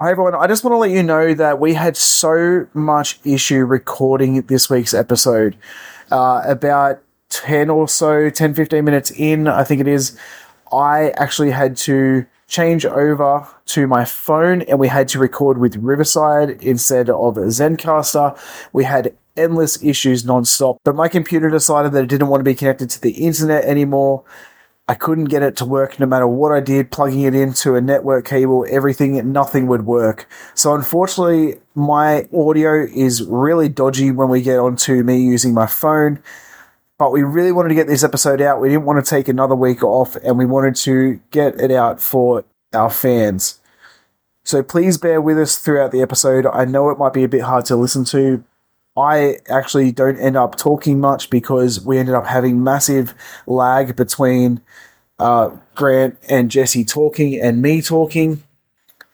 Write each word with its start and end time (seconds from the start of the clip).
Hi 0.00 0.12
everyone, 0.12 0.36
I 0.36 0.46
just 0.46 0.62
want 0.62 0.74
to 0.74 0.78
let 0.78 0.92
you 0.92 1.02
know 1.02 1.34
that 1.34 1.58
we 1.58 1.74
had 1.74 1.96
so 1.96 2.68
much 2.72 3.18
issue 3.24 3.64
recording 3.64 4.42
this 4.42 4.70
week's 4.70 4.94
episode. 4.94 5.56
Uh, 6.08 6.40
about 6.46 7.02
10 7.30 7.68
or 7.68 7.88
so, 7.88 8.30
10, 8.30 8.54
15 8.54 8.84
minutes 8.84 9.10
in, 9.10 9.48
I 9.48 9.64
think 9.64 9.80
it 9.80 9.88
is, 9.88 10.16
I 10.72 11.10
actually 11.16 11.50
had 11.50 11.76
to 11.78 12.26
change 12.46 12.86
over 12.86 13.48
to 13.66 13.88
my 13.88 14.04
phone 14.04 14.62
and 14.62 14.78
we 14.78 14.86
had 14.86 15.08
to 15.08 15.18
record 15.18 15.58
with 15.58 15.74
Riverside 15.74 16.62
instead 16.62 17.10
of 17.10 17.34
Zencastr. 17.34 18.38
We 18.72 18.84
had 18.84 19.16
endless 19.36 19.82
issues 19.82 20.24
non-stop, 20.24 20.78
but 20.84 20.94
my 20.94 21.08
computer 21.08 21.50
decided 21.50 21.90
that 21.90 22.04
it 22.04 22.08
didn't 22.08 22.28
want 22.28 22.38
to 22.38 22.44
be 22.44 22.54
connected 22.54 22.88
to 22.90 23.00
the 23.00 23.10
internet 23.10 23.64
anymore. 23.64 24.22
I 24.90 24.94
couldn't 24.94 25.26
get 25.26 25.42
it 25.42 25.54
to 25.58 25.66
work 25.66 26.00
no 26.00 26.06
matter 26.06 26.26
what 26.26 26.50
I 26.50 26.60
did, 26.60 26.90
plugging 26.90 27.20
it 27.20 27.34
into 27.34 27.74
a 27.74 27.80
network 27.80 28.24
cable, 28.24 28.66
everything, 28.70 29.32
nothing 29.32 29.66
would 29.66 29.84
work. 29.84 30.26
So 30.54 30.74
unfortunately, 30.74 31.56
my 31.74 32.26
audio 32.32 32.84
is 32.84 33.22
really 33.22 33.68
dodgy 33.68 34.10
when 34.10 34.30
we 34.30 34.40
get 34.40 34.58
onto 34.58 35.02
me 35.02 35.22
using 35.22 35.52
my 35.52 35.66
phone. 35.66 36.22
But 36.96 37.12
we 37.12 37.22
really 37.22 37.52
wanted 37.52 37.68
to 37.68 37.74
get 37.74 37.86
this 37.86 38.02
episode 38.02 38.40
out. 38.40 38.62
We 38.62 38.70
didn't 38.70 38.86
want 38.86 39.04
to 39.04 39.08
take 39.08 39.28
another 39.28 39.54
week 39.54 39.84
off 39.84 40.16
and 40.16 40.38
we 40.38 40.46
wanted 40.46 40.74
to 40.76 41.20
get 41.30 41.60
it 41.60 41.70
out 41.70 42.00
for 42.00 42.44
our 42.72 42.90
fans. 42.90 43.60
So 44.42 44.62
please 44.62 44.96
bear 44.96 45.20
with 45.20 45.38
us 45.38 45.58
throughout 45.58 45.92
the 45.92 46.00
episode. 46.00 46.46
I 46.46 46.64
know 46.64 46.88
it 46.88 46.98
might 46.98 47.12
be 47.12 47.24
a 47.24 47.28
bit 47.28 47.42
hard 47.42 47.66
to 47.66 47.76
listen 47.76 48.04
to, 48.06 48.42
I 48.98 49.38
actually 49.48 49.92
don't 49.92 50.18
end 50.18 50.36
up 50.36 50.56
talking 50.56 51.00
much 51.00 51.30
because 51.30 51.84
we 51.84 51.98
ended 51.98 52.14
up 52.14 52.26
having 52.26 52.64
massive 52.64 53.14
lag 53.46 53.94
between 53.94 54.60
uh, 55.18 55.50
Grant 55.74 56.18
and 56.28 56.50
Jessy 56.50 56.84
talking 56.84 57.40
and 57.40 57.62
me 57.62 57.82
talking. 57.82 58.42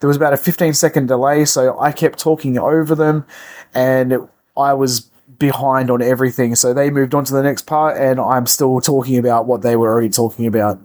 There 0.01 0.09
was 0.09 0.17
about 0.17 0.33
a 0.33 0.39
15 0.39 0.75
second 0.75 1.09
delay, 1.09 1.45
so 1.45 1.79
I 1.79 1.93
kept 1.93 2.19
talking 2.19 2.59
over 2.59 2.95
them 2.95 3.27
and 3.75 4.29
I 4.57 4.75
was 4.75 5.11
behind 5.39 5.91
on 5.91 6.03
everything. 6.03 6.55
So 6.55 6.73
they 6.73 6.91
moved 6.91 7.15
on 7.15 7.25
to 7.25 7.33
the 7.33 7.43
next 7.43 7.63
part, 7.63 7.97
and 7.97 8.21
I'm 8.21 8.47
still 8.47 8.81
talking 8.81 9.19
about 9.19 9.47
what 9.47 9.63
they 9.63 9.77
were 9.77 9.91
already 9.91 10.11
talking 10.11 10.47
about. 10.47 10.81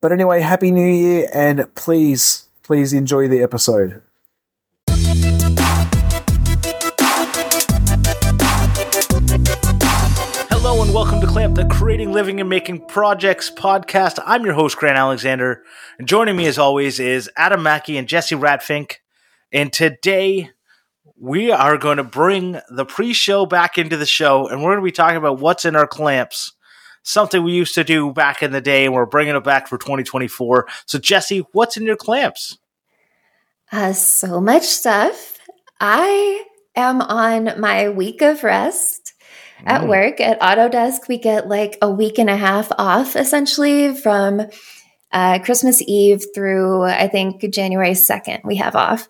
But 0.00 0.12
anyway, 0.12 0.40
Happy 0.40 0.70
New 0.70 0.86
Year, 0.86 1.28
and 1.32 1.72
please, 1.74 2.48
please 2.62 2.92
enjoy 2.92 3.28
the 3.28 3.42
episode. 3.42 4.02
Clamp, 11.28 11.56
the 11.56 11.66
Creating, 11.66 12.10
Living, 12.10 12.40
and 12.40 12.48
Making 12.48 12.80
Projects 12.86 13.50
podcast. 13.50 14.18
I'm 14.24 14.46
your 14.46 14.54
host, 14.54 14.78
Grant 14.78 14.96
Alexander, 14.96 15.62
and 15.98 16.08
joining 16.08 16.36
me 16.36 16.46
as 16.46 16.58
always 16.58 16.98
is 16.98 17.30
Adam 17.36 17.62
Mackey 17.62 17.98
and 17.98 18.08
Jessy 18.08 18.34
Ratfink. 18.34 18.94
And 19.52 19.70
today 19.70 20.50
we 21.20 21.52
are 21.52 21.76
going 21.76 21.98
to 21.98 22.02
bring 22.02 22.58
the 22.70 22.86
pre-show 22.86 23.44
back 23.44 23.76
into 23.76 23.98
the 23.98 24.06
show, 24.06 24.48
and 24.48 24.62
we're 24.62 24.70
going 24.70 24.80
to 24.80 24.84
be 24.84 24.90
talking 24.90 25.18
about 25.18 25.38
what's 25.38 25.66
in 25.66 25.76
our 25.76 25.86
clamps. 25.86 26.54
Something 27.02 27.44
we 27.44 27.52
used 27.52 27.74
to 27.74 27.84
do 27.84 28.10
back 28.10 28.42
in 28.42 28.52
the 28.52 28.62
day, 28.62 28.86
and 28.86 28.94
we're 28.94 29.04
bringing 29.04 29.36
it 29.36 29.44
back 29.44 29.68
for 29.68 29.76
2024. 29.76 30.66
So, 30.86 30.98
Jessy, 30.98 31.44
what's 31.52 31.76
in 31.76 31.82
your 31.82 31.96
clamps? 31.96 32.56
Uh, 33.70 33.92
so 33.92 34.40
much 34.40 34.64
stuff. 34.64 35.36
I 35.78 36.44
am 36.74 37.02
on 37.02 37.60
my 37.60 37.90
week 37.90 38.22
of 38.22 38.42
rest 38.42 39.12
at 39.64 39.82
Mm. 39.82 39.88
work 39.88 40.20
at 40.20 40.40
Autodesk. 40.40 41.08
We 41.08 41.18
get 41.18 41.48
like 41.48 41.78
a 41.82 41.90
week 41.90 42.18
and 42.18 42.30
a 42.30 42.36
half 42.36 42.70
off 42.78 43.16
essentially 43.16 43.94
from 43.94 44.42
uh, 45.12 45.38
Christmas 45.40 45.82
Eve 45.86 46.24
through 46.34 46.84
I 46.84 47.08
think 47.08 47.40
January 47.52 47.94
2nd. 47.94 48.40
We 48.44 48.56
have 48.56 48.76
off. 48.76 49.08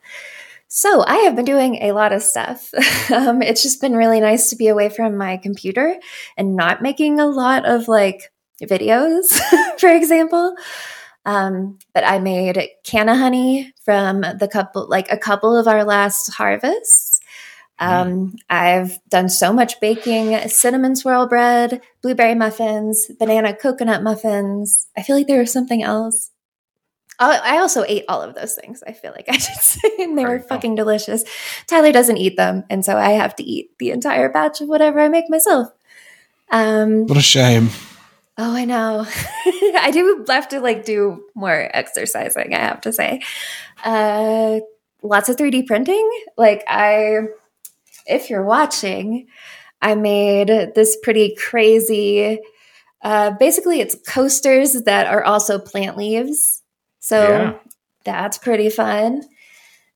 So 0.69 1.03
I 1.07 1.17
have 1.19 1.35
been 1.35 1.47
doing 1.47 1.77
a 1.83 1.93
lot 1.93 2.13
of 2.13 2.23
stuff. 2.23 2.71
um, 3.11 3.41
it's 3.43 3.63
just 3.63 3.81
been 3.81 3.97
really 3.97 4.21
nice 4.21 4.51
to 4.51 4.57
be 4.57 4.69
away 4.69 4.91
from 4.91 5.17
my 5.17 5.39
computer 5.39 5.97
and 6.37 6.57
not 6.57 6.83
making 6.83 7.19
a 7.19 7.27
lot 7.27 7.65
of 7.67 7.89
like 7.89 8.31
videos, 8.63 9.39
for 9.79 9.89
example. 9.89 10.55
Um, 11.25 11.79
but 11.95 12.05
I 12.07 12.19
made 12.19 12.69
canna 12.85 13.17
honey 13.17 13.73
from 13.85 14.21
the 14.21 14.49
couple, 14.51 14.89
like 14.89 15.11
a 15.11 15.19
couple 15.19 15.57
of 15.57 15.67
our 15.69 15.85
last 15.85 16.33
harvests. 16.33 17.08
Um, 17.81 18.37
I've 18.51 18.99
done 19.09 19.29
so 19.29 19.53
much 19.53 19.81
baking 19.81 20.37
cinnamon 20.49 20.97
swirl 20.97 21.27
bread, 21.29 21.81
blueberry 22.03 22.35
muffins, 22.35 23.07
banana 23.19 23.55
coconut 23.55 24.03
muffins. 24.03 24.89
I 24.97 25.03
feel 25.03 25.17
like 25.17 25.27
there 25.27 25.41
was 25.41 25.53
something 25.53 25.83
else. 25.83 26.31
Oh, 27.21 27.31
I 27.43 27.59
also 27.59 27.85
ate 27.87 28.05
all 28.09 28.23
of 28.23 28.35
those 28.35 28.55
things. 28.55 28.83
I 28.87 28.93
feel 28.93 29.13
like 29.13 29.27
I 29.29 29.39
should 29.39 29.61
say, 29.61 29.91
and 30.01 30.17
they 30.19 30.25
were 30.25 30.41
fucking 30.41 30.75
delicious. 30.75 31.25
Tyler 31.67 31.93
doesn't 31.93 32.17
eat 32.17 32.37
them, 32.37 32.65
and 32.71 32.85
so 32.85 32.97
I 32.97 33.11
have 33.11 33.35
to 33.37 33.43
eat 33.43 33.71
the 33.79 33.91
entire 33.91 34.29
batch 34.29 34.61
of 34.61 34.69
whatever 34.69 35.01
I 35.01 35.09
make 35.09 35.29
myself. 35.29 35.69
Um, 36.51 37.07
What 37.07 37.19
a 37.19 37.23
shame. 37.23 37.71
Oh, 38.41 38.55
I 38.55 38.65
know. 38.65 39.05
I 39.81 39.91
do 39.93 40.25
have 40.29 40.49
to 40.51 40.61
like 40.61 40.85
do 40.85 41.25
more 41.35 41.69
exercising, 41.75 42.55
I 42.55 42.59
have 42.59 42.81
to 42.83 42.93
say. 42.93 43.21
Uh 43.85 44.61
lots 45.03 45.29
of 45.29 45.37
3D 45.37 45.67
printing. 45.67 46.09
Like 46.37 46.63
I 46.69 47.19
if 48.09 48.31
you're 48.31 48.45
watching, 48.45 49.27
I 49.83 49.95
made 49.95 50.49
this 50.75 50.97
pretty 51.03 51.35
crazy 51.37 52.41
uh 53.03 53.31
basically 53.39 53.81
it's 53.81 53.95
coasters 54.09 54.73
that 54.83 55.07
are 55.07 55.23
also 55.23 55.59
plant 55.59 55.97
leaves. 55.97 56.63
So 56.99 57.23
Yeah. 57.29 57.55
that's 58.05 58.39
pretty 58.39 58.71
fun. 58.71 59.23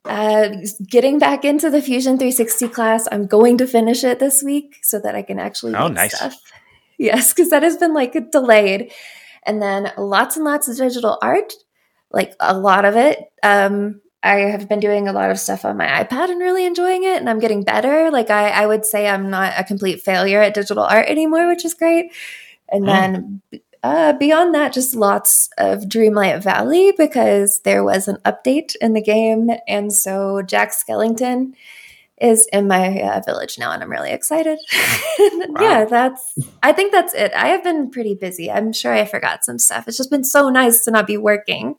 Uh, 0.05 0.49
getting 0.89 1.17
back 1.19 1.45
into 1.45 1.69
the 1.69 1.81
Fusion 1.81 2.17
360 2.17 2.67
class, 2.69 3.07
I'm 3.11 3.25
going 3.25 3.57
to 3.59 3.67
finish 3.67 4.03
it 4.03 4.19
this 4.19 4.43
week 4.43 4.77
so 4.81 4.99
that 4.99 5.15
I 5.15 5.21
can 5.21 5.39
actually 5.39 5.75
Oh, 5.75 5.87
nice. 5.87 6.15
stuff. 6.15 6.35
Yes, 6.99 7.33
because 7.33 7.49
that 7.49 7.63
has 7.63 7.75
been 7.77 7.93
like 7.93 8.13
delayed. 8.31 8.91
And 9.45 9.61
then 9.61 9.91
lots 9.97 10.37
and 10.37 10.45
lots 10.45 10.67
of 10.69 10.77
digital 10.77 11.17
art, 11.21 11.51
like 12.11 12.33
a 12.39 12.57
lot 12.57 12.85
of 12.85 12.95
it. 12.95 13.19
Um, 13.41 13.99
I 14.23 14.35
have 14.35 14.69
been 14.69 14.79
doing 14.79 15.07
a 15.07 15.13
lot 15.13 15.31
of 15.31 15.39
stuff 15.39 15.65
on 15.65 15.75
my 15.77 15.85
iPad 15.87 16.29
and 16.29 16.39
really 16.39 16.65
enjoying 16.65 17.03
it, 17.03 17.17
and 17.17 17.29
I'm 17.29 17.39
getting 17.39 17.63
better. 17.63 18.09
Like 18.09 18.29
I, 18.29 18.49
I 18.49 18.65
would 18.65 18.85
say 18.85 19.07
I'm 19.07 19.29
not 19.29 19.53
a 19.57 19.63
complete 19.63 20.01
failure 20.01 20.41
at 20.41 20.53
digital 20.53 20.83
art 20.83 21.07
anymore, 21.07 21.47
which 21.47 21.65
is 21.65 21.73
great. 21.73 22.11
And 22.69 22.83
Mm. 22.83 22.87
then 22.87 23.41
uh, 23.83 24.13
beyond 24.13 24.55
that, 24.55 24.71
just 24.73 24.95
lots 24.95 25.49
of 25.57 25.83
Dreamlight 25.83 26.41
Valley 26.41 26.93
because 26.97 27.59
there 27.65 27.83
was 27.83 28.07
an 28.07 28.15
update 28.23 28.75
in 28.79 28.93
the 28.93 29.01
game, 29.01 29.49
and 29.67 29.91
so 29.91 30.41
Jack 30.41 30.71
Skellington 30.71 31.53
is 32.21 32.47
in 32.53 32.67
my 32.67 33.01
uh, 33.01 33.21
village 33.25 33.59
now, 33.59 33.71
and 33.71 33.83
I'm 33.83 33.91
really 33.91 34.11
excited. 34.11 34.57
Yeah, 35.59 35.85
that's. 35.85 36.33
I 36.63 36.71
think 36.71 36.91
that's 36.93 37.13
it. 37.13 37.31
I 37.33 37.47
have 37.49 37.63
been 37.63 37.89
pretty 37.91 38.15
busy. 38.15 38.49
I'm 38.49 38.71
sure 38.73 38.93
I 38.93 39.05
forgot 39.05 39.43
some 39.45 39.59
stuff. 39.59 39.87
It's 39.87 39.97
just 39.97 40.09
been 40.09 40.23
so 40.23 40.49
nice 40.49 40.83
to 40.85 40.91
not 40.91 41.05
be 41.05 41.17
working. 41.17 41.75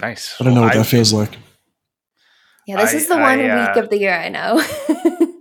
Nice. 0.00 0.36
I 0.40 0.44
don't 0.44 0.54
know 0.54 0.60
Well, 0.62 0.70
what 0.70 0.76
that 0.76 0.86
feels 0.86 1.12
like. 1.12 1.36
Yeah, 2.66 2.76
this 2.76 2.94
I- 2.94 2.96
is 2.96 3.08
the 3.08 3.14
I, 3.16 3.20
one 3.36 3.50
uh, 3.50 3.66
week 3.74 3.84
of 3.84 3.90
the 3.90 3.98
year 3.98 4.14
I 4.14 4.28
know. 4.28 4.62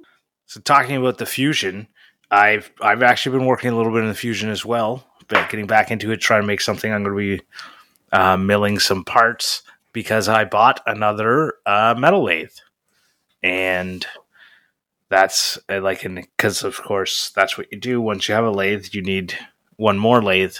So 0.45 0.59
talking 0.61 0.95
about 0.95 1.19
the 1.19 1.27
fusion, 1.27 1.87
I've 2.31 2.71
I've 2.81 3.03
actually 3.03 3.37
been 3.37 3.45
working 3.45 3.69
a 3.69 3.77
little 3.77 3.91
bit 3.93 4.01
in 4.01 4.07
the 4.07 4.15
fusion 4.15 4.49
as 4.49 4.65
well, 4.65 5.05
but 5.27 5.47
getting 5.47 5.67
back 5.67 5.91
into 5.91 6.11
it, 6.11 6.17
trying 6.17 6.41
to 6.41 6.47
make 6.47 6.59
something. 6.61 6.91
I'm 6.91 7.03
going 7.03 7.15
to 7.15 7.37
be 7.37 7.43
uh, 8.11 8.35
milling 8.35 8.79
some 8.79 9.05
parts 9.05 9.61
because 9.93 10.27
I 10.27 10.45
bought 10.45 10.81
another 10.87 11.53
uh, 11.67 11.93
metal 11.95 12.23
lathe, 12.23 12.49
and 13.43 14.03
that's 15.09 15.59
uh, 15.69 15.81
like 15.81 16.01
because 16.01 16.63
of 16.63 16.81
course 16.81 17.29
that's 17.35 17.55
what 17.55 17.67
you 17.71 17.79
do 17.79 18.01
once 18.01 18.27
you 18.27 18.33
have 18.33 18.45
a 18.45 18.49
lathe. 18.49 18.87
You 18.91 19.03
need 19.03 19.37
one 19.75 19.99
more 19.99 20.23
lathe, 20.23 20.55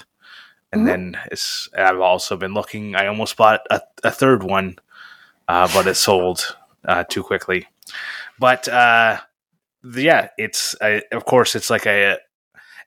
and 0.72 0.82
Mhm. 0.82 0.86
then 0.86 1.20
it's. 1.32 1.70
I've 1.78 2.00
also 2.00 2.38
been 2.38 2.54
looking. 2.54 2.96
I 2.96 3.08
almost 3.08 3.38
bought 3.38 3.62
a, 3.70 3.82
a 4.04 4.12
third 4.12 4.44
one, 4.44 4.78
uh, 5.48 5.68
but 5.74 5.88
it 5.88 5.96
sold 5.96 6.56
uh, 6.88 7.04
too 7.10 7.24
quickly. 7.24 7.68
But 8.40 8.68
uh, 8.68 9.20
yeah, 9.84 10.30
it's 10.38 10.76
uh, 10.82 11.02
of 11.12 11.26
course 11.26 11.56
it's 11.56 11.70
like 11.70 11.86
a 11.86 12.18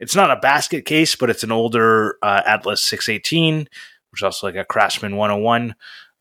it's 0.01 0.15
not 0.17 0.31
a 0.31 0.37
basket 0.37 0.85
case, 0.85 1.17
but 1.17 1.31
it's 1.31 1.43
an 1.45 1.53
older 1.53 2.19
uh, 2.23 2.43
Atlas 2.47 2.83
618, 2.85 3.69
which 4.11 4.21
is 4.21 4.23
also 4.25 4.47
like 4.49 4.57
a 4.57 4.65
Craftsman 4.65 5.17
101, 5.17 5.75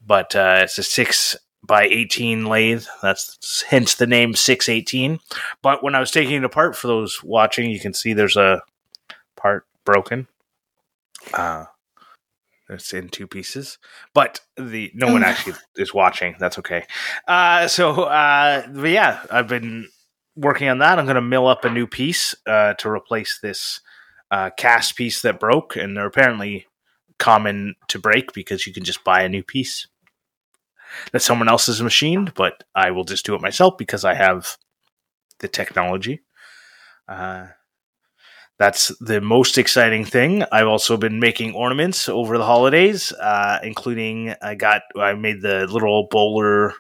but 0.06 0.36
uh, 0.36 0.60
it's 0.64 0.78
a 0.78 0.84
six 0.84 1.36
by 1.64 1.84
18 1.84 2.46
lathe. 2.46 2.86
That's 3.02 3.64
hence 3.70 3.96
the 3.96 4.08
name 4.08 4.34
618. 4.34 5.20
But 5.62 5.84
when 5.84 5.94
I 5.96 6.00
was 6.00 6.12
taking 6.12 6.36
it 6.38 6.44
apart 6.44 6.76
for 6.76 6.88
those 6.88 7.24
watching, 7.24 7.70
you 7.70 7.80
can 7.80 7.94
see 7.94 8.14
there's 8.14 8.36
a 8.38 8.62
part 9.36 9.66
broken. 9.86 10.28
Uh, 11.34 11.66
it's 12.70 12.94
in 12.94 13.10
two 13.10 13.28
pieces, 13.28 13.78
but 14.14 14.40
the 14.58 14.92
no 14.94 15.12
one 15.12 15.24
actually 15.24 15.56
is 15.76 15.94
watching. 15.94 16.36
That's 16.40 16.58
okay. 16.60 16.86
Uh, 17.28 17.68
so 17.68 18.04
uh, 18.04 18.66
but 18.68 18.90
yeah, 18.90 19.22
I've 19.30 19.48
been 19.48 19.88
working 20.36 20.70
on 20.70 20.80
that. 20.80 20.98
I'm 21.00 21.06
going 21.06 21.16
to 21.16 21.22
mill 21.22 21.48
up 21.48 21.66
a 21.66 21.70
new 21.70 21.88
piece 21.88 22.34
uh, 22.48 22.74
to 22.76 22.90
replace 22.90 23.40
this 23.42 23.82
uh, 24.32 24.52
cast 24.58 24.96
piece 24.96 25.22
that 25.24 25.40
broke, 25.40 25.76
and 25.76 25.98
they're 25.98 26.08
apparently 26.08 26.66
common 27.20 27.76
to 27.90 28.00
break 28.00 28.34
because 28.34 28.66
you 28.66 28.74
can 28.74 28.84
just 28.84 29.04
buy 29.04 29.22
a 29.22 29.30
new 29.30 29.44
piece. 29.44 29.88
that 31.12 31.22
someone 31.22 31.50
else 31.50 31.68
has 31.68 31.82
machined, 31.82 32.34
but 32.34 32.64
I 32.76 32.92
will 32.92 33.04
just 33.06 33.26
do 33.26 33.36
it 33.36 33.42
myself 33.42 33.78
because 33.78 34.06
I 34.06 34.14
have 34.14 34.58
the 35.40 35.48
technology. 35.48 36.22
That's 38.62 38.90
the 39.00 39.22
most 39.22 39.58
exciting 39.58 40.06
thing. 40.06 40.44
I've 40.52 40.68
also 40.68 40.96
been 40.96 41.20
making 41.20 41.56
ornaments 41.56 42.08
over 42.08 42.38
the 42.38 42.46
holidays, 42.46 43.12
uh, 43.12 43.58
including 43.64 44.36
I 44.40 44.54
got 44.54 44.84
I 44.96 45.16
made 45.16 45.42
the 45.42 45.66
little 45.66 46.08
bowler 46.12 46.76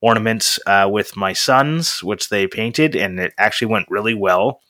ornaments 0.00 0.60
uh, 0.64 0.88
with 0.88 1.16
my 1.16 1.32
sons, 1.32 2.04
which 2.04 2.28
they 2.28 2.46
painted, 2.46 2.94
and 2.94 3.18
it 3.18 3.32
actually 3.36 3.66
went 3.66 3.90
really 3.90 4.14
well 4.14 4.60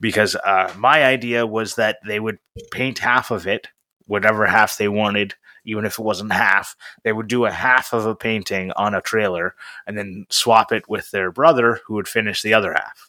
because 0.00 0.34
uh, 0.34 0.74
my 0.76 1.04
idea 1.04 1.46
was 1.46 1.76
that 1.76 1.98
they 2.04 2.18
would 2.18 2.40
paint 2.72 2.98
half 2.98 3.30
of 3.30 3.46
it, 3.46 3.68
whatever 4.06 4.44
half 4.44 4.76
they 4.76 4.88
wanted, 4.88 5.36
even 5.64 5.84
if 5.84 6.00
it 6.00 6.04
wasn't 6.04 6.32
half. 6.32 6.74
They 7.04 7.12
would 7.12 7.28
do 7.28 7.44
a 7.44 7.52
half 7.52 7.92
of 7.92 8.06
a 8.06 8.16
painting 8.16 8.72
on 8.72 8.92
a 8.92 9.00
trailer 9.00 9.54
and 9.86 9.96
then 9.96 10.26
swap 10.30 10.72
it 10.72 10.88
with 10.88 11.12
their 11.12 11.30
brother, 11.30 11.78
who 11.86 11.94
would 11.94 12.08
finish 12.08 12.42
the 12.42 12.54
other 12.54 12.72
half. 12.72 13.07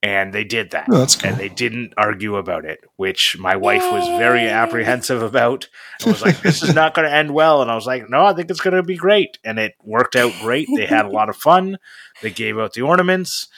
And 0.00 0.32
they 0.32 0.44
did 0.44 0.70
that. 0.70 0.86
Oh, 0.90 0.98
that's 0.98 1.16
cool. 1.16 1.30
And 1.30 1.40
they 1.40 1.48
didn't 1.48 1.92
argue 1.96 2.36
about 2.36 2.64
it, 2.64 2.84
which 2.96 3.36
my 3.36 3.56
wife 3.56 3.82
was 3.82 4.06
very 4.18 4.46
apprehensive 4.46 5.22
about. 5.22 5.68
I 6.06 6.10
was 6.10 6.22
like, 6.22 6.40
this 6.40 6.62
is 6.62 6.72
not 6.72 6.94
going 6.94 7.08
to 7.08 7.12
end 7.12 7.34
well. 7.34 7.62
And 7.62 7.70
I 7.70 7.74
was 7.74 7.86
like, 7.86 8.08
no, 8.08 8.24
I 8.24 8.32
think 8.32 8.48
it's 8.48 8.60
going 8.60 8.76
to 8.76 8.84
be 8.84 8.96
great. 8.96 9.38
And 9.42 9.58
it 9.58 9.74
worked 9.82 10.14
out 10.14 10.32
great. 10.40 10.68
They 10.72 10.86
had 10.86 11.04
a 11.04 11.10
lot 11.10 11.28
of 11.28 11.36
fun. 11.36 11.78
They 12.22 12.30
gave 12.30 12.58
out 12.58 12.74
the 12.74 12.82
ornaments. 12.82 13.48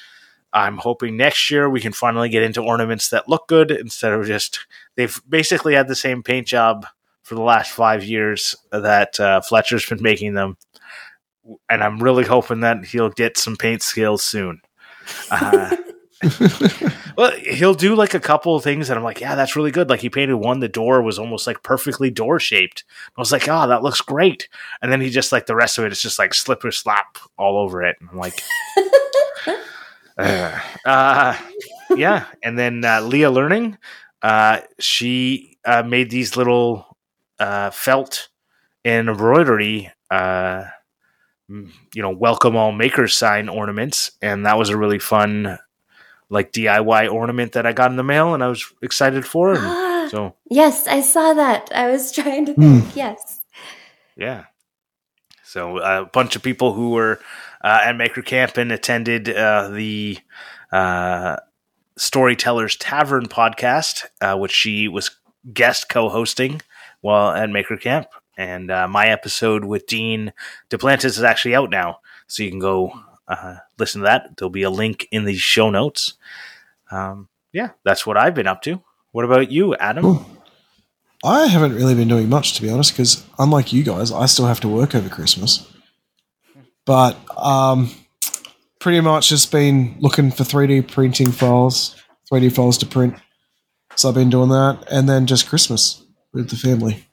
I'm 0.53 0.79
hoping 0.79 1.17
next 1.17 1.51
year 1.51 1.69
we 1.69 1.81
can 1.81 1.93
finally 1.93 2.29
get 2.29 2.43
into 2.43 2.63
ornaments 2.63 3.11
that 3.11 3.29
look 3.29 3.47
good 3.47 3.71
instead 3.71 4.13
of 4.13 4.27
just 4.27 4.67
they've 4.97 5.21
basically 5.29 5.75
had 5.75 5.89
the 5.89 5.95
same 5.95 6.23
paint 6.23 6.47
job 6.47 6.87
for 7.23 7.35
the 7.35 7.43
last 7.43 7.71
five 7.71 8.03
years 8.03 8.57
that 8.73 9.21
uh, 9.21 9.41
Fletcher's 9.43 9.87
been 9.87 10.03
making 10.03 10.35
them, 10.35 10.57
and 11.69 11.85
I'm 11.85 12.03
really 12.03 12.25
hoping 12.25 12.61
that 12.61 12.87
he'll 12.87 13.11
get 13.11 13.39
some 13.39 13.57
paint 13.57 13.83
skills 13.83 14.25
soon. 14.25 14.63
Uh, 15.31 15.77
well, 17.17 17.33
he'll 17.39 17.75
do 17.75 17.95
like 17.95 18.15
a 18.15 18.21
couple 18.21 18.55
of 18.55 18.63
things 18.63 18.89
that 18.89 18.97
I'm 18.97 19.03
like, 19.03 19.21
yeah, 19.21 19.35
that's 19.35 19.57
really 19.57 19.71
good. 19.71 19.89
Like 19.89 20.01
he 20.01 20.11
painted 20.11 20.35
one, 20.35 20.61
the 20.61 20.69
door 20.69 21.03
was 21.03 21.19
almost 21.19 21.47
like 21.47 21.63
perfectly 21.63 22.11
door 22.11 22.39
shaped. 22.39 22.85
I 23.17 23.21
was 23.21 23.33
like, 23.33 23.49
oh, 23.49 23.67
that 23.69 23.83
looks 23.83 24.01
great. 24.01 24.49
And 24.83 24.93
then 24.93 25.01
he 25.01 25.11
just 25.11 25.33
like 25.33 25.47
the 25.47 25.57
rest 25.57 25.79
of 25.79 25.85
it 25.85 25.93
is 25.93 26.03
just 26.03 26.19
like 26.19 26.35
slipper 26.35 26.71
slap 26.71 27.19
all 27.39 27.59
over 27.59 27.83
it. 27.83 27.97
And 28.01 28.11
I'm 28.11 28.19
like, 28.19 28.41
uh, 30.19 30.61
uh, 30.85 31.39
yeah. 31.97 32.27
And 32.43 32.59
then 32.59 32.85
uh, 32.85 33.01
Leah 33.01 33.31
Learning, 33.31 33.79
uh, 34.23 34.61
she 34.79 35.57
uh, 35.65 35.83
made 35.83 36.11
these 36.11 36.37
little 36.37 36.97
uh, 37.39 37.71
felt 37.71 38.29
and 38.85 39.09
embroidery, 39.09 39.91
uh, 40.11 40.65
you 41.49 42.03
know, 42.03 42.11
welcome 42.11 42.57
all 42.57 42.73
makers 42.73 43.15
sign 43.15 43.49
ornaments, 43.49 44.13
and 44.23 44.47
that 44.47 44.59
was 44.59 44.69
a 44.69 44.77
really 44.77 44.99
fun, 44.99 45.59
like 46.31 46.53
DIY 46.53 47.13
ornament 47.13 47.53
that 47.53 47.67
I 47.67 47.73
got 47.73 47.91
in 47.91 47.97
the 47.97 48.03
mail, 48.05 48.33
and 48.35 48.43
I 48.43 48.49
was 48.49 48.65
excited 48.83 49.27
for. 49.27 49.51
And 49.51 49.61
Ah, 49.63 50.09
so 50.11 50.35
yes, 50.49 50.87
I 50.87 51.01
saw 51.03 51.35
that. 51.35 51.71
I 51.75 51.91
was 51.91 52.11
trying 52.19 52.47
to 52.47 52.53
Hmm. 52.55 52.81
think. 52.81 52.97
Yes. 52.97 53.41
Yeah. 54.17 54.45
So 55.45 55.79
uh, 55.79 56.03
a 56.07 56.11
bunch 56.11 56.37
of 56.37 56.43
people 56.43 56.73
who 56.75 56.91
were 56.91 57.21
uh, 57.63 57.81
at 57.85 57.97
Maker 57.97 58.23
Camp 58.23 58.57
and 58.57 58.71
attended 58.73 59.29
uh, 59.29 59.69
the 59.69 60.19
uh, 60.73 61.37
Storytellers 61.99 62.77
Tavern 62.77 63.27
podcast, 63.27 64.05
uh, 64.21 64.37
which 64.39 64.53
she 64.53 64.89
was 64.89 65.11
guest 65.53 65.89
co-hosting 65.89 66.63
while 67.01 67.33
at 67.33 67.51
Maker 67.51 67.77
Camp. 67.77 68.07
And 68.37 68.71
uh, 68.71 68.87
my 68.89 69.09
episode 69.09 69.65
with 69.65 69.87
Dean 69.87 70.33
Duplantis 70.71 71.05
is 71.07 71.23
actually 71.23 71.55
out 71.55 71.71
now, 71.71 71.99
so 72.27 72.43
you 72.43 72.51
can 72.51 72.59
go 72.61 72.93
uh, 73.29 73.57
listen 73.81 74.03
to 74.03 74.07
that. 74.07 74.37
There'll 74.37 74.51
be 74.51 74.63
a 74.63 74.71
link 74.71 75.09
in 75.11 75.25
the 75.25 75.35
show 75.35 75.71
notes. 75.71 76.15
Um, 76.91 77.29
yeah, 77.53 77.71
that's 77.85 78.07
what 78.07 78.17
I've 78.17 78.35
been 78.35 78.47
up 78.47 78.63
to. 78.63 78.83
What 79.13 79.25
about 79.25 79.51
you, 79.51 79.75
Adam? 79.77 80.03
Cool. 80.05 80.27
I 81.25 81.47
haven't 81.47 81.75
really 81.75 81.95
been 81.95 82.09
doing 82.09 82.29
much, 82.29 82.55
to 82.55 82.63
be 82.63 82.71
honest, 82.71 82.93
because 82.93 83.27
unlike 83.39 83.73
you 83.73 83.83
guys, 83.83 84.11
I 84.13 84.27
still 84.27 84.47
have 84.47 84.61
to 84.61 84.69
work 84.69 84.95
over 84.95 85.09
Christmas. 85.09 85.71
But 86.87 87.17
um, 87.37 87.91
pretty 88.79 89.01
much 89.01 89.29
just 89.29 89.53
been 89.53 89.97
looking 90.01 90.31
for 90.31 90.45
3D 90.45 90.89
printing 90.91 91.31
files, 91.33 91.95
3D 92.33 92.55
files 92.55 92.79
to 92.79 92.87
print. 92.87 93.15
So 93.97 94.09
I've 94.09 94.15
been 94.15 94.31
doing 94.31 94.49
that, 94.51 94.85
and 94.91 95.09
then 95.09 95.27
just 95.27 95.49
Christmas 95.49 96.03
with 96.33 96.49
the 96.49 96.57
family. 96.57 97.05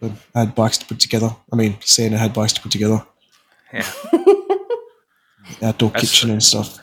So 0.00 0.12
I 0.34 0.40
had 0.40 0.54
bikes 0.54 0.76
to 0.78 0.86
put 0.86 1.00
together. 1.00 1.34
I 1.50 1.56
mean, 1.56 1.76
Santa 1.80 2.18
had 2.18 2.34
bikes 2.34 2.52
to 2.54 2.60
put 2.60 2.72
together, 2.72 3.06
Yeah. 3.72 3.86
outdoor 5.62 5.90
That's- 5.90 6.10
kitchen 6.10 6.30
and 6.30 6.42
stuff. 6.42 6.78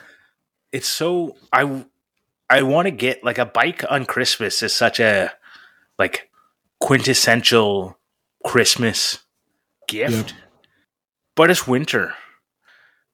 it's 0.72 0.88
so 0.88 1.36
I 1.52 1.84
I 2.48 2.62
want 2.62 2.86
to 2.86 2.90
get 2.90 3.24
like 3.24 3.38
a 3.38 3.46
bike 3.46 3.84
on 3.90 4.04
Christmas 4.06 4.62
is 4.62 4.72
such 4.72 5.00
a 5.00 5.32
like 5.98 6.28
quintessential 6.80 7.96
Christmas 8.44 9.18
gift. 9.88 10.12
Yep. 10.32 10.38
But 11.36 11.50
it's 11.50 11.66
winter. 11.66 12.14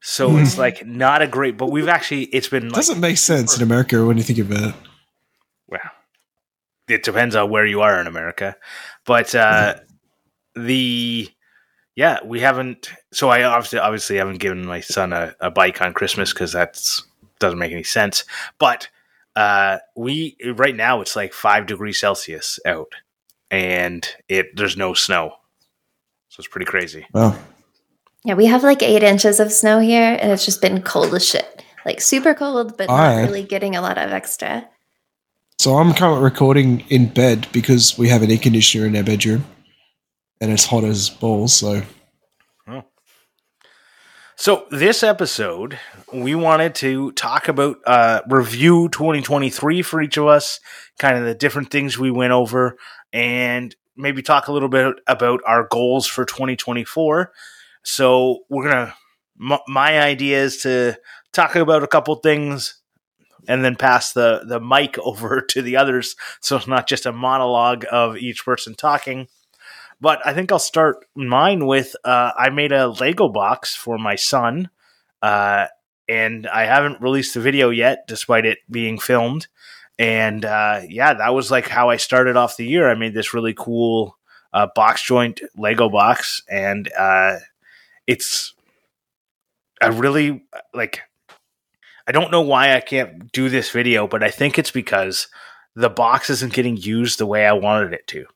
So 0.03 0.37
it's 0.39 0.57
like 0.59 0.87
not 0.87 1.21
a 1.23 1.27
great 1.27 1.57
but 1.57 1.71
we've 1.71 1.89
actually 1.89 2.25
it's 2.25 2.49
been 2.49 2.65
like 2.69 2.75
Doesn't 2.77 3.01
make 3.01 3.19
sense 3.19 3.57
in 3.57 3.63
America 3.63 4.05
when 4.05 4.17
you 4.17 4.23
think 4.23 4.39
about 4.39 4.69
it. 4.71 4.75
well 5.69 5.81
it 6.89 7.03
depends 7.03 7.35
on 7.35 7.51
where 7.51 7.67
you 7.67 7.81
are 7.81 8.01
in 8.01 8.07
America. 8.07 8.57
But 9.05 9.35
uh 9.35 9.77
the 10.55 11.29
yeah, 11.97 12.19
we 12.25 12.41
haven't 12.41 12.91
so 13.13 13.29
I 13.29 13.43
obviously 13.43 13.81
obviously 13.81 14.17
haven't 14.17 14.39
given 14.39 14.65
my 14.65 14.81
son 14.81 15.13
a, 15.13 15.35
a 15.41 15.51
bike 15.51 15.83
on 15.83 15.95
Christmas 15.95 16.33
because 16.33 16.53
that's 16.53 17.03
doesn't 17.41 17.59
make 17.59 17.73
any 17.73 17.83
sense. 17.83 18.25
But 18.59 18.89
uh 19.35 19.79
we 19.97 20.37
right 20.55 20.77
now 20.77 21.01
it's 21.01 21.17
like 21.17 21.33
five 21.33 21.67
degrees 21.67 21.99
Celsius 21.99 22.61
out 22.65 22.93
and 23.51 24.07
it 24.29 24.57
there's 24.57 24.77
no 24.77 24.95
snow. 24.95 25.33
So 26.29 26.41
it's 26.41 26.49
pretty 26.49 26.67
crazy. 26.67 27.07
Wow. 27.13 27.37
Yeah, 28.25 28.35
we 28.35 28.47
have 28.47 28.65
like 28.65 28.83
eight 28.83 29.05
inches 29.05 29.39
of 29.39 29.53
snow 29.53 29.79
here, 29.79 30.19
and 30.21 30.33
it's 30.33 30.45
just 30.45 30.61
been 30.61 30.83
cold 30.83 31.15
as 31.15 31.25
shit. 31.25 31.63
Like 31.85 32.01
super 32.01 32.35
cold, 32.35 32.77
but 32.77 32.89
not 32.89 33.23
really 33.23 33.45
getting 33.45 33.77
a 33.77 33.81
lot 33.81 33.99
of 33.99 34.11
extra. 34.11 34.69
So 35.61 35.77
I'm 35.77 35.95
currently 35.95 36.25
recording 36.25 36.81
in 36.89 37.07
bed 37.07 37.47
because 37.53 37.97
we 37.97 38.09
have 38.09 38.23
an 38.23 38.31
air 38.33 38.39
conditioner 38.39 38.87
in 38.87 38.97
our 38.97 39.05
bedroom, 39.05 39.45
and 40.41 40.51
it's 40.51 40.67
hot 40.67 40.85
as 40.85 41.11
balls. 41.11 41.55
So 41.55 41.83
So 44.39 44.67
this 44.71 45.03
episode, 45.03 45.79
we 46.13 46.35
wanted 46.35 46.75
to 46.77 47.11
talk 47.13 47.49
about 47.49 47.79
uh, 47.87 48.21
review 48.29 48.91
2023 48.91 49.81
for 49.81 50.03
each 50.03 50.19
of 50.19 50.27
us, 50.27 50.61
kind 50.99 51.17
of 51.17 51.25
the 51.25 51.35
different 51.35 51.71
things 51.71 51.99
we 51.99 52.11
went 52.11 52.35
over, 52.35 52.77
and 53.15 53.75
maybe 53.97 54.21
talk 54.21 54.49
a 54.49 54.53
little 54.53 54.69
bit 54.69 54.97
about 55.07 55.41
our 55.47 55.67
goals 55.71 56.07
for 56.07 56.27
2024. 56.27 57.33
So 57.83 58.41
we're 58.51 58.71
gonna. 58.71 58.95
M- 59.41 59.59
my 59.69 60.01
idea 60.01 60.43
is 60.43 60.59
to 60.59 60.99
talk 61.33 61.57
about 61.57 61.83
a 61.83 61.89
couple 61.89 62.15
things, 62.17 62.79
and 63.49 63.65
then 63.65 63.75
pass 63.75 64.13
the 64.13 64.43
the 64.47 64.61
mic 64.61 64.99
over 65.03 65.41
to 65.41 65.63
the 65.63 65.79
others, 65.79 66.15
so 66.43 66.57
it's 66.57 66.67
not 66.67 66.87
just 66.87 67.07
a 67.07 67.13
monologue 67.13 67.87
of 67.91 68.19
each 68.19 68.45
person 68.45 68.75
talking. 68.75 69.29
But 70.01 70.21
I 70.27 70.35
think 70.35 70.53
I'll 70.53 70.59
start 70.59 71.07
mine 71.15 71.67
with 71.67 71.97
uh, 72.05 72.33
I 72.37 72.51
made 72.51 72.73
a 72.73 72.89
Lego 72.89 73.29
box 73.29 73.75
for 73.75 73.97
my 73.99 74.15
son, 74.15 74.71
uh, 75.23 75.67
and 76.09 76.47
I 76.47 76.67
haven't 76.67 77.01
released 77.01 77.35
the 77.35 77.41
video 77.41 77.71
yet, 77.71 78.07
despite 78.07 78.45
it 78.45 78.59
being 78.71 78.99
filmed. 78.99 79.49
And 79.99 80.45
uh, 80.45 80.83
yeah, 80.87 81.15
that 81.15 81.35
was 81.35 81.51
like 81.51 81.69
how 81.69 81.89
I 81.89 81.97
started 81.97 82.37
off 82.37 82.57
the 82.57 82.67
year. 82.67 82.91
I 82.91 82.95
made 82.95 83.15
this 83.15 83.33
really 83.33 83.55
cool 83.55 84.19
uh, 84.53 84.69
box 84.75 85.03
joint 85.03 85.41
Lego 85.57 85.89
box, 85.89 86.43
and 86.49 86.91
uh, 86.99 87.37
it's 88.07 88.55
I 89.81 89.89
really 89.89 90.45
like. 90.75 91.03
I 92.09 92.13
don't 92.13 92.31
know 92.31 92.43
why 92.43 92.75
I 92.75 92.81
can't 92.81 93.33
do 93.33 93.49
this 93.49 93.71
video, 93.71 94.07
but 94.07 94.23
I 94.23 94.31
think 94.31 94.59
it's 94.59 94.71
because 94.71 95.27
the 95.75 95.91
box 95.91 96.31
isn't 96.31 96.53
getting 96.53 96.77
used 96.77 97.19
the 97.19 97.27
way 97.27 97.45
I 97.45 97.53
wanted 97.53 97.93
it 97.93 98.07
to. 98.09 98.27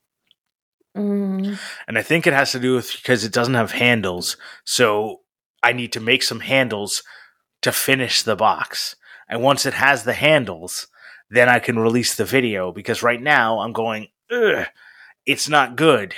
Mm. 0.97 1.59
And 1.87 1.99
I 1.99 2.03
think 2.03 2.27
it 2.27 2.33
has 2.33 2.53
to 2.53 2.61
do 2.61 2.75
with 2.75 2.93
because 2.93 3.25
it 3.25 3.33
doesn't 3.33 3.55
have 3.55 3.73
handles. 3.73 4.37
So 4.65 5.21
I 5.63 5.73
need 5.73 5.93
to 5.93 6.01
make 6.01 6.23
some 6.23 6.41
handles 6.41 7.03
to 7.63 7.73
finish 7.73 8.23
the 8.23 8.37
box. 8.37 8.97
And 9.29 9.43
once 9.43 9.67
it 9.67 9.75
has 9.75 10.03
the 10.05 10.15
handles, 10.15 10.89
then 11.31 11.49
I 11.49 11.59
can 11.61 11.79
release 11.79 12.17
the 12.17 12.25
video 12.25 12.73
because 12.73 13.03
right 13.03 13.21
now 13.23 13.61
I'm 13.61 13.73
going, 13.73 14.09
Ugh, 14.33 14.67
it's 15.27 15.49
not 15.49 15.77
good. 15.77 16.15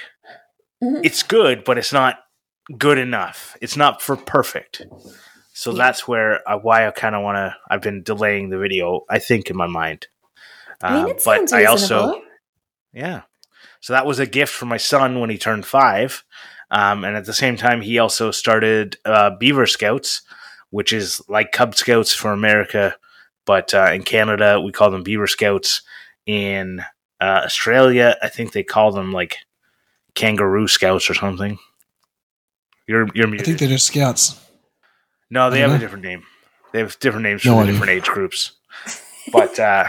Mhm. 0.83 1.01
It's 1.05 1.23
good, 1.23 1.65
but 1.65 1.77
it's 1.79 1.93
not 1.93 2.21
good 2.79 2.99
enough. 2.99 3.57
It's 3.61 3.77
not 3.77 4.01
for 4.01 4.17
perfect. 4.17 4.83
So 5.53 5.71
Yeah. 5.73 5.77
that's 5.79 6.09
where 6.09 6.49
uh, 6.49 6.59
why 6.59 6.87
I 6.87 6.91
kind 6.93 7.15
of 7.15 7.23
want 7.23 7.37
to. 7.37 7.55
I've 7.71 7.83
been 7.83 8.03
delaying 8.03 8.49
the 8.49 8.59
video. 8.59 9.03
I 9.11 9.19
think 9.19 9.51
in 9.51 9.57
my 9.57 9.67
mind, 9.67 10.07
I 10.83 10.95
mean, 10.95 11.05
Uh, 11.05 11.09
it 11.09 11.21
sounds 11.21 11.51
but 11.53 11.59
I 11.61 11.65
also 11.67 12.23
yeah. 12.95 13.23
So 13.83 13.93
that 13.93 14.07
was 14.07 14.21
a 14.21 14.27
gift 14.27 14.53
for 14.53 14.65
my 14.65 14.77
son 14.77 15.21
when 15.21 15.29
he 15.29 15.37
turned 15.37 15.67
five. 15.67 16.25
Um, 16.71 17.05
and 17.05 17.17
at 17.17 17.27
the 17.27 17.35
same 17.35 17.57
time, 17.57 17.83
he 17.83 17.99
also 17.99 18.31
started 18.31 18.97
uh, 19.05 19.31
Beaver 19.39 19.67
Scouts, 19.67 20.23
which 20.71 20.93
is 20.93 21.21
like 21.29 21.53
Cub 21.53 21.75
Scouts 21.75 22.15
for 22.15 22.33
America, 22.33 22.95
but 23.45 23.75
uh, 23.75 23.91
in 23.93 24.05
Canada 24.05 24.61
we 24.61 24.73
call 24.73 24.91
them 24.91 25.03
Beaver 25.03 25.27
Scouts. 25.27 25.83
In 26.25 26.81
uh, 27.21 27.43
Australia, 27.45 28.17
I 28.23 28.29
think 28.29 28.53
they 28.53 28.63
call 28.63 28.93
them 28.93 29.13
like 29.13 29.39
Kangaroo 30.15 30.69
Scouts 30.69 31.11
or 31.11 31.15
something. 31.15 31.59
You're 32.87 33.09
you're 33.15 33.29
I 33.35 33.39
think 33.39 33.59
they're 33.59 33.69
just 33.69 33.89
scouts. 33.89 34.41
No, 35.29 35.51
they 35.51 35.61
have 35.61 35.71
don't 35.71 35.79
a 35.79 35.81
different 35.81 36.05
name. 36.05 36.23
They 36.73 36.79
have 36.79 36.99
different 37.01 37.25
names 37.25 37.45
No 37.45 37.59
for 37.59 37.67
different 37.67 37.91
age 37.91 38.07
groups. 38.07 38.53
But 39.33 39.59
uh 39.59 39.89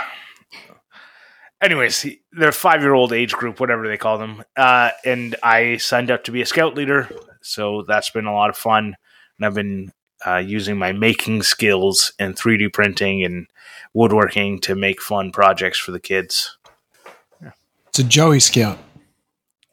anyways, 1.63 2.01
he- 2.01 2.21
they're 2.31 2.51
five 2.51 2.81
year 2.81 2.93
old 2.93 3.11
age 3.13 3.33
group, 3.33 3.59
whatever 3.59 3.87
they 3.87 3.97
call 3.97 4.17
them. 4.17 4.43
Uh 4.55 4.91
and 5.05 5.35
I 5.41 5.77
signed 5.77 6.11
up 6.11 6.23
to 6.25 6.31
be 6.31 6.41
a 6.41 6.45
scout 6.45 6.75
leader, 6.75 7.09
so 7.41 7.83
that's 7.87 8.09
been 8.11 8.25
a 8.25 8.33
lot 8.33 8.49
of 8.49 8.57
fun. 8.57 8.95
And 9.37 9.45
I've 9.45 9.55
been 9.55 9.91
uh, 10.25 10.37
using 10.37 10.77
my 10.77 10.91
making 10.93 11.43
skills 11.43 12.13
and 12.17 12.35
3D 12.35 12.71
printing 12.71 13.23
and 13.25 13.47
woodworking 13.93 14.59
to 14.61 14.73
make 14.75 15.01
fun 15.01 15.31
projects 15.31 15.77
for 15.79 15.91
the 15.91 15.99
kids. 15.99 16.57
It's 17.89 17.99
a 17.99 18.03
Joey 18.03 18.39
scout. 18.39 18.79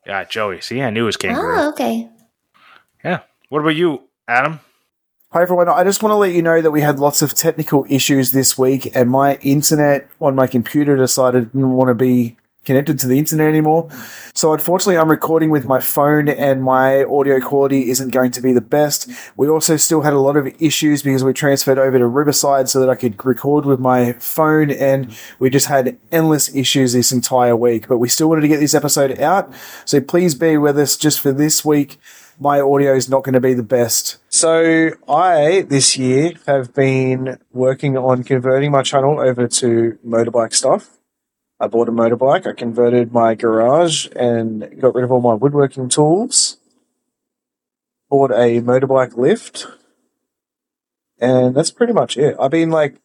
Yeah, 0.06 0.24
Joey. 0.24 0.60
See, 0.60 0.82
I 0.82 0.90
knew 0.90 1.04
it 1.04 1.06
was 1.06 1.16
kangaroo. 1.16 1.56
Oh, 1.56 1.68
okay. 1.70 2.08
Yeah. 3.04 3.20
What 3.48 3.60
about 3.60 3.76
you, 3.76 4.02
Adam? 4.26 4.58
Hi 5.32 5.42
everyone, 5.42 5.68
I 5.68 5.84
just 5.84 6.02
want 6.02 6.10
to 6.10 6.16
let 6.16 6.32
you 6.32 6.42
know 6.42 6.60
that 6.60 6.72
we 6.72 6.80
had 6.80 6.98
lots 6.98 7.22
of 7.22 7.34
technical 7.34 7.86
issues 7.88 8.32
this 8.32 8.58
week 8.58 8.90
and 8.96 9.08
my 9.08 9.36
internet 9.42 10.08
on 10.20 10.34
my 10.34 10.48
computer 10.48 10.96
decided 10.96 11.44
it 11.44 11.52
didn't 11.52 11.70
want 11.70 11.86
to 11.86 11.94
be 11.94 12.36
connected 12.64 12.98
to 12.98 13.06
the 13.06 13.16
internet 13.16 13.46
anymore. 13.46 13.88
So 14.34 14.52
unfortunately 14.52 14.98
I'm 14.98 15.08
recording 15.08 15.50
with 15.50 15.66
my 15.66 15.78
phone 15.78 16.28
and 16.28 16.64
my 16.64 17.04
audio 17.04 17.38
quality 17.40 17.90
isn't 17.90 18.10
going 18.10 18.32
to 18.32 18.40
be 18.40 18.52
the 18.52 18.60
best. 18.60 19.08
We 19.36 19.48
also 19.48 19.76
still 19.76 20.00
had 20.00 20.14
a 20.14 20.18
lot 20.18 20.36
of 20.36 20.48
issues 20.60 21.04
because 21.04 21.22
we 21.22 21.32
transferred 21.32 21.78
over 21.78 21.96
to 21.96 22.08
Riverside 22.08 22.68
so 22.68 22.80
that 22.80 22.90
I 22.90 22.96
could 22.96 23.24
record 23.24 23.66
with 23.66 23.78
my 23.78 24.14
phone 24.14 24.72
and 24.72 25.16
we 25.38 25.48
just 25.48 25.66
had 25.66 25.96
endless 26.10 26.52
issues 26.56 26.92
this 26.92 27.12
entire 27.12 27.54
week. 27.54 27.86
But 27.86 27.98
we 27.98 28.08
still 28.08 28.28
wanted 28.28 28.42
to 28.42 28.48
get 28.48 28.58
this 28.58 28.74
episode 28.74 29.20
out. 29.20 29.54
So 29.84 30.00
please 30.00 30.34
be 30.34 30.56
with 30.56 30.76
us 30.76 30.96
just 30.96 31.20
for 31.20 31.30
this 31.30 31.64
week 31.64 32.00
my 32.40 32.58
audio 32.58 32.94
is 32.94 33.08
not 33.08 33.22
going 33.22 33.34
to 33.34 33.40
be 33.40 33.52
the 33.52 33.62
best. 33.62 34.16
So 34.30 34.92
I 35.06 35.60
this 35.68 35.98
year 35.98 36.32
have 36.46 36.74
been 36.74 37.38
working 37.52 37.98
on 37.98 38.24
converting 38.24 38.72
my 38.72 38.82
channel 38.82 39.20
over 39.20 39.46
to 39.46 39.98
motorbike 40.04 40.54
stuff. 40.54 40.96
I 41.60 41.66
bought 41.66 41.90
a 41.90 41.92
motorbike. 41.92 42.46
I 42.46 42.54
converted 42.54 43.12
my 43.12 43.34
garage 43.34 44.08
and 44.16 44.80
got 44.80 44.94
rid 44.94 45.04
of 45.04 45.12
all 45.12 45.20
my 45.20 45.34
woodworking 45.34 45.90
tools. 45.90 46.56
Bought 48.08 48.30
a 48.30 48.62
motorbike 48.62 49.18
lift. 49.18 49.66
And 51.20 51.54
that's 51.54 51.70
pretty 51.70 51.92
much 51.92 52.16
it. 52.16 52.34
I've 52.40 52.50
been 52.50 52.70
like 52.70 52.96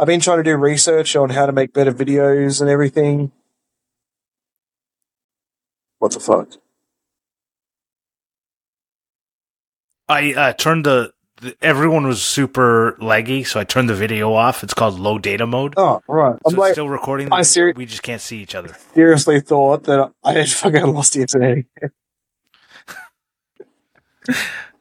I've 0.00 0.08
been 0.08 0.20
trying 0.20 0.38
to 0.38 0.42
do 0.42 0.56
research 0.56 1.14
on 1.14 1.30
how 1.30 1.46
to 1.46 1.52
make 1.52 1.72
better 1.72 1.92
videos 1.92 2.60
and 2.60 2.68
everything. 2.68 3.30
What 5.98 6.12
the 6.12 6.20
fuck? 6.20 6.59
I 10.10 10.34
uh, 10.34 10.52
turned 10.52 10.86
the, 10.86 11.12
the. 11.40 11.56
Everyone 11.62 12.06
was 12.06 12.20
super 12.20 12.96
laggy, 13.00 13.46
so 13.46 13.60
I 13.60 13.64
turned 13.64 13.88
the 13.88 13.94
video 13.94 14.32
off. 14.34 14.64
It's 14.64 14.74
called 14.74 14.98
low 14.98 15.18
data 15.18 15.46
mode. 15.46 15.74
Oh, 15.76 16.02
right. 16.08 16.36
So 16.46 16.50
I'm 16.52 16.56
like 16.56 16.72
still 16.72 16.88
recording. 16.88 17.32
I 17.32 17.42
seri- 17.42 17.72
we 17.74 17.86
just 17.86 18.02
can't 18.02 18.20
see 18.20 18.38
each 18.42 18.54
other. 18.56 18.76
seriously 18.94 19.40
thought 19.40 19.84
that 19.84 20.12
I 20.24 20.32
had 20.32 20.48
fucking 20.50 20.84
lost 20.86 21.14
the 21.14 21.20
internet. 21.22 21.64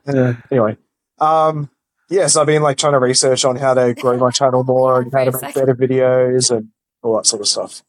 Uh, 0.07 0.33
anyway, 0.49 0.75
um, 1.19 1.69
yes, 2.09 2.35
I've 2.35 2.47
been 2.47 2.63
like 2.63 2.77
trying 2.77 2.93
to 2.93 2.99
research 2.99 3.45
on 3.45 3.55
how 3.57 3.75
to 3.75 3.93
grow 3.93 4.17
my 4.17 4.31
channel 4.31 4.63
more 4.63 5.01
and 5.01 5.13
how 5.13 5.23
to 5.25 5.31
make 5.31 5.53
better 5.53 5.75
videos 5.75 6.49
and 6.55 6.69
all 7.03 7.15
that 7.17 7.27
sort 7.27 7.41
of 7.41 7.47
stuff. 7.47 7.83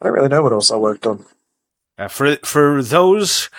I 0.00 0.04
don't 0.04 0.14
really 0.14 0.28
know 0.28 0.42
what 0.42 0.52
else 0.52 0.70
I 0.70 0.76
worked 0.76 1.06
on. 1.06 1.24
Uh, 1.98 2.06
for 2.08 2.36
for 2.44 2.82
those 2.82 3.50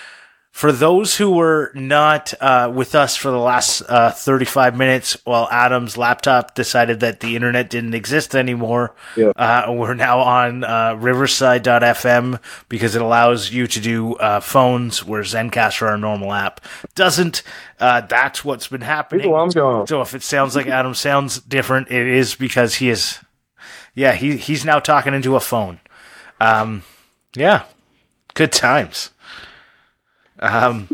for 0.58 0.72
those 0.72 1.16
who 1.18 1.30
were 1.30 1.72
not 1.76 2.34
uh, 2.42 2.72
with 2.74 2.96
us 2.96 3.16
for 3.16 3.30
the 3.30 3.38
last 3.38 3.82
uh, 3.88 4.10
35 4.10 4.76
minutes 4.76 5.16
while 5.24 5.48
Adam's 5.52 5.98
laptop 6.00 6.56
decided 6.56 7.00
that 7.02 7.20
the 7.20 7.36
internet 7.36 7.70
didn't 7.70 7.94
exist 7.94 8.34
anymore, 8.36 8.96
Yeah. 9.16 9.34
uh, 9.36 9.72
we're 9.72 9.94
now 9.94 10.18
on 10.22 10.64
uh, 10.64 10.96
riverside.fm 10.96 12.40
because 12.70 12.96
it 12.96 13.04
allows 13.04 13.52
you 13.52 13.68
to 13.68 13.80
do 13.80 14.16
uh, 14.16 14.40
phones 14.40 15.06
where 15.06 15.22
Zencastr, 15.22 15.84
our 15.88 15.96
normal 15.98 16.34
app, 16.34 16.60
doesn't. 16.96 17.44
Uh, 17.80 18.02
that's 18.02 18.44
what's 18.44 18.68
been 18.68 18.82
happening. 18.82 19.28
alarm's 19.28 19.54
going 19.54 19.76
on. 19.82 19.86
So 19.86 20.02
if 20.02 20.16
it 20.16 20.24
sounds 20.24 20.56
like 20.56 20.66
Adam 20.66 20.96
sounds 20.96 21.40
different, 21.40 21.92
it 21.92 22.08
is 22.08 22.34
because 22.34 22.74
he 22.74 22.90
is, 22.90 23.20
yeah, 23.94 24.14
he 24.14 24.38
he's 24.38 24.66
now 24.66 24.80
talking 24.80 25.14
into 25.14 25.36
a 25.36 25.40
phone. 25.40 25.80
Um, 26.42 26.82
yeah, 27.36 27.66
good 28.34 28.52
times. 28.52 29.12
Um, 30.39 30.88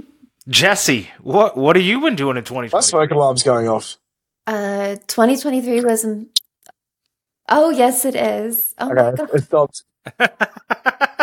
Jessy, 0.47 1.09
what 1.21 1.55
what 1.57 1.75
have 1.75 1.85
you 1.85 2.01
been 2.01 2.15
doing 2.15 2.37
in 2.37 2.43
twenty 2.43 2.69
My 2.71 2.79
smoke 2.81 3.11
alarm's 3.11 3.43
going 3.43 3.67
off. 3.67 3.97
Uh, 4.45 4.95
2023 5.07 5.81
was. 5.81 6.05
Oh, 7.49 7.69
yes, 7.69 8.03
it 8.05 8.15
is. 8.15 8.73
Oh, 8.77 8.93
my 8.93 9.01
Okay, 9.01 9.17
God. 9.17 9.29
it 9.33 9.43
stopped. 9.43 9.83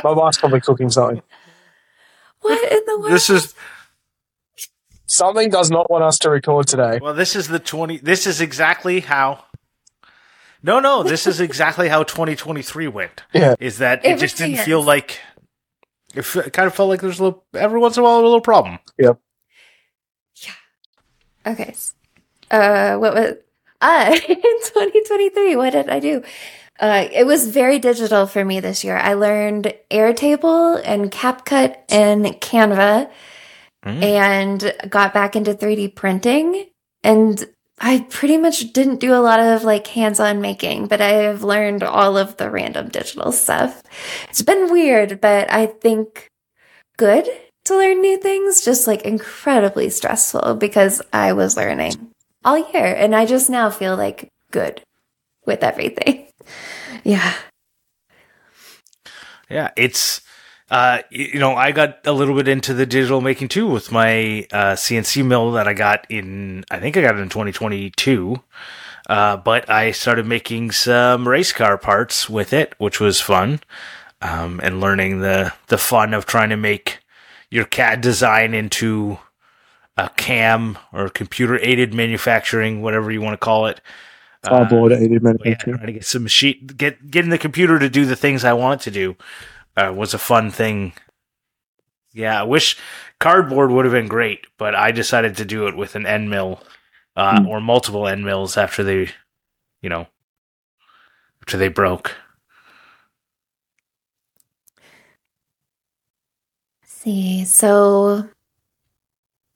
My 0.02 0.12
wife's 0.12 0.38
probably 0.38 0.60
cooking 0.62 0.88
something. 0.88 1.20
What 2.40 2.72
in 2.72 2.80
the 2.86 2.98
world? 2.98 3.12
This 3.12 3.28
is 3.28 3.54
Something 5.06 5.50
does 5.50 5.70
not 5.70 5.90
want 5.90 6.04
us 6.04 6.18
to 6.20 6.30
record 6.30 6.66
today. 6.68 6.98
well, 7.02 7.12
this 7.14 7.34
is 7.36 7.48
the 7.48 7.58
twenty. 7.58 7.98
This 7.98 8.26
is 8.26 8.40
exactly 8.40 9.00
how. 9.00 9.44
No, 10.62 10.78
no, 10.80 11.02
this 11.02 11.26
is 11.26 11.40
exactly 11.40 11.88
how 11.88 12.04
twenty 12.04 12.36
twenty 12.36 12.62
three 12.62 12.88
went. 12.88 13.24
Yeah. 13.34 13.54
Is 13.60 13.78
that 13.78 14.04
it, 14.04 14.12
It 14.12 14.18
just 14.20 14.38
really 14.40 14.52
didn't 14.54 14.64
feel 14.64 14.82
like. 14.82 15.18
It, 16.14 16.22
fe- 16.22 16.40
it 16.46 16.52
kind 16.52 16.66
of 16.66 16.74
felt 16.74 16.88
like 16.88 17.00
there's 17.00 17.20
a 17.20 17.24
little 17.24 17.44
every 17.54 17.78
once 17.78 17.96
in 17.96 18.00
a 18.02 18.04
while 18.04 18.20
a 18.20 18.22
little 18.22 18.40
problem. 18.40 18.78
Yep. 18.98 19.18
Yeah. 20.42 20.52
Okay. 21.52 21.74
Uh, 22.50 22.96
what 22.96 23.14
was 23.14 23.34
uh 23.80 24.18
in 24.28 24.36
2023? 24.36 25.56
What 25.56 25.70
did 25.70 25.88
I 25.88 26.00
do? 26.00 26.22
Uh, 26.80 27.06
it 27.12 27.26
was 27.26 27.46
very 27.48 27.78
digital 27.78 28.26
for 28.26 28.44
me 28.44 28.58
this 28.58 28.82
year. 28.84 28.96
I 28.96 29.12
learned 29.14 29.72
Airtable 29.90 30.80
and 30.84 31.10
CapCut 31.10 31.76
and 31.88 32.24
Canva, 32.40 33.10
Mm. 33.84 34.02
and 34.02 34.74
got 34.90 35.14
back 35.14 35.34
into 35.36 35.54
3D 35.54 35.94
printing. 35.94 36.66
And 37.02 37.42
I 37.80 38.06
pretty 38.10 38.36
much 38.36 38.72
didn't 38.74 39.00
do 39.00 39.14
a 39.14 39.24
lot 39.24 39.40
of 39.40 39.64
like 39.64 39.86
hands-on 39.86 40.40
making, 40.42 40.86
but 40.88 41.00
I've 41.00 41.42
learned 41.42 41.82
all 41.82 42.18
of 42.18 42.36
the 42.36 42.50
random 42.50 42.88
digital 42.88 43.32
stuff. 43.32 43.82
It's 44.28 44.42
been 44.42 44.70
weird, 44.70 45.20
but 45.20 45.50
I 45.50 45.66
think 45.66 46.28
good 46.98 47.26
to 47.64 47.76
learn 47.76 48.02
new 48.02 48.18
things, 48.18 48.62
just 48.62 48.86
like 48.86 49.02
incredibly 49.02 49.88
stressful 49.88 50.56
because 50.56 51.00
I 51.12 51.32
was 51.32 51.56
learning 51.56 52.10
all 52.44 52.58
year 52.72 52.94
and 52.94 53.16
I 53.16 53.24
just 53.24 53.48
now 53.48 53.70
feel 53.70 53.96
like 53.96 54.28
good 54.50 54.82
with 55.46 55.62
everything. 55.64 56.26
Yeah. 57.04 57.32
Yeah, 59.48 59.70
it's 59.76 60.20
uh, 60.70 61.02
you 61.10 61.38
know 61.38 61.54
I 61.54 61.72
got 61.72 62.06
a 62.06 62.12
little 62.12 62.34
bit 62.36 62.48
into 62.48 62.74
the 62.74 62.86
digital 62.86 63.20
making 63.20 63.48
too 63.48 63.66
with 63.66 63.90
my 63.90 64.46
uh, 64.52 64.74
CNC 64.74 65.24
mill 65.24 65.52
that 65.52 65.66
I 65.66 65.74
got 65.74 66.06
in 66.08 66.64
I 66.70 66.78
think 66.78 66.96
I 66.96 67.02
got 67.02 67.16
it 67.16 67.20
in 67.20 67.28
2022. 67.28 68.40
Uh, 69.08 69.36
but 69.36 69.68
I 69.68 69.90
started 69.90 70.24
making 70.24 70.70
some 70.70 71.26
race 71.26 71.52
car 71.52 71.76
parts 71.76 72.30
with 72.30 72.52
it, 72.52 72.74
which 72.78 73.00
was 73.00 73.20
fun, 73.20 73.58
um, 74.22 74.60
and 74.62 74.80
learning 74.80 75.20
the 75.20 75.52
the 75.66 75.78
fun 75.78 76.14
of 76.14 76.26
trying 76.26 76.50
to 76.50 76.56
make 76.56 77.00
your 77.50 77.64
CAD 77.64 78.00
design 78.00 78.54
into 78.54 79.18
a 79.96 80.08
CAM 80.10 80.78
or 80.92 81.08
computer 81.08 81.58
aided 81.58 81.92
manufacturing, 81.92 82.82
whatever 82.82 83.10
you 83.10 83.20
want 83.20 83.34
to 83.34 83.44
call 83.44 83.66
it. 83.66 83.80
Uh, 84.44 84.50
Cardboard 84.50 84.92
aided 84.92 85.22
but 85.22 85.30
yeah, 85.30 85.32
manufacturing. 85.44 85.76
trying 85.76 85.86
to 85.88 85.92
get 85.94 86.04
some 86.04 86.22
machine, 86.22 86.66
get 86.76 87.10
getting 87.10 87.30
the 87.30 87.38
computer 87.38 87.80
to 87.80 87.90
do 87.90 88.06
the 88.06 88.14
things 88.14 88.44
I 88.44 88.52
want 88.52 88.80
to 88.82 88.92
do, 88.92 89.16
uh, 89.88 89.92
was 89.92 90.14
a 90.14 90.18
fun 90.18 90.50
thing. 90.50 90.92
Yeah, 92.12 92.40
I 92.40 92.44
wish 92.44 92.76
cardboard 93.20 93.70
would 93.70 93.84
have 93.84 93.94
been 93.94 94.08
great, 94.08 94.46
but 94.58 94.74
I 94.74 94.90
decided 94.90 95.36
to 95.36 95.44
do 95.44 95.66
it 95.68 95.76
with 95.76 95.94
an 95.94 96.06
end 96.06 96.28
mill, 96.30 96.60
uh, 97.16 97.40
Hmm. 97.40 97.46
or 97.48 97.60
multiple 97.60 98.06
end 98.08 98.24
mills 98.24 98.56
after 98.56 98.82
they, 98.82 99.10
you 99.82 99.88
know, 99.88 100.06
after 101.42 101.56
they 101.56 101.68
broke. 101.68 102.16
see. 106.84 107.44
So 107.44 108.28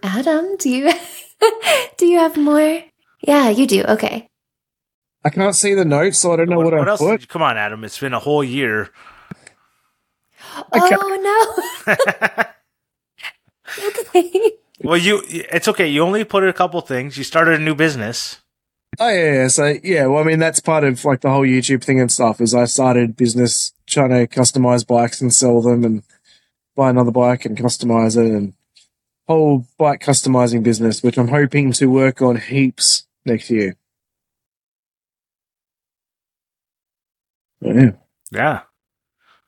Adam, 0.03 0.57
do 0.59 0.71
you 0.71 0.93
do 1.97 2.07
you 2.07 2.19
have 2.19 2.37
more? 2.37 2.81
Yeah, 3.23 3.49
you 3.51 3.67
do. 3.67 3.85
Okay. 3.85 4.29
I 5.25 5.31
can't 5.31 5.55
see 5.55 5.73
the 5.75 5.87
notes, 5.87 6.19
so 6.19 6.33
I 6.35 6.37
don't 6.37 6.51
know 6.51 6.59
what, 6.59 6.75
I 6.75 6.87
else? 6.87 7.01
put. 7.01 7.11
did 7.13 7.21
you- 7.23 7.27
come 7.29 7.43
on, 7.43 7.57
Adam! 7.57 7.83
It's 7.85 7.99
been 7.99 8.13
a 8.13 8.19
whole 8.21 8.45
year. 8.45 8.91
Oh 10.73 11.85
no. 11.87 11.95
okay. 13.89 14.53
Well, 14.83 14.99
you 14.99 15.23
it's 15.27 15.69
okay. 15.69 15.89
You 15.89 16.03
only 16.03 16.25
put 16.25 16.47
a 16.47 16.53
couple 16.53 16.81
things. 16.81 17.17
You 17.17 17.25
started 17.25 17.61
a 17.61 17.63
new 17.63 17.75
business. 17.75 18.41
Oh 19.01 19.09
yeah, 19.09 19.33
yeah. 19.33 19.49
So 19.49 19.75
yeah, 19.83 20.07
well, 20.07 20.23
I 20.23 20.27
mean, 20.27 20.39
that's 20.39 20.61
part 20.61 20.85
of 20.85 21.05
like 21.05 21.21
the 21.21 21.31
whole 21.31 21.47
YouTube 21.47 21.83
thing 21.83 22.01
and 22.01 22.11
stuff. 22.11 22.41
Is 22.41 22.55
I 22.55 22.65
started 22.65 23.17
business 23.17 23.73
trying 23.87 24.11
to 24.11 24.27
customize 24.27 24.87
bikes 24.87 25.21
and 25.21 25.33
sell 25.33 25.61
them, 25.61 25.85
and 25.85 26.03
buy 26.77 26.91
another 26.91 27.11
bike 27.11 27.45
and 27.45 27.57
customize 27.57 28.17
it, 28.17 28.31
and 28.31 28.55
whole 29.27 29.67
bike 29.79 30.01
customizing 30.01 30.63
business, 30.63 31.03
which 31.03 31.19
I'm 31.19 31.29
hoping 31.29 31.73
to 31.73 31.87
work 31.87 32.21
on 32.23 32.37
heaps 32.37 33.07
next 33.25 33.51
year. 33.51 33.77
Yeah. 37.61 37.93
Yeah, 38.31 38.63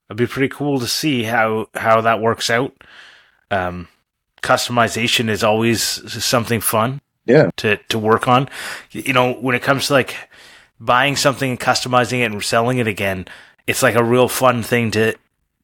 it'd 0.09 0.17
be 0.19 0.27
pretty 0.27 0.49
cool 0.49 0.79
to 0.81 0.87
see 0.87 1.25
how 1.25 1.69
how 1.75 2.01
that 2.03 2.21
works 2.21 2.51
out. 2.51 2.73
Um, 3.51 3.89
customization 4.43 5.29
is 5.29 5.43
always 5.43 5.81
something 6.25 6.61
fun. 6.61 7.01
Yeah. 7.25 7.51
To 7.59 7.77
to 7.89 7.99
work 7.99 8.29
on, 8.29 8.49
you 8.93 9.13
know, 9.13 9.33
when 9.35 9.57
it 9.57 9.63
comes 9.63 9.89
to 9.89 9.95
like 9.95 10.15
buying 10.79 11.17
something 11.17 11.51
and 11.51 11.61
customizing 11.61 12.21
it 12.21 12.31
and 12.31 12.43
selling 12.43 12.79
it 12.79 12.87
again, 12.87 13.27
it's 13.67 13.83
like 13.83 13.97
a 13.97 14.05
real 14.05 14.29
fun 14.29 14.63
thing 14.63 14.91
to 14.93 15.15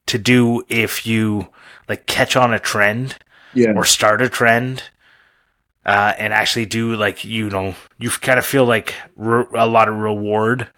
to 0.07 0.19
do 0.19 0.65
if 0.69 1.07
you 1.07 1.49
like 1.89 2.07
catch 2.07 2.35
on 2.37 2.53
a 2.53 2.59
trend 2.59 3.17
Yeah. 3.55 3.73
or 3.77 3.85
start 3.85 4.21
a 4.23 4.29
trend 4.29 4.83
uh, 5.87 6.13
and 6.19 6.33
actually 6.33 6.67
do 6.67 6.97
like 6.97 7.25
you 7.25 7.49
know 7.51 7.77
you 7.99 8.11
kind 8.11 8.39
of 8.41 8.45
feel 8.47 8.65
like 8.65 8.95
re- 9.17 9.45
a 9.55 9.67
lot 9.69 9.89
of 9.89 9.95
reward 9.95 10.69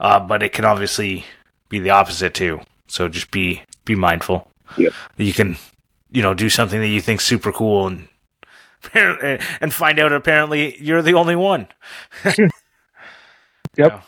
uh, 0.00 0.18
but 0.18 0.42
it 0.42 0.52
can 0.52 0.64
obviously 0.64 1.24
be 1.68 1.78
the 1.78 1.90
opposite 1.90 2.34
too 2.34 2.60
so 2.92 3.08
just 3.08 3.30
be 3.30 3.62
be 3.86 3.94
mindful 3.94 4.48
Yep. 4.76 4.92
you 5.16 5.32
can 5.32 5.56
you 6.10 6.20
know 6.22 6.34
do 6.34 6.48
something 6.50 6.78
that 6.80 6.88
you 6.88 7.00
think 7.00 7.20
super 7.22 7.50
cool 7.52 7.86
and 7.86 8.08
and 9.60 9.72
find 9.72 9.98
out 9.98 10.12
apparently 10.12 10.76
you're 10.82 11.02
the 11.02 11.14
only 11.14 11.36
one 11.36 11.66
Yep. 13.76 14.02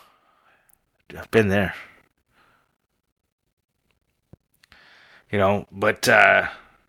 I've 1.16 1.30
been 1.30 1.48
there 1.48 1.74
you 5.30 5.38
know 5.38 5.66
but 5.72 6.06
uh 6.08 6.46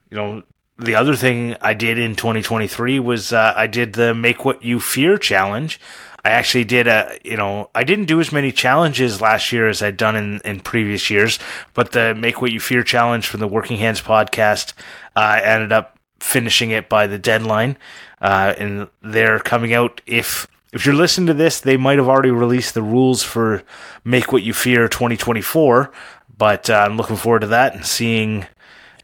you 0.09 0.17
know 0.17 0.43
the 0.77 0.95
other 0.95 1.15
thing 1.15 1.55
I 1.61 1.73
did 1.73 1.97
in 1.97 2.15
2023 2.15 2.99
was 2.99 3.31
uh, 3.31 3.53
I 3.55 3.67
did 3.67 3.93
the 3.93 4.13
Make 4.13 4.43
What 4.43 4.63
You 4.63 4.79
Fear 4.79 5.17
challenge. 5.17 5.79
I 6.23 6.29
actually 6.29 6.63
did 6.63 6.87
a, 6.87 7.17
you 7.23 7.37
know, 7.37 7.69
I 7.75 7.83
didn't 7.83 8.05
do 8.05 8.19
as 8.19 8.31
many 8.31 8.51
challenges 8.51 9.21
last 9.21 9.51
year 9.51 9.69
as 9.69 9.81
I'd 9.81 9.95
done 9.95 10.15
in, 10.15 10.41
in 10.43 10.59
previous 10.59 11.09
years, 11.09 11.39
but 11.73 11.91
the 11.91 12.15
Make 12.15 12.41
What 12.41 12.51
You 12.51 12.59
Fear 12.59 12.83
challenge 12.83 13.27
from 13.27 13.39
the 13.39 13.47
Working 13.47 13.77
Hands 13.77 14.01
podcast, 14.01 14.73
uh, 15.15 15.19
I 15.19 15.41
ended 15.41 15.71
up 15.71 15.97
finishing 16.19 16.71
it 16.71 16.89
by 16.89 17.07
the 17.07 17.19
deadline. 17.19 17.77
Uh, 18.19 18.55
and 18.57 18.87
they're 19.01 19.39
coming 19.39 19.73
out 19.73 20.01
if, 20.07 20.47
if 20.73 20.85
you're 20.85 20.95
listening 20.95 21.27
to 21.27 21.33
this, 21.33 21.59
they 21.59 21.77
might 21.77 21.99
have 21.99 22.09
already 22.09 22.31
released 22.31 22.73
the 22.73 22.81
rules 22.81 23.21
for 23.21 23.63
Make 24.03 24.33
What 24.33 24.43
You 24.43 24.53
Fear 24.53 24.87
2024, 24.89 25.91
but 26.37 26.69
uh, 26.69 26.85
I'm 26.85 26.97
looking 26.97 27.17
forward 27.17 27.41
to 27.41 27.47
that 27.47 27.75
and 27.75 27.85
seeing 27.85 28.47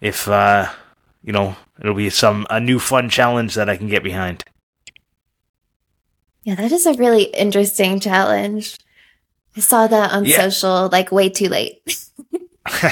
if, 0.01 0.27
uh, 0.27 0.69
you 1.23 1.31
know, 1.31 1.55
it'll 1.79 1.93
be 1.95 2.09
some 2.09 2.45
a 2.49 2.59
new 2.59 2.79
fun 2.79 3.09
challenge 3.09 3.55
that 3.55 3.69
I 3.69 3.77
can 3.77 3.87
get 3.87 4.03
behind. 4.03 4.43
Yeah, 6.43 6.55
that 6.55 6.71
is 6.71 6.85
a 6.85 6.93
really 6.93 7.23
interesting 7.25 7.99
challenge. 7.99 8.77
I 9.55 9.59
saw 9.59 9.87
that 9.87 10.11
on 10.11 10.25
Yeah. 10.25 10.37
social 10.41 10.89
like 10.91 11.11
way 11.11 11.29
too 11.29 11.49
late. 11.49 11.81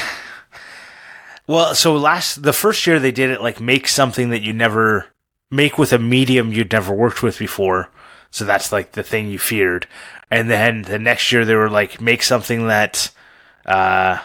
Well, 1.47 1.73
so 1.73 1.95
last 1.95 2.43
the 2.43 2.53
first 2.53 2.85
year 2.85 2.99
they 2.99 3.11
did 3.11 3.31
it 3.31 3.41
like 3.41 3.59
make 3.59 3.87
something 3.87 4.29
that 4.29 4.43
you 4.43 4.53
never 4.53 5.07
make 5.49 5.79
with 5.79 5.91
a 5.91 5.97
medium 5.97 6.53
you'd 6.53 6.71
never 6.71 6.93
worked 6.93 7.23
with 7.23 7.39
before. 7.39 7.89
So 8.29 8.45
that's 8.45 8.71
like 8.71 8.91
the 8.91 9.01
thing 9.01 9.29
you 9.29 9.39
feared. 9.39 9.87
And 10.29 10.47
then 10.47 10.83
the 10.83 10.99
next 10.99 11.31
year 11.31 11.45
they 11.45 11.55
were 11.55 11.69
like 11.69 11.99
make 11.99 12.21
something 12.21 12.67
that 12.67 13.09
uh 13.65 14.19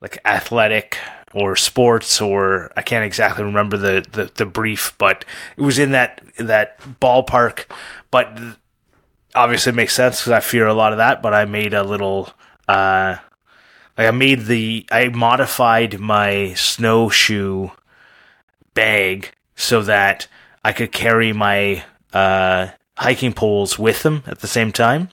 like 0.00 0.18
athletic 0.24 0.98
or 1.32 1.56
sports 1.56 2.20
or 2.20 2.72
I 2.76 2.82
can't 2.82 3.04
exactly 3.04 3.44
remember 3.44 3.76
the, 3.76 4.04
the, 4.10 4.30
the 4.34 4.46
brief, 4.46 4.94
but 4.98 5.24
it 5.56 5.62
was 5.62 5.78
in 5.78 5.92
that 5.92 6.22
that 6.38 6.80
ballpark. 7.00 7.66
But 8.10 8.38
obviously 9.34 9.70
it 9.70 9.76
makes 9.76 9.94
sense 9.94 10.20
because 10.20 10.32
I 10.32 10.40
fear 10.40 10.66
a 10.66 10.74
lot 10.74 10.92
of 10.92 10.98
that. 10.98 11.22
But 11.22 11.34
I 11.34 11.44
made 11.44 11.74
a 11.74 11.84
little 11.84 12.30
uh 12.68 13.16
like 13.96 14.08
I 14.08 14.10
made 14.12 14.46
the 14.46 14.86
I 14.90 15.08
modified 15.08 16.00
my 16.00 16.54
snowshoe 16.54 17.70
bag 18.74 19.32
so 19.56 19.82
that 19.82 20.26
I 20.64 20.72
could 20.72 20.92
carry 20.92 21.32
my 21.32 21.84
uh, 22.12 22.68
hiking 22.96 23.32
poles 23.32 23.78
with 23.78 24.02
them 24.02 24.22
at 24.26 24.40
the 24.40 24.46
same 24.46 24.72
time 24.72 25.10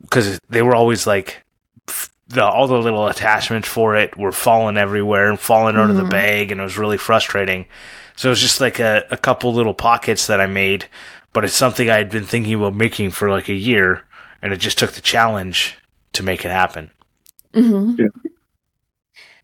because 0.00 0.38
they 0.48 0.62
were 0.62 0.74
always 0.74 1.06
like 1.06 1.44
the 2.30 2.44
all 2.44 2.66
the 2.66 2.78
little 2.78 3.08
attachments 3.08 3.68
for 3.68 3.96
it 3.96 4.16
were 4.16 4.32
falling 4.32 4.76
everywhere 4.76 5.28
and 5.28 5.38
falling 5.38 5.76
out 5.76 5.90
of 5.90 5.96
the 5.96 6.04
bag 6.04 6.50
and 6.52 6.60
it 6.60 6.64
was 6.64 6.78
really 6.78 6.96
frustrating. 6.96 7.66
So 8.16 8.28
it 8.28 8.30
was 8.30 8.40
just 8.40 8.60
like 8.60 8.78
a, 8.78 9.04
a 9.10 9.16
couple 9.16 9.52
little 9.52 9.74
pockets 9.74 10.26
that 10.28 10.40
I 10.40 10.46
made, 10.46 10.86
but 11.32 11.44
it's 11.44 11.54
something 11.54 11.90
I 11.90 11.96
had 11.96 12.10
been 12.10 12.24
thinking 12.24 12.54
about 12.54 12.74
making 12.74 13.10
for 13.10 13.30
like 13.30 13.48
a 13.48 13.54
year 13.54 14.04
and 14.42 14.52
it 14.52 14.58
just 14.58 14.78
took 14.78 14.92
the 14.92 15.00
challenge 15.00 15.76
to 16.12 16.22
make 16.22 16.44
it 16.44 16.50
happen. 16.50 16.90
hmm 17.54 17.94
Yeah. 17.98 18.08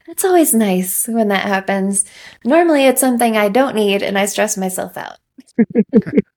It's 0.08 0.24
always 0.24 0.54
nice 0.54 1.08
when 1.08 1.28
that 1.28 1.46
happens. 1.46 2.04
Normally, 2.44 2.86
it's 2.86 3.00
something 3.00 3.36
I 3.36 3.48
don't 3.48 3.74
need, 3.74 4.04
and 4.04 4.16
I 4.16 4.26
stress 4.26 4.56
myself 4.56 4.96
out. 4.96 5.18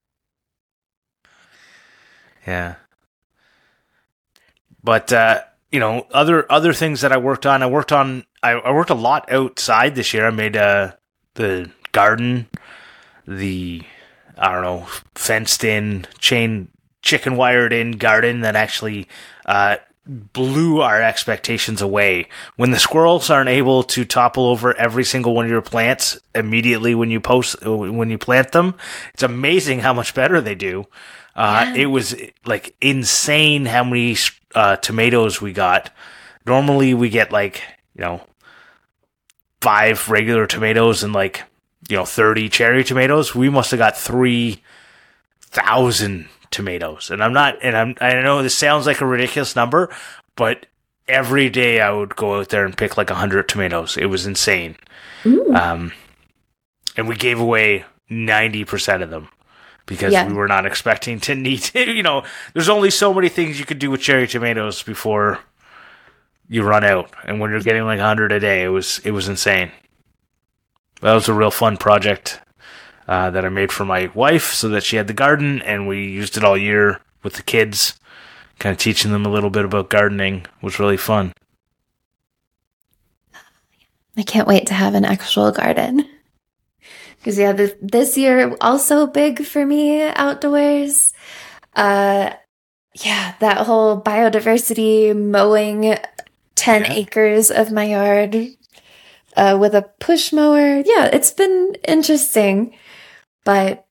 Yeah. 2.47 2.75
But 4.83 5.11
uh, 5.13 5.41
you 5.71 5.79
know, 5.79 6.07
other 6.11 6.51
other 6.51 6.73
things 6.73 7.01
that 7.01 7.11
I 7.11 7.17
worked 7.17 7.45
on, 7.45 7.61
I 7.63 7.67
worked 7.67 7.91
on 7.91 8.25
I, 8.41 8.51
I 8.51 8.71
worked 8.71 8.89
a 8.89 8.95
lot 8.95 9.31
outside 9.31 9.95
this 9.95 10.13
year. 10.13 10.27
I 10.27 10.31
made 10.31 10.57
uh 10.57 10.93
the 11.35 11.71
garden, 11.91 12.47
the 13.27 13.83
I 14.37 14.53
don't 14.53 14.63
know, 14.63 14.87
fenced 15.15 15.63
in 15.63 16.07
chain 16.19 16.69
chicken 17.01 17.35
wired 17.35 17.71
in 17.71 17.91
garden 17.91 18.41
that 18.41 18.55
actually 18.55 19.07
uh 19.45 19.77
blew 20.09 20.81
our 20.81 21.01
expectations 21.01 21.81
away. 21.81 22.27
When 22.55 22.71
the 22.71 22.79
squirrels 22.79 23.29
aren't 23.29 23.49
able 23.49 23.83
to 23.83 24.05
topple 24.05 24.47
over 24.47 24.75
every 24.75 25.03
single 25.03 25.35
one 25.35 25.45
of 25.45 25.51
your 25.51 25.61
plants 25.61 26.19
immediately 26.33 26.95
when 26.95 27.11
you 27.11 27.19
post 27.19 27.63
when 27.63 28.09
you 28.09 28.17
plant 28.17 28.51
them, 28.51 28.73
it's 29.13 29.23
amazing 29.23 29.81
how 29.81 29.93
much 29.93 30.15
better 30.15 30.41
they 30.41 30.55
do. 30.55 30.87
Uh, 31.35 31.65
Yeah. 31.67 31.81
It 31.83 31.85
was 31.87 32.15
like 32.45 32.75
insane 32.81 33.65
how 33.65 33.83
many 33.83 34.15
uh, 34.55 34.75
tomatoes 34.77 35.41
we 35.41 35.53
got. 35.53 35.91
Normally 36.45 36.93
we 36.93 37.09
get 37.09 37.31
like 37.31 37.61
you 37.95 38.01
know 38.01 38.21
five 39.61 40.09
regular 40.09 40.47
tomatoes 40.47 41.03
and 41.03 41.13
like 41.13 41.43
you 41.87 41.97
know 41.97 42.05
thirty 42.05 42.49
cherry 42.49 42.83
tomatoes. 42.83 43.35
We 43.35 43.49
must 43.49 43.71
have 43.71 43.77
got 43.77 43.97
three 43.97 44.61
thousand 45.41 46.27
tomatoes, 46.51 47.09
and 47.11 47.23
I'm 47.23 47.33
not. 47.33 47.57
And 47.61 47.75
I'm. 47.77 47.95
I 48.01 48.13
know 48.21 48.41
this 48.41 48.57
sounds 48.57 48.85
like 48.85 49.01
a 49.01 49.05
ridiculous 49.05 49.55
number, 49.55 49.89
but 50.35 50.65
every 51.07 51.49
day 51.49 51.81
I 51.81 51.91
would 51.91 52.15
go 52.15 52.39
out 52.39 52.49
there 52.49 52.65
and 52.65 52.77
pick 52.77 52.97
like 52.97 53.09
a 53.09 53.15
hundred 53.15 53.47
tomatoes. 53.49 53.97
It 53.97 54.05
was 54.07 54.25
insane. 54.25 54.75
Ooh. 55.25 55.53
Um, 55.53 55.91
and 56.97 57.07
we 57.07 57.15
gave 57.15 57.39
away 57.39 57.85
ninety 58.09 58.65
percent 58.65 59.03
of 59.03 59.09
them 59.09 59.29
because 59.89 60.13
Yeah. 60.13 60.27
we 60.27 60.33
were 60.33 60.47
not 60.47 60.65
expecting 60.65 61.19
to 61.21 61.35
need. 61.35 61.63
To, 61.63 61.91
you 61.91 62.03
know, 62.03 62.23
there's 62.53 62.69
only 62.69 62.91
so 62.91 63.13
many 63.13 63.27
things 63.27 63.59
you 63.59 63.65
could 63.65 63.79
do 63.79 63.91
with 63.91 63.99
cherry 63.99 64.27
tomatoes 64.27 64.81
before 64.83 65.39
you 66.47 66.63
run 66.63 66.83
out. 66.85 67.11
And 67.25 67.39
when 67.41 67.49
you're 67.51 67.59
getting 67.59 67.83
like 67.83 67.99
hundred 67.99 68.31
a 68.31 68.39
day, 68.39 68.63
it 68.63 68.69
was 68.69 68.99
it 69.03 69.11
was 69.11 69.27
insane. 69.27 69.71
That 71.01 71.13
was 71.13 71.27
a 71.27 71.33
real 71.33 71.51
fun 71.51 71.75
project 71.77 72.39
uh, 73.07 73.31
that 73.31 73.43
I 73.43 73.49
made 73.49 73.71
for 73.71 73.83
my 73.85 74.11
wife, 74.13 74.53
so 74.53 74.69
that 74.69 74.83
she 74.83 74.95
had 74.97 75.07
the 75.07 75.13
garden, 75.13 75.61
and 75.63 75.87
we 75.87 76.05
used 76.07 76.37
it 76.37 76.43
all 76.43 76.57
year 76.57 77.01
with 77.23 77.33
the 77.33 77.41
kids, 77.43 77.99
kind 78.59 78.71
of 78.73 78.77
teaching 78.79 79.11
them 79.11 79.25
a 79.25 79.29
little 79.31 79.49
bit 79.49 79.65
about 79.65 79.89
gardening. 79.89 80.45
Was 80.61 80.77
really 80.79 80.97
fun. 80.97 81.33
I 84.17 84.23
can't 84.23 84.47
wait 84.47 84.67
to 84.67 84.73
have 84.73 84.93
an 84.95 85.05
actual 85.05 85.51
garden. 85.51 86.05
Because 87.19 87.37
yeah, 87.37 87.51
this, 87.51 87.73
this 87.81 88.17
year 88.17 88.55
also 88.61 89.05
big 89.07 89.45
for 89.45 89.65
me 89.65 90.03
outdoors. 90.03 91.13
Uh, 91.75 92.31
yeah, 92.95 93.35
that 93.39 93.65
whole 93.65 94.01
biodiversity 94.01 95.15
mowing 95.15 95.97
ten 96.55 96.83
Yeah. 96.83 96.93
acres 96.93 97.51
of 97.51 97.71
my 97.71 97.85
yard 97.85 98.35
uh, 99.37 99.57
with 99.59 99.75
a 99.75 99.89
push 99.99 100.33
mower. 100.33 100.81
Yeah, 100.85 101.05
it's 101.11 101.31
been 101.31 101.75
interesting, 101.87 102.75
but 103.45 103.85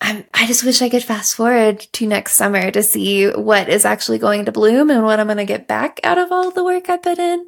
I'm, 0.00 0.24
I 0.34 0.46
just 0.46 0.62
wish 0.64 0.82
I 0.82 0.90
could 0.90 1.02
fast 1.02 1.34
forward 1.34 1.80
to 1.80 2.06
next 2.06 2.34
summer 2.34 2.70
to 2.70 2.82
see 2.82 3.28
what 3.30 3.68
is 3.68 3.84
actually 3.84 4.18
going 4.18 4.44
to 4.44 4.52
bloom 4.52 4.90
and 4.90 5.02
what 5.04 5.18
I'm 5.18 5.26
going 5.26 5.38
to 5.38 5.44
get 5.44 5.66
back 5.66 6.00
out 6.04 6.18
of 6.18 6.30
all 6.30 6.50
the 6.50 6.64
work 6.64 6.90
I 6.90 6.98
put 6.98 7.18
in. 7.18 7.46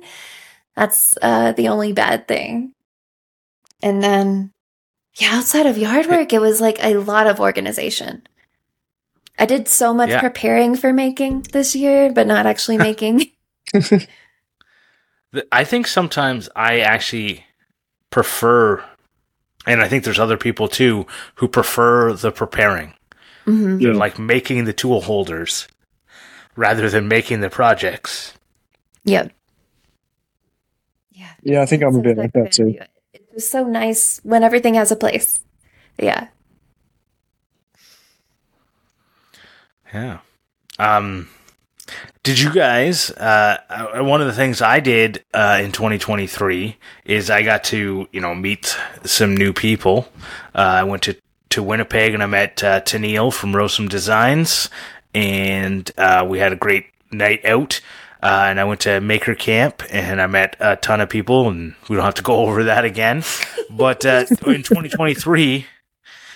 That's 0.74 1.16
uh, 1.20 1.52
the 1.52 1.68
only 1.68 1.92
bad 1.92 2.26
thing. 2.26 2.72
And 3.82 4.02
then, 4.02 4.52
yeah, 5.18 5.36
outside 5.36 5.66
of 5.66 5.76
yard 5.78 6.06
work, 6.06 6.32
it 6.32 6.40
was 6.40 6.60
like 6.60 6.78
a 6.82 6.94
lot 6.94 7.26
of 7.26 7.38
organization. 7.40 8.22
I 9.38 9.46
did 9.46 9.68
so 9.68 9.94
much 9.94 10.10
Yeah. 10.10 10.20
preparing 10.20 10.74
for 10.76 10.92
making 10.92 11.42
this 11.52 11.76
year, 11.76 12.10
but 12.12 12.26
not 12.26 12.46
actually 12.46 12.78
making. 12.88 13.30
I 15.52 15.64
think 15.64 15.86
sometimes 15.86 16.48
I 16.56 16.80
actually 16.80 17.44
prefer, 18.10 18.82
and 19.66 19.82
I 19.82 19.88
think 19.88 20.04
there's 20.04 20.18
other 20.18 20.38
people 20.38 20.68
too 20.68 21.06
who 21.36 21.46
prefer 21.48 22.12
the 22.14 22.32
preparing, 22.32 22.94
Mhm. 23.46 23.80
Yeah. 23.80 23.92
like 23.92 24.18
making 24.18 24.64
the 24.64 24.72
tool 24.72 25.02
holders 25.02 25.68
rather 26.56 26.88
than 26.88 27.06
making 27.08 27.40
the 27.40 27.50
projects. 27.50 28.32
Yep. 29.04 29.30
Yeah. 31.12 31.28
Yeah, 31.42 31.62
I 31.62 31.66
think 31.66 31.82
I'm 31.82 31.94
a 31.94 32.00
bit 32.00 32.16
like 32.16 32.32
that 32.32 32.52
too. 32.52 32.74
So 33.38 33.64
nice 33.64 34.20
when 34.24 34.42
everything 34.42 34.74
has 34.74 34.90
a 34.90 34.96
place. 34.96 35.40
Yeah. 35.98 36.28
Yeah. 39.92 40.18
Um, 40.78 41.28
did 42.22 42.38
you 42.38 42.52
guys? 42.52 43.10
Uh, 43.10 43.58
uh, 43.70 44.04
one 44.04 44.20
of 44.20 44.26
the 44.26 44.32
things 44.32 44.60
I 44.60 44.80
did 44.80 45.24
uh, 45.32 45.60
in 45.62 45.72
2023 45.72 46.76
is 47.04 47.30
I 47.30 47.42
got 47.42 47.64
to 47.64 48.08
you 48.12 48.20
know 48.20 48.34
meet 48.34 48.76
some 49.04 49.36
new 49.36 49.52
people. 49.52 50.08
Uh, 50.54 50.82
I 50.82 50.84
went 50.84 51.04
to 51.04 51.16
to 51.50 51.62
Winnipeg 51.62 52.12
and 52.12 52.22
I 52.22 52.26
met 52.26 52.62
uh, 52.62 52.80
Tennille 52.82 53.32
from 53.32 53.56
Rowsome 53.56 53.88
Designs, 53.88 54.68
and 55.14 55.90
uh, 55.96 56.26
we 56.28 56.38
had 56.38 56.52
a 56.52 56.56
great 56.56 56.86
night 57.10 57.44
out. 57.44 57.80
Uh, 58.22 58.46
and 58.48 58.58
I 58.58 58.64
went 58.64 58.80
to 58.80 59.00
Maker 59.00 59.34
Camp 59.34 59.82
and 59.90 60.20
I 60.20 60.26
met 60.26 60.56
a 60.58 60.76
ton 60.76 61.00
of 61.00 61.08
people, 61.08 61.48
and 61.48 61.74
we 61.88 61.96
don't 61.96 62.04
have 62.04 62.14
to 62.14 62.22
go 62.22 62.36
over 62.46 62.64
that 62.64 62.84
again. 62.84 63.22
But 63.70 64.04
uh, 64.04 64.26
in 64.46 64.62
2023, 64.62 65.66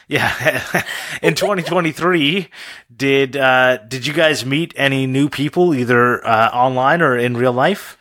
yeah, 0.09 0.85
in 1.23 1.35
2023, 1.35 2.49
did 2.95 3.37
uh, 3.37 3.79
did 3.79 4.07
you 4.07 4.13
guys 4.13 4.45
meet 4.45 4.75
any 4.77 5.07
new 5.07 5.29
people 5.29 5.75
either 5.75 6.25
uh, 6.27 6.51
online 6.53 7.03
or 7.03 7.17
in 7.17 7.37
real 7.37 7.53
life? 7.53 7.99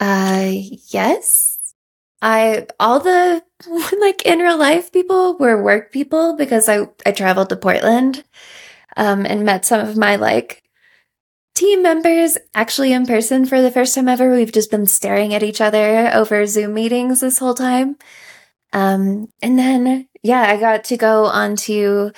Uh, 0.00 0.50
yes. 0.88 1.74
I 2.22 2.66
all 2.78 3.00
the 3.00 3.42
like 3.98 4.26
in 4.26 4.40
real 4.40 4.58
life 4.58 4.92
people 4.92 5.38
were 5.38 5.62
work 5.62 5.90
people 5.90 6.36
because 6.36 6.68
I 6.68 6.88
I 7.06 7.12
traveled 7.12 7.48
to 7.48 7.56
Portland, 7.56 8.24
um, 8.96 9.24
and 9.24 9.44
met 9.44 9.64
some 9.64 9.80
of 9.80 9.96
my 9.96 10.16
like 10.16 10.59
team 11.60 11.82
members 11.82 12.38
actually 12.54 12.92
in 12.92 13.04
person 13.04 13.44
for 13.44 13.60
the 13.60 13.70
first 13.70 13.94
time 13.94 14.08
ever. 14.08 14.32
We've 14.32 14.50
just 14.50 14.70
been 14.70 14.86
staring 14.86 15.34
at 15.34 15.42
each 15.42 15.60
other 15.60 16.10
over 16.14 16.46
Zoom 16.46 16.72
meetings 16.72 17.20
this 17.20 17.38
whole 17.38 17.54
time. 17.54 17.96
Um, 18.72 19.28
and 19.42 19.58
then 19.58 20.08
yeah, 20.22 20.40
I 20.40 20.56
got 20.56 20.84
to 20.84 20.96
go 20.96 21.26
onto 21.26 22.12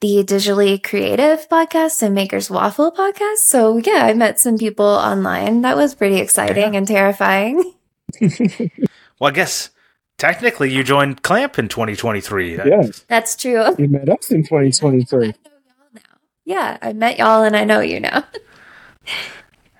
the 0.00 0.24
digitally 0.24 0.82
creative 0.82 1.48
podcast 1.48 2.02
and 2.02 2.14
makers 2.14 2.48
waffle 2.48 2.90
podcast 2.90 3.36
so 3.36 3.76
yeah 3.76 4.06
i 4.06 4.14
met 4.14 4.40
some 4.40 4.56
people 4.56 4.86
online 4.86 5.60
that 5.60 5.76
was 5.76 5.94
pretty 5.94 6.16
exciting 6.16 6.74
and 6.74 6.88
terrifying 6.88 7.74
Well, 9.20 9.28
I 9.28 9.32
guess 9.32 9.68
technically 10.16 10.72
you 10.72 10.82
joined 10.82 11.22
Clamp 11.22 11.58
in 11.58 11.68
2023. 11.68 12.56
Yeah, 12.56 12.86
that's 13.08 13.36
true 13.36 13.74
you 13.78 13.88
met 13.88 14.08
us 14.08 14.30
in 14.30 14.42
2023. 14.42 15.34
yeah 16.46 16.78
i 16.80 16.94
met 16.94 17.18
y'all 17.18 17.42
and 17.42 17.54
i 17.54 17.64
know 17.64 17.80
you 17.80 18.00
now 18.00 18.24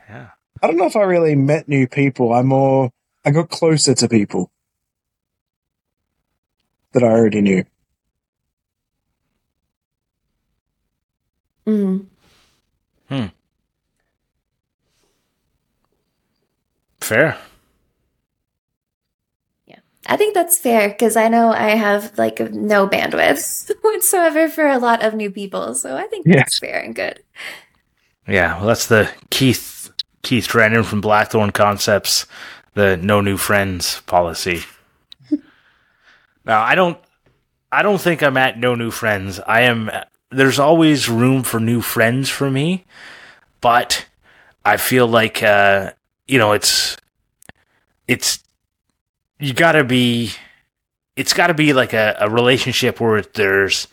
Yeah. 0.09 0.31
I 0.63 0.67
don't 0.67 0.77
know 0.77 0.87
if 0.87 0.97
I 0.97 1.03
really 1.03 1.35
met 1.37 1.69
new 1.69 1.87
people. 1.87 2.33
I 2.33 2.43
more 2.43 2.91
I 3.25 3.31
got 3.31 3.51
closer 3.51 3.95
to 3.95 4.09
people 4.09 4.51
that 6.93 7.03
I 7.05 7.09
already 7.09 7.41
knew. 7.41 7.65
mm. 13.11 13.31
Fair. 17.01 17.37
Yeah, 19.67 19.79
I 20.07 20.17
think 20.17 20.35
that's 20.35 20.59
fair 20.59 20.89
because 20.89 21.17
i 21.17 21.29
know 21.29 21.51
i 21.53 21.71
have 21.71 22.17
like 22.19 22.39
no 22.53 22.87
bandwidth 22.89 23.71
whatsoever 23.83 24.49
for 24.49 24.67
a 24.67 24.79
lot 24.79 25.03
of 25.05 25.15
new 25.15 25.31
people 25.31 25.75
so 25.75 25.97
i 25.97 26.07
think 26.07 26.27
that's 26.27 26.59
fair 26.59 26.81
and 26.81 26.95
good 26.95 27.23
Yeah, 28.27 28.59
well, 28.59 28.67
that's 28.67 28.87
the 28.87 29.11
Keith 29.31 29.91
Keith 30.23 30.47
Drennan 30.47 30.85
from 30.85 31.01
Blackthorn 31.01 31.51
Concepts, 31.51 32.27
the 32.75 32.97
no 32.97 33.21
new 33.21 33.37
friends 33.37 34.01
policy. 34.03 34.63
now, 36.45 36.61
I 36.63 36.75
don't, 36.75 36.99
I 37.73 37.83
don't 37.83 38.01
think 38.01 38.23
I'm 38.23 38.37
at 38.37 38.59
no 38.59 38.75
new 38.75 38.91
friends. 38.91 39.41
I 39.41 39.63
am. 39.63 39.91
There's 40.31 40.59
always 40.59 41.09
room 41.09 41.43
for 41.43 41.59
new 41.59 41.81
friends 41.81 42.29
for 42.29 42.51
me, 42.51 42.85
but 43.61 44.07
I 44.65 44.77
feel 44.77 45.07
like, 45.07 45.43
uh, 45.43 45.93
you 46.29 46.39
know, 46.39 46.53
it's, 46.53 46.97
it's, 48.07 48.45
you 49.41 49.53
gotta 49.53 49.83
be, 49.83 50.33
it's 51.17 51.33
gotta 51.33 51.55
be 51.55 51.73
like 51.73 51.93
a, 51.93 52.17
a 52.21 52.31
relationship 52.31 53.01
where 53.01 53.23
there's 53.23 53.89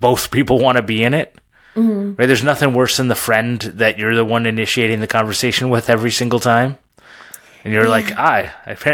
both 0.00 0.32
people 0.32 0.58
want 0.58 0.76
to 0.76 0.82
be 0.82 1.04
in 1.04 1.14
it. 1.14 1.36
Mhm. 1.76 2.18
Right? 2.18 2.26
There's 2.26 2.42
nothing 2.42 2.72
worse 2.74 2.96
than 2.96 3.08
the 3.08 3.14
friend 3.14 3.60
that 3.60 3.98
you're 3.98 4.14
the 4.14 4.24
one 4.24 4.46
initiating 4.46 5.00
the 5.00 5.06
conversation 5.06 5.68
with 5.68 5.90
every 5.90 6.10
single 6.10 6.40
time. 6.40 6.78
And 7.64 7.72
you're 7.74 7.88
like, 7.88 8.12
"I, 8.16 8.52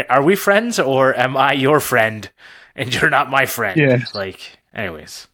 are 0.09 0.23
we 0.23 0.35
friends 0.35 0.79
or 0.79 1.15
am 1.17 1.37
I 1.37 1.53
your 1.53 1.79
friend 1.79 2.29
and 2.75 2.93
you're 2.93 3.09
not 3.09 3.29
my 3.29 3.45
friend?" 3.45 3.79
Yeah. 3.79 3.99
Like, 4.13 4.57
anyways. 4.73 5.27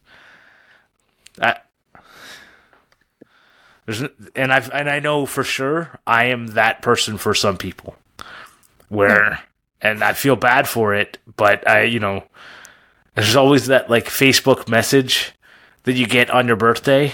That 1.36 1.66
there's 3.86 4.02
and 4.36 4.52
I've 4.52 4.70
and 4.72 4.88
I 4.88 5.00
know 5.00 5.26
for 5.26 5.42
sure 5.42 5.98
I 6.06 6.26
am 6.26 6.48
that 6.48 6.82
person 6.82 7.16
for 7.18 7.34
some 7.34 7.56
people. 7.56 7.96
Where 8.88 9.40
and 9.80 10.04
I 10.04 10.12
feel 10.12 10.36
bad 10.36 10.68
for 10.68 10.94
it, 10.94 11.18
but 11.36 11.66
I, 11.66 11.84
you 11.84 11.98
know, 11.98 12.24
there's 13.14 13.36
always 13.36 13.66
that 13.68 13.88
like 13.88 14.04
Facebook 14.06 14.68
message 14.68 15.32
that 15.84 15.94
you 15.94 16.06
get 16.06 16.28
on 16.30 16.46
your 16.46 16.56
birthday 16.56 17.12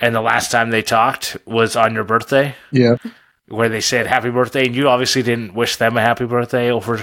and 0.00 0.14
the 0.14 0.20
last 0.20 0.50
time 0.50 0.70
they 0.70 0.82
talked 0.82 1.36
was 1.44 1.76
on 1.76 1.94
your 1.94 2.04
birthday? 2.04 2.54
Yeah. 2.70 2.96
where 3.48 3.68
they 3.68 3.80
said 3.80 4.06
happy 4.06 4.30
birthday 4.30 4.66
and 4.66 4.76
you 4.76 4.88
obviously 4.88 5.22
didn't 5.22 5.54
wish 5.54 5.76
them 5.76 5.96
a 5.96 6.00
happy 6.02 6.26
birthday 6.26 6.70
over 6.70 7.02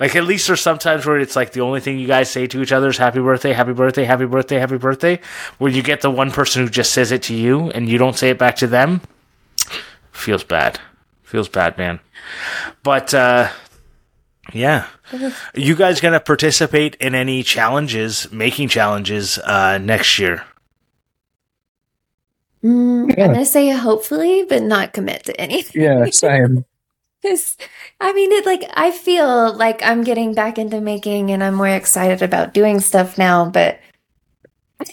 like 0.00 0.16
at 0.16 0.24
least 0.24 0.46
there's 0.46 0.62
sometimes 0.62 1.04
where 1.04 1.18
it's 1.18 1.36
like 1.36 1.52
the 1.52 1.60
only 1.60 1.78
thing 1.78 1.98
you 1.98 2.06
guys 2.06 2.30
say 2.30 2.46
to 2.46 2.62
each 2.62 2.72
other 2.72 2.88
is 2.88 2.96
happy 2.96 3.20
birthday 3.20 3.52
happy 3.52 3.74
birthday 3.74 4.04
happy 4.04 4.24
birthday 4.24 4.58
happy 4.58 4.78
birthday 4.78 5.20
where 5.58 5.70
you 5.70 5.82
get 5.82 6.00
the 6.00 6.10
one 6.10 6.30
person 6.30 6.62
who 6.64 6.70
just 6.70 6.92
says 6.92 7.12
it 7.12 7.22
to 7.22 7.34
you 7.34 7.68
and 7.72 7.86
you 7.88 7.98
don't 7.98 8.16
say 8.16 8.30
it 8.30 8.38
back 8.38 8.56
to 8.56 8.66
them 8.66 9.02
feels 10.10 10.44
bad. 10.44 10.80
Feels 11.22 11.48
bad 11.48 11.76
man. 11.78 12.00
But 12.82 13.12
uh 13.14 13.50
yeah. 14.52 14.86
You 15.54 15.74
guys 15.76 16.00
gonna 16.00 16.20
participate 16.20 16.94
in 16.96 17.14
any 17.14 17.42
challenges 17.42 18.30
making 18.32 18.68
challenges 18.68 19.38
uh 19.38 19.78
next 19.78 20.18
year 20.18 20.44
Mm, 22.64 23.16
Yeah. 23.16 23.24
i'm 23.26 23.32
gonna 23.32 23.44
say 23.44 23.70
hopefully 23.70 24.44
but 24.48 24.62
not 24.62 24.92
commit 24.92 25.24
to 25.24 25.40
anything 25.40 25.82
Yeah, 25.82 26.04
same. 26.10 26.64
Because, 27.22 27.56
I 28.00 28.12
mean, 28.14 28.32
it 28.32 28.44
like 28.46 28.64
I 28.74 28.90
feel 28.90 29.54
like 29.54 29.80
I'm 29.84 30.02
getting 30.02 30.34
back 30.34 30.58
into 30.58 30.80
making, 30.80 31.30
and 31.30 31.42
I'm 31.44 31.54
more 31.54 31.68
excited 31.68 32.20
about 32.20 32.52
doing 32.52 32.80
stuff 32.80 33.16
now. 33.16 33.44
But 33.48 33.78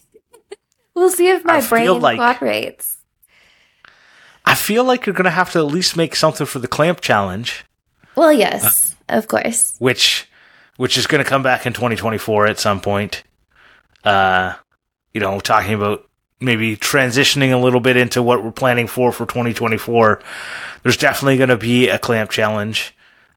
we'll 0.95 1.09
see 1.09 1.27
if 1.29 1.43
my 1.43 1.57
I 1.57 1.67
brain 1.67 1.99
like- 1.99 2.17
cooperates. 2.17 2.97
I 4.45 4.55
feel 4.55 4.83
like 4.83 5.05
you're 5.05 5.15
gonna 5.15 5.29
have 5.31 5.51
to 5.53 5.59
at 5.59 5.65
least 5.65 5.95
make 5.97 6.15
something 6.15 6.45
for 6.47 6.59
the 6.59 6.67
clamp 6.67 7.01
challenge, 7.01 7.65
Well, 8.15 8.33
yes, 8.33 8.95
of 9.07 9.27
course. 9.27 9.75
which 9.79 10.27
which 10.77 10.97
is 10.97 11.07
gonna 11.07 11.23
come 11.25 11.43
back 11.43 11.65
in 11.65 11.73
2024 11.73 12.47
at 12.47 12.59
some 12.59 12.79
point. 12.81 13.23
Uh, 14.03 14.53
you 15.13 15.19
know, 15.21 15.39
talking 15.39 15.73
about 15.73 16.07
maybe 16.41 16.77
transitioning 16.77 17.51
a 17.51 17.57
little 17.57 17.79
bit 17.79 17.97
into 17.97 18.23
what 18.23 18.43
we're 18.43 18.51
planning 18.51 18.87
for 18.87 19.11
for 19.11 19.25
2024. 19.25 20.21
There's 20.83 20.97
definitely 20.97 21.37
gonna 21.37 21.57
be 21.57 21.89
a 21.89 21.99
clamp 21.99 22.29
challenge. 22.31 22.95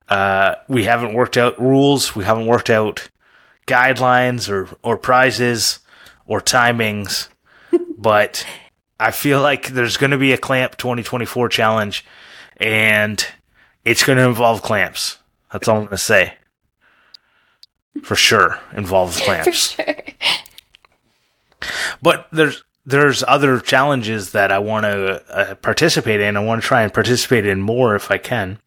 Uh, 0.09 0.57
we 0.69 0.85
haven't 0.85 1.15
worked 1.15 1.37
out 1.37 1.61
rules. 1.61 2.15
We 2.15 2.25
haven't 2.25 2.47
worked 2.47 2.71
out 2.71 3.09
guidelines 3.67 4.49
or 4.49 4.69
or 4.83 4.97
prizes 4.97 5.79
or 6.27 6.41
timings, 6.41 7.29
but 7.99 8.45
I 9.03 9.11
feel 9.11 9.41
like 9.41 9.69
there's 9.69 9.97
going 9.97 10.13
to 10.13 10.19
be 10.19 10.33
a 10.33 10.39
clamp 10.39 10.77
2024 10.77 11.49
challenge, 11.49 12.05
and 12.59 13.27
it's 13.85 14.05
going 14.05 14.19
to 14.19 14.25
involve 14.25 14.63
clamps. 14.63 15.19
That's 15.53 15.67
all 15.67 15.77
I'm 15.77 15.83
going 15.83 15.91
to 15.91 15.99
say. 15.99 16.35
For 18.05 18.15
sure, 18.15 18.61
involves 18.75 19.21
clamps. 19.25 19.73
For 19.73 19.83
sure. 19.83 19.97
But 22.01 22.29
there's 22.33 22.63
there's 22.85 23.23
other 23.29 23.61
challenges 23.61 24.33
that 24.33 24.51
I 24.53 24.59
want 24.59 24.85
to 24.85 25.23
uh, 25.35 25.55
participate 25.57 26.21
in. 26.21 26.37
I 26.37 26.41
want 26.41 26.63
to 26.63 26.67
try 26.67 26.83
and 26.83 26.93
participate 26.93 27.47
in 27.47 27.61
more 27.63 27.95
if 27.95 28.11
I 28.11 28.19
can. 28.19 28.59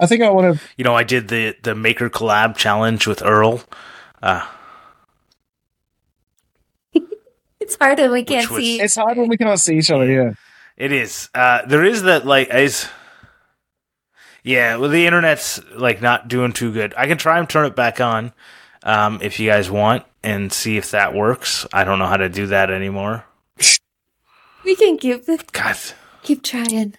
I 0.00 0.06
think 0.06 0.22
I 0.22 0.30
want 0.30 0.56
to. 0.58 0.64
You 0.76 0.84
know, 0.84 0.94
I 0.94 1.04
did 1.04 1.28
the 1.28 1.56
the 1.62 1.74
maker 1.74 2.10
collab 2.10 2.56
challenge 2.56 3.06
with 3.06 3.22
Earl. 3.22 3.62
Uh, 4.22 4.46
It's 7.60 7.76
hard 7.80 7.98
when 7.98 8.12
we 8.12 8.24
can't 8.24 8.50
was- 8.50 8.60
see. 8.62 8.80
It's 8.80 8.94
hard 8.96 9.16
when 9.16 9.28
we 9.28 9.36
can't 9.36 9.58
see 9.58 9.78
each 9.78 9.90
other. 9.90 10.06
Yeah. 10.10 10.32
It 10.76 10.92
is. 10.92 11.30
Uh, 11.34 11.64
there 11.66 11.84
is 11.84 12.02
that 12.02 12.26
like 12.26 12.52
is. 12.52 12.88
Yeah, 14.42 14.76
well, 14.76 14.90
the 14.90 15.06
internet's 15.06 15.58
like 15.74 16.02
not 16.02 16.28
doing 16.28 16.52
too 16.52 16.70
good. 16.72 16.92
I 16.98 17.06
can 17.06 17.16
try 17.16 17.38
and 17.38 17.48
turn 17.48 17.64
it 17.64 17.74
back 17.74 17.98
on, 17.98 18.34
um, 18.82 19.18
if 19.22 19.40
you 19.40 19.48
guys 19.48 19.70
want, 19.70 20.04
and 20.24 20.52
see 20.52 20.76
if 20.76 20.90
that 20.90 21.14
works. 21.14 21.66
I 21.72 21.84
don't 21.84 21.98
know 22.00 22.06
how 22.06 22.16
to 22.16 22.28
do 22.28 22.46
that 22.46 22.70
anymore. 22.70 23.24
We 24.64 24.74
can 24.74 24.96
keep 24.98 25.26
God. 25.52 25.76
keep 26.22 26.42
trying. 26.42 26.94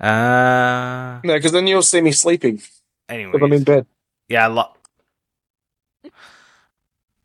Uh. 0.00 1.20
No, 1.22 1.34
because 1.34 1.52
then 1.52 1.66
you'll 1.66 1.82
see 1.82 2.00
me 2.00 2.12
sleeping 2.12 2.62
Anyway. 3.08 3.32
if 3.34 3.42
I'm 3.42 3.52
in 3.52 3.64
bed. 3.64 3.86
yeah. 4.28 4.46
Lo- 4.46 4.72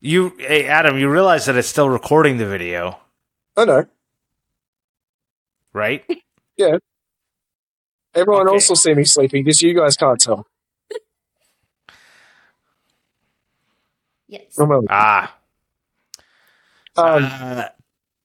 you, 0.01 0.33
hey 0.37 0.65
Adam, 0.67 0.97
you 0.99 1.09
realize 1.09 1.45
that 1.45 1.55
it's 1.55 1.67
still 1.69 1.89
recording 1.89 2.37
the 2.37 2.45
video, 2.45 2.99
I 3.57 3.65
know. 3.65 3.85
right? 5.73 6.03
Yeah. 6.57 6.77
Everyone 8.13 8.47
Okay. 8.47 8.55
else 8.55 8.69
will 8.69 8.75
see 8.75 8.93
me 8.93 9.03
sleeping. 9.05 9.45
Just 9.45 9.61
you 9.61 9.73
guys 9.73 9.95
can't 9.97 10.19
tell. 10.19 10.45
Yes. 14.27 14.57
Remember. 14.57 14.87
ah. 14.89 15.35
Um, 16.97 17.23
Uh, 17.25 17.63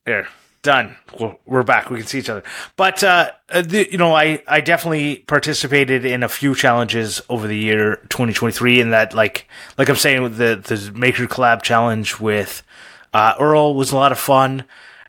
there, 0.05 0.29
done. 0.63 0.97
We're, 1.19 1.37
we're 1.45 1.63
back. 1.63 1.91
We 1.91 1.99
can 1.99 2.07
see 2.07 2.19
each 2.21 2.29
other. 2.29 2.43
But 2.77 3.03
uh, 3.03 3.33
uh, 3.49 3.63
the, 3.63 3.91
you 3.91 3.99
know, 3.99 4.15
I 4.15 4.43
I 4.47 4.61
definitely 4.61 5.17
participated 5.27 6.05
in 6.05 6.23
a 6.23 6.29
few 6.29 6.55
challenges 6.55 7.21
over 7.29 7.47
the 7.47 7.57
year 7.57 7.97
2023. 8.09 8.81
In 8.81 8.91
that, 8.91 9.15
like 9.15 9.49
like 9.77 9.89
I'm 9.89 9.97
saying, 9.97 10.23
the 10.37 10.57
the 10.63 10.93
Maker 10.95 11.27
Collab 11.27 11.63
challenge 11.63 12.21
with 12.21 12.63
uh, 13.13 13.35
Earl 13.41 13.75
was 13.75 13.93
a 13.93 13.97
lot 13.97 14.13
of 14.13 14.19
fun. 14.19 14.65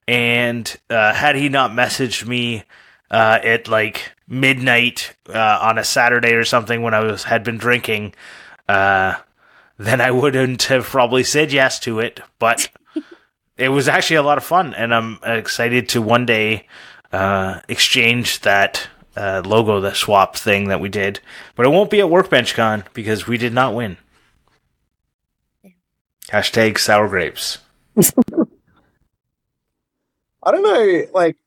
And 0.07 0.75
uh, 0.89 1.13
had 1.13 1.35
he 1.35 1.47
not 1.47 1.71
messaged 1.71 2.25
me 2.27 2.63
uh, 3.11 3.39
at 3.43 3.67
like 3.67 4.11
midnight 4.27 5.15
uh, 5.29 5.59
on 5.61 5.77
a 5.77 5.83
Saturday 5.83 6.33
or 6.33 6.43
something 6.43 6.81
when 6.81 6.93
I 6.93 6.99
was 6.99 7.23
had 7.23 7.43
been 7.43 7.57
drinking, 7.57 8.13
uh, 8.67 9.15
then 9.85 9.99
I 9.99 10.11
wouldn't 10.11 10.63
have 10.63 10.85
probably 10.85 11.23
said 11.23 11.51
yes 11.51 11.79
to 11.79 11.99
it. 11.99 12.19
But 12.39 12.69
it 13.57 13.69
was 13.69 13.87
actually 13.87 14.17
a 14.17 14.23
lot 14.23 14.37
of 14.37 14.43
fun, 14.43 14.73
and 14.73 14.93
I'm 14.93 15.19
excited 15.23 15.89
to 15.89 16.01
one 16.01 16.25
day 16.25 16.67
uh, 17.11 17.61
exchange 17.67 18.41
that 18.41 18.87
uh, 19.15 19.41
logo, 19.43 19.79
the 19.79 19.93
swap 19.93 20.37
thing 20.37 20.67
that 20.67 20.79
we 20.79 20.89
did. 20.89 21.19
But 21.55 21.65
it 21.65 21.69
won't 21.69 21.89
be 21.89 21.99
at 21.99 22.09
Workbench 22.09 22.53
Con 22.53 22.83
because 22.93 23.27
we 23.27 23.37
did 23.37 23.53
not 23.53 23.73
win. 23.73 23.97
Hashtag 26.29 26.77
sour 26.77 27.09
grapes. 27.09 27.57
I 30.43 30.51
don't 30.51 30.63
know. 30.63 31.05
Like, 31.13 31.37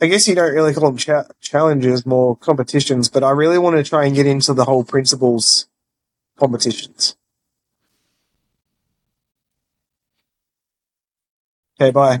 I 0.00 0.06
guess 0.06 0.26
you 0.26 0.34
don't 0.34 0.52
really 0.52 0.74
call 0.74 0.90
them 0.90 0.96
cha- 0.96 1.28
challenges, 1.40 2.04
more 2.04 2.36
competitions. 2.36 3.08
But 3.08 3.22
I 3.22 3.30
really 3.30 3.58
want 3.58 3.76
to 3.76 3.84
try 3.84 4.06
and 4.06 4.14
get 4.14 4.26
into 4.26 4.54
the 4.54 4.64
whole 4.64 4.84
Printables 4.84 5.66
competitions. 6.38 7.16
Okay, 11.80 11.90
bye. 11.90 12.20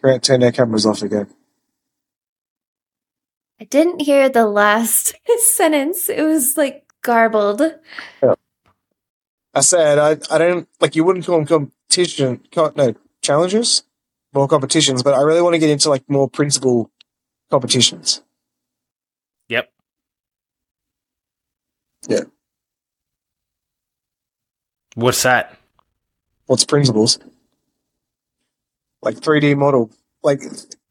Grant, 0.00 0.22
turn 0.22 0.42
our 0.44 0.52
cameras 0.52 0.86
off 0.86 1.02
again. 1.02 1.28
I 3.60 3.64
didn't 3.64 4.00
hear 4.00 4.28
the 4.28 4.46
last 4.46 5.14
sentence. 5.38 6.08
It 6.08 6.22
was 6.22 6.56
like 6.56 6.84
garbled. 7.02 7.62
I 9.54 9.60
said 9.60 9.98
I, 9.98 10.10
I 10.34 10.38
don't 10.38 10.68
like 10.80 10.94
you 10.94 11.04
wouldn't 11.04 11.26
call 11.26 11.38
them 11.38 11.46
competition 11.46 12.42
co- 12.52 12.72
no 12.76 12.94
challenges 13.22 13.82
more 14.32 14.46
competitions 14.46 15.02
but 15.02 15.14
I 15.14 15.22
really 15.22 15.42
want 15.42 15.54
to 15.54 15.58
get 15.58 15.70
into 15.70 15.88
like 15.88 16.08
more 16.08 16.30
Printables 16.30 16.88
competitions 17.50 18.22
Yep. 19.48 19.72
Yeah. 22.08 22.22
What's 24.94 25.22
that? 25.22 25.54
what's 26.46 26.64
principles 26.64 27.18
like 29.02 29.16
3D 29.16 29.54
model 29.56 29.90
like 30.22 30.40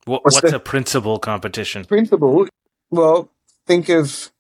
What, 0.05 0.23
What's 0.23 0.35
what's 0.35 0.51
the- 0.51 0.57
a 0.57 0.59
principal 0.59 1.17
competition? 1.19 1.83
principle 1.83 2.47
well 2.91 3.29
think 3.65 3.89
of 3.89 4.31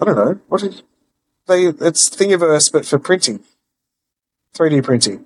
I 0.00 0.04
don't 0.04 0.14
know 0.16 0.40
what 0.48 0.62
is 0.62 0.82
they 1.48 1.66
it's 1.66 2.08
Thingiverse 2.08 2.70
but 2.72 2.86
for 2.86 2.98
printing 3.00 3.40
3D 4.54 4.82
printing 4.84 5.24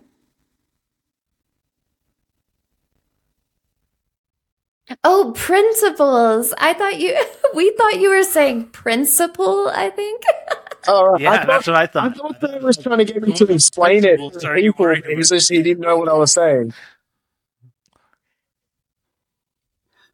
Oh, 5.04 5.32
Printables. 5.36 6.52
I 6.58 6.72
thought 6.74 6.98
you 7.00 7.16
we 7.54 7.70
thought 7.72 7.98
you 8.00 8.10
were 8.10 8.22
saying 8.24 8.66
principle, 8.68 9.68
I 9.74 9.90
think. 9.90 10.22
oh 10.88 11.06
right. 11.06 11.20
Yeah, 11.20 11.32
I 11.32 11.36
thought, 11.38 11.46
that's 11.46 11.66
what 11.66 11.76
I 11.76 11.86
thought. 11.86 12.04
I 12.04 12.08
thought. 12.10 12.10
thought 12.10 12.40
that 12.40 12.62
was 12.62 12.76
trying 12.78 12.98
to 12.98 13.04
get 13.04 13.22
me 13.22 13.32
to 13.34 13.46
explain 13.48 14.04
it 14.04 14.18
Principles, 14.20 14.36
to 14.38 14.48
are 14.48 14.58
you 14.58 14.72
people 14.72 14.74
worried 14.74 15.04
because 15.04 15.28
just 15.30 15.50
he 15.50 15.62
didn't 15.62 15.80
know 15.82 15.96
what 15.98 16.08
I 16.08 16.14
was 16.14 16.32
saying. 16.32 16.72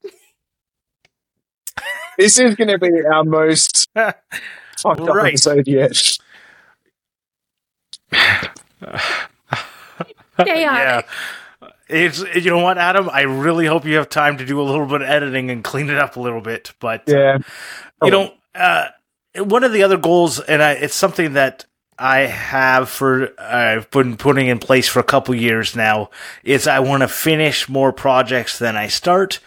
this 2.19 2.39
is 2.39 2.55
going 2.57 2.69
to 2.69 2.79
be 2.79 2.91
our 3.13 3.25
most 3.25 3.89
fucked 4.77 5.09
up 5.09 5.15
Right. 5.15 5.23
episode 5.23 5.67
yet. 5.69 6.19
Chaotic. 10.45 11.07
It's 11.92 12.20
you 12.35 12.50
know 12.50 12.59
what, 12.61 12.78
Adam. 12.78 13.09
I 13.11 13.22
really 13.22 13.66
hope 13.66 13.85
you 13.85 13.96
have 13.96 14.09
time 14.09 14.38
to 14.38 14.46
do 14.46 14.61
a 14.61 14.64
little 14.64 14.87
bit 14.87 15.02
of 15.02 15.09
editing 15.09 15.50
and 15.50 15.62
clean 15.62 15.90
it 15.90 15.98
up 15.98 16.16
a 16.16 16.20
little 16.20 16.40
bit. 16.40 16.72
But 16.81 17.09
uh, 17.09 17.12
Yeah. 17.16 17.38
you 18.05 18.11
know, 18.11 18.35
uh, 18.55 18.88
one 19.37 19.64
of 19.64 19.72
the 19.72 19.83
other 19.83 19.96
goals, 19.96 20.40
and 20.40 20.62
I, 20.62 20.72
it's 20.72 20.94
something 20.94 21.35
that 21.35 21.64
I 21.98 22.20
have 22.20 22.88
for 22.88 23.38
I've 23.40 23.90
been 23.90 24.16
putting 24.16 24.48
in 24.48 24.59
place 24.59 24.88
for 24.88 25.00
a 25.00 25.05
couple 25.05 25.35
years 25.35 25.76
now, 25.76 26.11
is 26.42 26.66
I 26.66 26.81
want 26.81 27.02
to 27.02 27.09
finish 27.09 27.68
more 27.68 27.92
projects 27.92 28.59
than 28.59 28.76
I 28.76 28.88
start. 28.88 29.40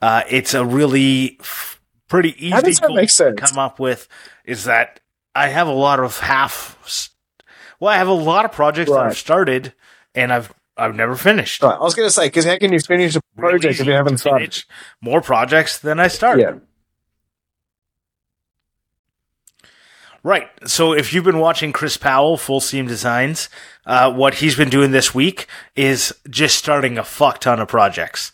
Uh, 0.00 0.22
it's 0.30 0.54
a 0.54 0.64
really 0.64 1.36
f- 1.40 1.80
pretty 2.08 2.30
easy 2.38 2.50
How 2.50 2.60
does 2.60 2.78
that 2.78 2.86
goal 2.86 2.96
make 2.96 3.08
to 3.08 3.12
sense? 3.14 3.40
come 3.40 3.58
up 3.58 3.78
with. 3.80 4.08
Is 4.44 4.64
that 4.64 5.00
I 5.34 5.48
have 5.48 5.66
a 5.68 5.72
lot 5.72 6.00
of 6.00 6.18
half. 6.20 7.10
Well, 7.80 7.92
I 7.92 7.96
have 7.96 8.08
a 8.08 8.12
lot 8.12 8.44
of 8.44 8.52
projects 8.52 8.90
that 8.90 8.98
I've 8.98 9.16
started 9.16 9.72
and 10.14 10.32
I've 10.32 10.52
I've 10.78 10.94
never 10.94 11.16
finished. 11.16 11.62
Right, 11.62 11.74
I 11.74 11.80
was 11.80 11.94
going 11.94 12.06
to 12.06 12.12
say, 12.12 12.26
because 12.26 12.44
how 12.44 12.56
can 12.58 12.72
you 12.72 12.80
finish 12.80 13.16
a 13.16 13.20
project 13.36 13.64
easy 13.74 13.82
if 13.82 13.86
you 13.88 13.94
haven't 13.94 14.18
started? 14.18 14.64
more 15.00 15.20
projects 15.20 15.78
than 15.78 15.98
I 15.98 16.08
start. 16.08 16.40
Yeah. 16.40 16.54
Right. 20.22 20.48
So 20.66 20.92
if 20.92 21.12
you've 21.12 21.24
been 21.24 21.38
watching 21.38 21.72
Chris 21.72 21.96
Powell, 21.96 22.36
Full 22.36 22.60
Seam 22.60 22.86
Designs, 22.86 23.48
uh, 23.86 24.12
what 24.12 24.34
he's 24.34 24.56
been 24.56 24.68
doing 24.68 24.90
this 24.90 25.14
week 25.14 25.46
is 25.76 26.14
just 26.28 26.58
starting 26.58 26.98
a 26.98 27.04
fuck 27.04 27.40
ton 27.40 27.60
of 27.60 27.68
projects. 27.68 28.32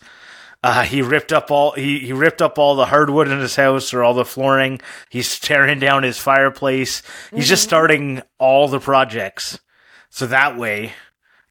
Uh, 0.63 0.81
he 0.81 1.03
ripped 1.03 1.31
up 1.31 1.51
all 1.51 1.73
he, 1.73 1.99
he 1.99 2.11
ripped 2.11 2.41
up 2.41 2.57
all 2.57 2.75
the 2.75 2.87
hardwood 2.87 3.27
in 3.27 3.39
his 3.39 3.55
house 3.55 3.93
or 3.93 4.03
all 4.03 4.15
the 4.15 4.25
flooring. 4.25 4.81
He's 5.09 5.39
tearing 5.39 5.79
down 5.79 6.01
his 6.01 6.17
fireplace. 6.17 7.03
He's 7.31 7.47
just 7.47 7.63
starting 7.63 8.23
all 8.39 8.67
the 8.67 8.79
projects. 8.79 9.59
So 10.09 10.25
that 10.25 10.57
way, 10.57 10.93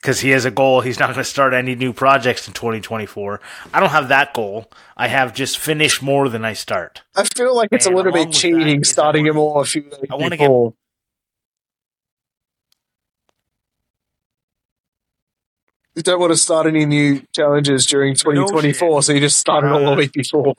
because 0.04 0.20
he 0.20 0.28
has 0.30 0.44
a 0.44 0.50
goal, 0.50 0.82
he's 0.82 0.98
not 0.98 1.06
going 1.06 1.16
to 1.16 1.24
start 1.24 1.54
any 1.54 1.74
new 1.74 1.90
projects 1.94 2.46
in 2.46 2.52
2024. 2.52 3.40
I 3.72 3.80
don't 3.80 3.88
have 3.88 4.08
that 4.08 4.34
goal. 4.34 4.70
I 4.98 5.08
have 5.08 5.32
just 5.32 5.56
finish 5.56 6.02
more 6.02 6.28
than 6.28 6.44
I 6.44 6.52
start. 6.52 7.00
I 7.16 7.24
feel 7.24 7.56
like 7.56 7.70
it's 7.72 7.86
a 7.86 7.90
little 7.90 8.12
bit 8.12 8.30
cheating 8.30 8.58
that 8.60 8.82
is 8.82 8.90
I 8.90 8.92
starting 8.92 9.24
them 9.24 9.36
wanna- 9.36 9.48
all 9.54 9.62
a 9.62 9.64
few 9.64 9.80
days 9.80 10.04
I 10.10 10.14
wanna 10.16 10.36
get- 10.36 10.40
before. 10.44 10.74
You 15.94 16.02
don't 16.02 16.20
want 16.20 16.32
to 16.32 16.36
start 16.36 16.66
any 16.66 16.84
new 16.84 17.22
challenges 17.34 17.86
during 17.86 18.14
2024, 18.14 19.02
so 19.04 19.12
you 19.14 19.20
just 19.20 19.38
start 19.38 19.64
it 19.64 19.72
all 19.72 19.78
the 19.80 19.92
Uh, 19.92 19.96
week 19.96 20.12
before. 20.12 20.54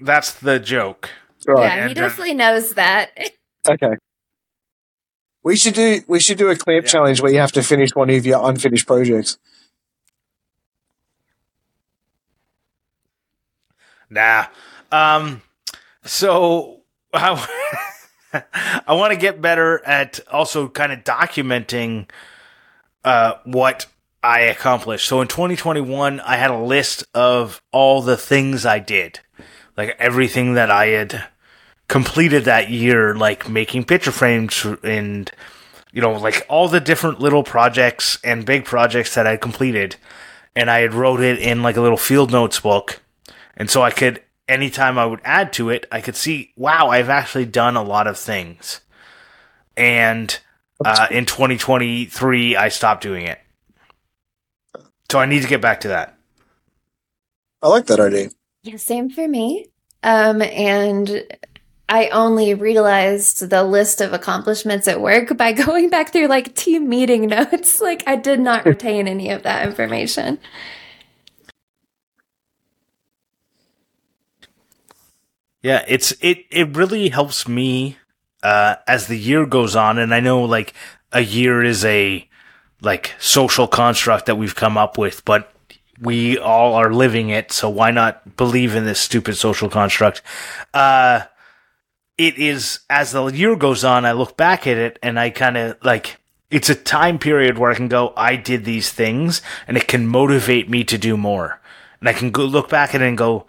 That's 0.00 0.32
the 0.32 0.60
joke. 0.60 1.10
Right. 1.48 1.64
Yeah, 1.64 1.74
he 1.74 1.80
and, 1.80 1.98
uh, 1.98 2.02
definitely 2.02 2.34
knows 2.34 2.74
that. 2.74 3.10
Okay. 3.66 3.96
We 5.44 5.56
should 5.56 5.74
do 5.74 6.02
we 6.06 6.20
should 6.20 6.38
do 6.38 6.50
a 6.50 6.56
clamp 6.56 6.84
Yeah. 6.86 6.90
challenge 6.90 7.20
where 7.20 7.32
you 7.32 7.38
have 7.40 7.52
to 7.52 7.62
finish 7.62 7.90
one 7.94 8.10
of 8.10 8.24
your 8.24 8.48
unfinished 8.48 8.86
projects. 8.86 9.38
Nah. 14.10 14.46
Um. 14.90 15.42
So 16.04 16.80
I, 17.14 17.46
I 18.86 18.94
want 18.94 19.12
to 19.12 19.18
get 19.18 19.40
better 19.40 19.84
at 19.86 20.20
also 20.30 20.68
kind 20.68 20.92
of 20.92 21.00
documenting 21.04 22.08
uh, 23.04 23.34
what 23.44 23.86
I 24.22 24.40
accomplished. 24.40 25.06
So 25.06 25.20
in 25.20 25.28
2021, 25.28 26.20
I 26.20 26.36
had 26.36 26.50
a 26.50 26.58
list 26.58 27.04
of 27.14 27.62
all 27.72 28.02
the 28.02 28.16
things 28.16 28.66
I 28.66 28.78
did, 28.80 29.20
like 29.76 29.96
everything 29.98 30.54
that 30.54 30.70
I 30.70 30.86
had 30.86 31.24
completed 31.92 32.46
that 32.46 32.70
year, 32.70 33.14
like 33.14 33.50
making 33.50 33.84
picture 33.84 34.10
frames 34.10 34.64
and, 34.82 35.30
you 35.92 36.00
know, 36.00 36.12
like 36.12 36.46
all 36.48 36.66
the 36.66 36.80
different 36.80 37.20
little 37.20 37.44
projects 37.44 38.18
and 38.24 38.46
big 38.46 38.64
projects 38.64 39.14
that 39.14 39.26
I 39.26 39.36
completed. 39.36 39.96
And 40.56 40.70
I 40.70 40.80
had 40.80 40.94
wrote 40.94 41.20
it 41.20 41.38
in 41.38 41.62
like 41.62 41.76
a 41.76 41.82
little 41.82 41.98
field 41.98 42.32
notes 42.32 42.58
book. 42.58 43.02
And 43.58 43.68
so 43.68 43.82
I 43.82 43.90
could, 43.90 44.22
anytime 44.48 44.96
I 44.96 45.04
would 45.04 45.20
add 45.22 45.52
to 45.52 45.68
it, 45.68 45.84
I 45.92 46.00
could 46.00 46.16
see, 46.16 46.54
wow, 46.56 46.88
I've 46.88 47.10
actually 47.10 47.44
done 47.44 47.76
a 47.76 47.82
lot 47.82 48.06
of 48.06 48.16
things. 48.16 48.80
And 49.76 50.38
uh, 50.82 51.08
in 51.10 51.26
2023, 51.26 52.56
I 52.56 52.68
stopped 52.70 53.02
doing 53.02 53.26
it. 53.26 53.38
So 55.10 55.18
I 55.18 55.26
need 55.26 55.42
to 55.42 55.48
get 55.48 55.60
back 55.60 55.80
to 55.80 55.88
that. 55.88 56.16
I 57.60 57.68
like 57.68 57.84
that 57.88 58.00
idea. 58.00 58.30
Yeah, 58.62 58.78
same 58.78 59.10
for 59.10 59.28
me. 59.28 59.66
Um, 60.02 60.40
and 60.40 61.22
I 61.88 62.08
only 62.08 62.54
realized 62.54 63.50
the 63.50 63.62
list 63.62 64.00
of 64.00 64.12
accomplishments 64.12 64.88
at 64.88 65.00
work 65.00 65.36
by 65.36 65.52
going 65.66 65.90
back 65.90 66.12
through 66.12 66.28
like 66.28 66.54
team 66.54 66.88
meeting 66.88 67.26
notes. 67.26 67.80
Like 67.92 68.04
I 68.06 68.16
did 68.16 68.40
not 68.40 68.64
retain 68.72 69.08
any 69.08 69.30
of 69.30 69.42
that 69.42 69.66
information. 69.66 70.38
Yeah, 75.62 75.84
it's 75.86 76.12
it 76.20 76.44
it 76.50 76.76
really 76.76 77.08
helps 77.08 77.46
me 77.46 77.98
uh 78.42 78.76
as 78.86 79.06
the 79.06 79.18
year 79.18 79.46
goes 79.46 79.76
on 79.76 79.98
and 79.98 80.14
I 80.14 80.20
know 80.20 80.42
like 80.42 80.74
a 81.12 81.20
year 81.20 81.62
is 81.62 81.84
a 81.84 82.28
like 82.80 83.14
social 83.18 83.68
construct 83.68 84.26
that 84.26 84.36
we've 84.36 84.54
come 84.54 84.76
up 84.78 84.96
with, 84.98 85.24
but 85.24 85.52
we 86.00 86.38
all 86.38 86.74
are 86.74 86.92
living 86.92 87.28
it, 87.30 87.52
so 87.52 87.68
why 87.68 87.90
not 87.92 88.36
believe 88.36 88.74
in 88.74 88.86
this 88.86 89.00
stupid 89.00 89.36
social 89.36 89.68
construct? 89.68 90.22
Uh 90.74 91.22
it 92.18 92.38
is 92.38 92.80
as 92.90 93.12
the 93.12 93.24
year 93.26 93.56
goes 93.56 93.84
on, 93.84 94.04
I 94.04 94.12
look 94.12 94.36
back 94.36 94.66
at 94.66 94.76
it 94.76 94.98
and 95.02 95.18
I 95.18 95.30
kind 95.30 95.56
of 95.56 95.76
like 95.82 96.18
it's 96.52 96.68
a 96.68 96.74
time 96.74 97.18
period 97.18 97.58
where 97.58 97.70
I 97.70 97.74
can 97.74 97.88
go, 97.88 98.12
I 98.16 98.36
did 98.36 98.64
these 98.64 98.92
things, 98.92 99.40
and 99.66 99.76
it 99.76 99.88
can 99.88 100.06
motivate 100.06 100.68
me 100.68 100.84
to 100.84 100.98
do 100.98 101.16
more. 101.16 101.60
And 101.98 102.08
I 102.08 102.12
can 102.12 102.30
go 102.30 102.44
look 102.44 102.68
back 102.68 102.94
at 102.94 103.00
it 103.00 103.08
and 103.08 103.16
go, 103.16 103.46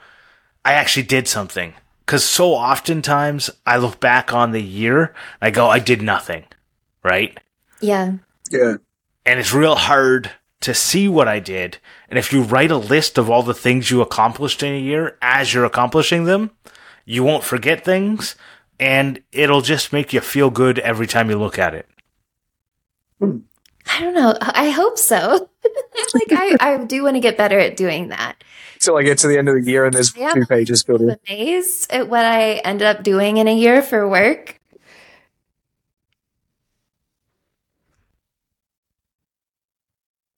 I 0.63 0.73
actually 0.73 1.04
did 1.04 1.28
something. 1.28 1.73
Because 2.06 2.23
so 2.23 2.54
oftentimes 2.54 3.49
I 3.65 3.78
look 3.78 3.99
back 3.99 4.34
on 4.34 4.52
the 4.52 4.62
year, 4.62 5.13
and 5.41 5.47
I 5.47 5.52
go, 5.52 5.69
I 5.69 5.80
did 5.80 6.02
nothing, 6.02 6.45
right? 7.04 7.38
Yeah. 7.82 8.13
Yeah. 8.49 8.76
And 9.26 9.39
it's 9.39 9.54
real 9.54 9.76
hard 9.76 10.32
to 10.62 10.73
see 10.73 11.10
what 11.10 11.28
I 11.28 11.39
did. 11.39 11.80
And 12.08 12.17
if 12.17 12.32
you 12.32 12.41
write 12.41 12.71
a 12.71 12.78
list 12.78 13.17
of 13.17 13.30
all 13.30 13.43
the 13.43 13.54
things 13.54 13.91
you 13.91 14.02
accomplished 14.02 14.63
in 14.63 14.73
a 14.73 14.80
year 14.80 15.17
as 15.21 15.54
you're 15.54 15.65
accomplishing 15.65 16.23
them, 16.23 16.52
you 17.06 17.21
won't 17.21 17.43
forget 17.43 17.84
things, 17.84 18.36
and 18.84 19.22
it'll 19.32 19.62
just 19.62 19.93
make 19.93 20.12
you 20.12 20.19
feel 20.19 20.50
good 20.50 20.78
every 20.80 21.08
time 21.08 21.30
you 21.30 21.39
look 21.39 21.58
at 21.58 21.74
it. 21.74 21.88
I 23.22 24.00
don't 24.02 24.13
know. 24.13 24.36
I 24.41 24.72
hope 24.72 24.98
so. 24.98 25.50
like 26.13 26.32
I, 26.32 26.58
I 26.60 26.84
do 26.84 27.04
want 27.04 27.15
to 27.15 27.22
get 27.22 27.38
better 27.38 27.58
at 27.58 27.78
doing 27.78 28.10
that. 28.10 28.43
Till 28.82 28.98
I 28.98 29.04
get 29.04 29.19
to 29.19 29.30
the 29.30 29.38
end 29.38 29.48
of 29.48 29.56
the 29.56 29.72
year 29.72 29.86
and 29.86 29.93
there's 29.93 30.13
Yeah. 30.17 30.34
two 30.34 30.46
pages 30.46 30.84
filled 30.84 31.02
I'm 31.02 31.10
in. 31.12 31.17
amazed 31.30 31.93
at 31.93 32.10
what 32.10 32.26
I 32.26 32.56
ended 32.65 32.86
up 32.86 33.04
doing 33.04 33.38
in 33.38 33.48
a 33.48 33.56
year 33.56 33.82
for 33.82 34.06
work. 34.10 34.60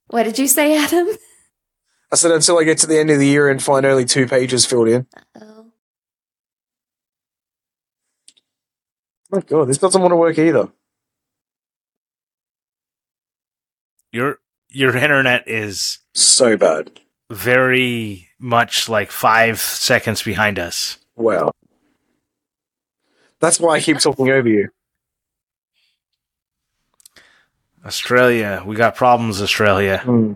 What 0.07 0.23
did 0.23 0.37
you 0.39 0.47
say, 0.47 0.77
Adam? 0.77 1.07
I 2.11 2.15
said 2.15 2.31
until 2.31 2.59
I 2.59 2.63
get 2.63 2.77
to 2.79 2.87
the 2.87 2.99
end 2.99 3.09
of 3.09 3.19
the 3.19 3.27
year 3.27 3.49
and 3.49 3.61
find 3.61 3.85
only 3.85 4.05
two 4.05 4.27
pages 4.27 4.65
filled 4.65 4.87
in. 4.87 5.07
Oh. 5.41 5.54
My 9.31 9.41
God, 9.41 9.67
this 9.67 9.77
doesn't 9.77 10.01
want 10.01 10.11
to 10.11 10.15
work 10.17 10.37
either. 10.37 10.69
Your 14.11 14.39
your 14.69 14.95
internet 14.95 15.47
is 15.47 15.99
So 16.13 16.57
bad. 16.57 16.99
very 17.31 18.29
much 18.39 18.87
like 18.89 19.11
five 19.11 19.59
seconds 19.59 20.21
behind 20.23 20.59
us. 20.59 20.97
Wow. 21.15 21.51
That's 23.39 23.59
why 23.59 23.75
I 23.75 23.79
keep 23.81 23.99
talking 23.99 24.29
over 24.29 24.47
you. 24.47 24.69
Australia, 27.85 28.63
we 28.65 28.75
got 28.75 28.95
problems, 28.95 29.41
Australia. 29.41 29.99
Hmm. 29.99 30.33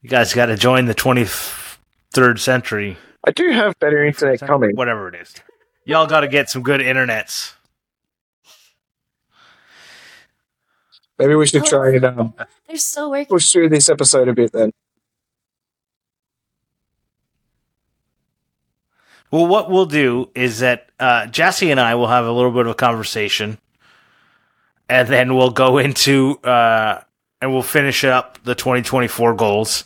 You 0.00 0.08
guys 0.08 0.34
got 0.34 0.46
to 0.46 0.56
join 0.56 0.86
the 0.86 0.94
23rd 0.94 2.38
century. 2.38 2.96
I 3.26 3.30
do 3.30 3.50
have 3.50 3.78
better 3.78 4.04
internet 4.04 4.40
coming. 4.40 4.74
Whatever 4.76 5.08
it 5.08 5.14
is. 5.20 5.34
Y'all 5.84 6.06
got 6.06 6.20
to 6.20 6.28
get 6.28 6.48
some 6.48 6.62
good 6.62 6.80
internets. 6.80 7.54
Maybe 11.18 11.34
we 11.34 11.46
should 11.46 11.64
try 11.64 11.90
and 11.94 12.04
um, 12.04 12.34
They're 12.66 12.76
still 12.76 13.10
working. 13.10 13.26
push 13.26 13.50
through 13.52 13.68
this 13.68 13.88
episode 13.88 14.28
a 14.28 14.32
bit 14.32 14.52
then. 14.52 14.72
Well, 19.30 19.46
what 19.46 19.70
we'll 19.70 19.86
do 19.86 20.28
is 20.34 20.58
that 20.60 20.90
uh, 21.00 21.26
Jessy 21.26 21.70
and 21.70 21.80
I 21.80 21.94
will 21.94 22.08
have 22.08 22.26
a 22.26 22.32
little 22.32 22.50
bit 22.50 22.62
of 22.66 22.72
a 22.72 22.74
conversation, 22.74 23.58
and 24.88 25.08
then 25.08 25.34
we'll 25.36 25.50
go 25.50 25.78
into 25.78 26.38
uh, 26.44 27.02
and 27.40 27.50
we'll 27.52 27.62
finish 27.62 28.04
up 28.04 28.38
the 28.44 28.54
2024 28.54 29.34
goals, 29.34 29.84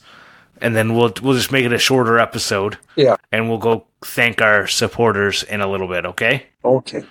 and 0.60 0.74
then 0.74 0.94
we'll 0.96 1.12
we'll 1.22 1.34
just 1.36 1.52
make 1.52 1.64
it 1.64 1.72
a 1.72 1.78
shorter 1.78 2.18
episode, 2.18 2.76
Yeah. 2.96 3.16
and 3.30 3.48
we'll 3.48 3.58
go 3.58 3.85
thank 4.06 4.40
our 4.40 4.66
supporters 4.66 5.42
in 5.42 5.60
a 5.60 5.66
little 5.70 5.88
bit. 5.88 6.06
Okay. 6.06 6.46
Okay. 6.64 7.04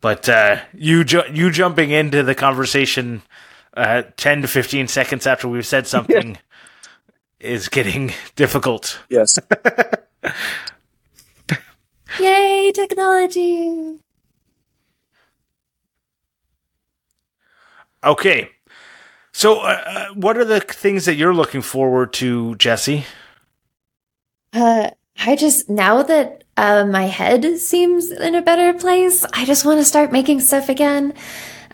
But 0.00 0.28
uh, 0.28 0.58
you 0.74 1.04
ju- 1.04 1.24
you 1.32 1.50
jumping 1.50 1.90
into 1.90 2.22
the 2.22 2.34
conversation 2.34 3.22
uh, 3.74 4.02
ten 4.16 4.42
to 4.42 4.48
fifteen 4.48 4.86
seconds 4.88 5.26
after 5.26 5.48
we've 5.48 5.66
said 5.66 5.86
something 5.96 6.38
is 7.40 7.68
getting 7.68 8.12
difficult. 8.36 9.00
Yes. 9.08 9.38
Yay, 12.20 12.72
technology! 12.72 13.98
Okay, 18.02 18.50
so 19.32 19.58
uh, 19.60 19.82
uh, 19.86 20.06
what 20.14 20.38
are 20.38 20.44
the 20.44 20.60
things 20.60 21.04
that 21.04 21.16
you're 21.16 21.34
looking 21.34 21.62
forward 21.62 22.12
to, 22.14 22.54
Jessy? 22.56 23.04
Uh, 24.52 24.90
I 25.18 25.36
just 25.36 25.68
now 25.68 26.02
that 26.02 26.44
uh, 26.56 26.84
my 26.84 27.04
head 27.04 27.44
seems 27.58 28.10
in 28.10 28.34
a 28.34 28.42
better 28.42 28.78
place, 28.78 29.24
I 29.32 29.44
just 29.44 29.64
want 29.64 29.80
to 29.80 29.84
start 29.84 30.12
making 30.12 30.40
stuff 30.40 30.68
again. 30.68 31.14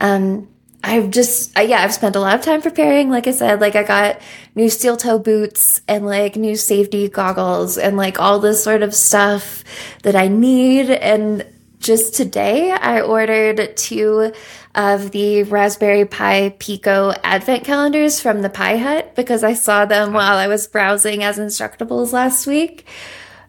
Um, 0.00 0.48
I've 0.82 1.10
just 1.10 1.56
uh, 1.58 1.62
yeah, 1.62 1.82
I've 1.82 1.94
spent 1.94 2.16
a 2.16 2.20
lot 2.20 2.34
of 2.34 2.42
time 2.42 2.62
preparing. 2.62 3.10
Like 3.10 3.26
I 3.26 3.30
said, 3.30 3.60
like 3.60 3.74
I 3.74 3.82
got 3.82 4.20
new 4.54 4.68
steel 4.68 4.96
toe 4.96 5.18
boots 5.18 5.80
and 5.88 6.04
like 6.06 6.36
new 6.36 6.56
safety 6.56 7.08
goggles 7.08 7.78
and 7.78 7.96
like 7.96 8.20
all 8.20 8.38
this 8.38 8.62
sort 8.62 8.82
of 8.82 8.94
stuff 8.94 9.64
that 10.02 10.14
I 10.14 10.28
need. 10.28 10.90
And 10.90 11.46
just 11.78 12.14
today, 12.14 12.70
I 12.70 13.00
ordered 13.00 13.76
two 13.76 14.32
of 14.74 15.10
the 15.12 15.42
Raspberry 15.44 16.04
Pi 16.04 16.54
Pico 16.58 17.14
advent 17.22 17.64
calendars 17.64 18.20
from 18.20 18.42
the 18.42 18.50
Pi 18.50 18.76
Hut 18.76 19.14
because 19.14 19.44
I 19.44 19.54
saw 19.54 19.84
them 19.84 20.12
while 20.12 20.36
I 20.36 20.48
was 20.48 20.66
browsing 20.66 21.22
as 21.22 21.38
Instructables 21.38 22.12
last 22.12 22.46
week. 22.46 22.86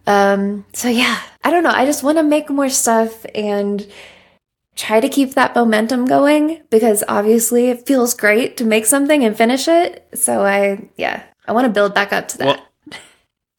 Um, 0.08 0.66
so 0.74 0.88
yeah, 0.88 1.20
I 1.44 1.52
don't 1.52 1.64
know. 1.64 1.72
I 1.72 1.86
just 1.86 2.04
want 2.04 2.18
to 2.18 2.24
make 2.24 2.50
more 2.50 2.70
stuff 2.70 3.26
and 3.34 3.86
try 4.76 5.00
to 5.00 5.10
keep 5.10 5.34
that 5.34 5.56
momentum 5.56 6.06
going 6.06 6.62
because 6.70 7.04
obviously 7.08 7.70
it 7.70 7.88
feels 7.88 8.14
great 8.14 8.58
to 8.58 8.66
make 8.66 8.86
something 8.86 9.24
and 9.24 9.36
finish 9.36 9.68
it. 9.68 10.08
So 10.14 10.46
I, 10.46 10.90
yeah, 10.98 11.24
I 11.48 11.54
want 11.54 11.66
to 11.66 11.72
build 11.72 11.94
back 11.94 12.14
up 12.14 12.28
to 12.30 12.38
that. 12.40 12.46
Well, 12.46 13.00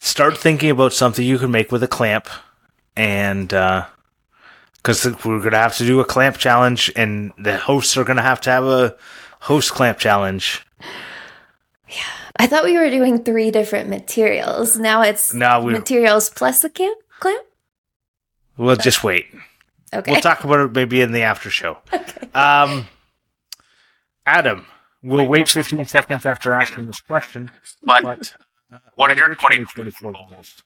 start 0.01 0.39
thinking 0.39 0.71
about 0.71 0.93
something 0.93 1.25
you 1.25 1.39
can 1.39 1.51
make 1.51 1.73
with 1.73 1.83
a 1.83 1.89
clamp, 1.89 2.29
and 2.97 3.53
uh, 3.53 3.87
because 4.77 5.05
we're 5.25 5.41
gonna 5.41 5.57
have 5.57 5.77
to 5.77 5.87
do 5.87 6.01
a 6.01 6.05
clamp 6.05 6.37
challenge, 6.39 6.93
and 6.97 7.33
the 7.39 7.57
hosts 7.57 7.97
are 7.97 8.05
gonna 8.05 8.23
have 8.23 8.41
to 8.43 8.51
have 8.51 8.65
a 8.65 8.97
host 9.41 9.73
clamp 9.73 9.99
challenge. 9.99 10.65
I 12.39 12.47
thought 12.47 12.65
we 12.65 12.77
were 12.77 12.91
doing 12.91 13.23
three 13.25 13.51
different 13.51 13.89
materials. 13.89 14.77
Now 14.79 15.03
it's 15.03 15.33
Now 15.35 15.63
we 15.63 15.73
materials 15.73 16.31
plus 16.31 16.65
a 16.65 16.71
clamp. 16.71 16.99
clamp? 17.19 17.45
we'll 18.57 18.77
just 18.77 19.03
wait. 19.05 19.27
Okay. 19.93 20.13
We'll 20.13 20.21
talk 20.21 20.45
about 20.45 20.61
it 20.61 20.73
maybe 20.73 21.01
in 21.01 21.13
the 21.13 21.23
after 21.23 21.51
show. 21.51 21.79
Um, 22.35 22.87
Adam, 24.27 24.67
we'll 25.03 25.27
wait 25.27 25.49
15 25.49 25.87
seconds 25.87 26.27
after 26.27 26.53
asking 26.53 26.85
this 26.87 27.01
question. 27.01 27.51
But 27.83 28.05
uh, 28.71 28.79
what 28.95 29.11
are 29.11 29.15
your 29.17 29.29
2024 29.31 30.13
goals? 30.13 30.63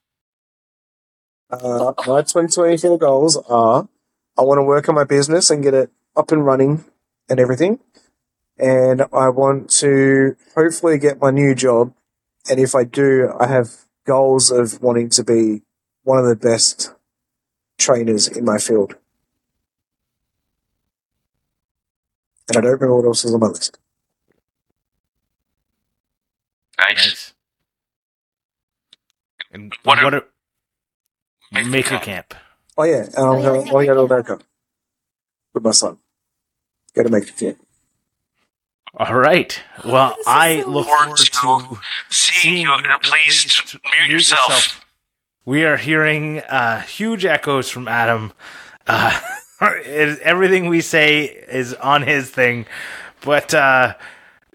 Uh, 1.49 1.93
my 2.07 2.23
2024 2.23 2.99
goals 2.99 3.37
are 3.49 3.89
I 4.37 4.43
want 4.43 4.59
to 4.59 4.65
work 4.65 4.89
on 4.89 4.97
my 4.97 5.05
business 5.05 5.49
and 5.51 5.63
get 5.63 5.75
it 5.75 5.91
up 6.17 6.33
and 6.33 6.45
running 6.45 6.85
and 7.29 7.39
everything. 7.39 7.79
And 8.61 9.03
I 9.13 9.29
want 9.31 9.71
to 9.81 10.37
hopefully 10.55 10.99
get 10.99 11.21
my 11.21 11.31
new 11.31 11.55
job. 11.55 11.95
And 12.49 12.59
if 12.61 12.75
I 12.75 12.85
do, 12.85 13.33
I 13.39 13.47
have 13.47 13.71
goals 14.07 14.51
of 14.51 14.81
wanting 14.83 15.09
to 15.11 15.25
be 15.25 15.63
one 16.03 16.19
of 16.19 16.27
the 16.27 16.37
best 16.37 16.95
trainers 17.79 18.29
in 18.29 18.45
my 18.45 18.59
field. 18.59 18.95
And 22.49 22.57
I 22.59 22.61
don't 22.61 22.73
remember 22.73 22.97
what 22.97 23.05
else 23.07 23.25
is 23.25 23.33
on 23.35 23.41
my 23.41 23.47
list. 23.49 23.79
Nice. 26.79 27.33
And 29.53 29.73
What 29.85 30.03
what, 30.03 30.15
are- 30.15 30.17
are, 30.19 30.25
Maker 31.53 31.69
Maker 31.69 31.89
Camp. 31.99 32.05
Camp. 32.05 32.35
Oh 32.79 32.85
yeah, 32.85 33.05
and 33.05 33.17
I'm 33.17 33.25
Oh, 33.25 33.37
yeah, 33.39 33.43
going, 33.45 33.67
yeah, 33.67 33.71
I 33.71 33.75
want 33.75 33.87
to 33.87 33.87
go 33.87 33.95
to. 33.95 34.01
America 34.15 34.39
with 35.55 35.65
my 35.65 35.71
son. 35.73 35.99
Go 36.95 37.03
to 37.03 37.09
make 37.09 37.25
it 37.25 37.31
fit. 37.31 37.59
All 38.97 39.15
right. 39.15 39.61
Well, 39.85 40.17
is 40.19 40.27
I 40.27 40.63
look 40.63 40.87
Forward 40.87 41.17
to 41.17 41.25
to 41.25 41.79
Seeing 42.09 42.57
you, 42.57 42.77
seeing 42.77 42.99
please 43.03 43.77
mute 43.99 44.11
yourself. 44.11 44.85
We 45.45 45.65
are 45.65 45.77
hearing 45.77 46.41
uh, 46.41 46.81
huge 46.83 47.25
echoes 47.25 47.71
from 47.71 47.87
Adam. 47.87 48.33
Uh, 48.87 49.19
everything 49.61 50.69
we 50.69 50.81
say 50.81 51.25
is 51.25 51.75
on 51.75 52.03
his 52.03 52.31
thing, 52.31 52.67
but 53.21 53.55
uh, 53.55 53.95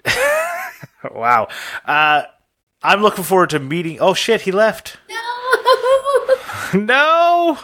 wow. 1.12 1.48
Uh, 1.86 2.24
I'm 2.84 3.02
looking 3.02 3.24
forward 3.24 3.52
to 3.52 3.60
meeting. 3.60 4.00
Oh 4.02 4.14
shit, 4.14 4.42
he 4.42 4.52
left. 4.52 4.98
No! 5.10 6.74
no, 6.74 7.60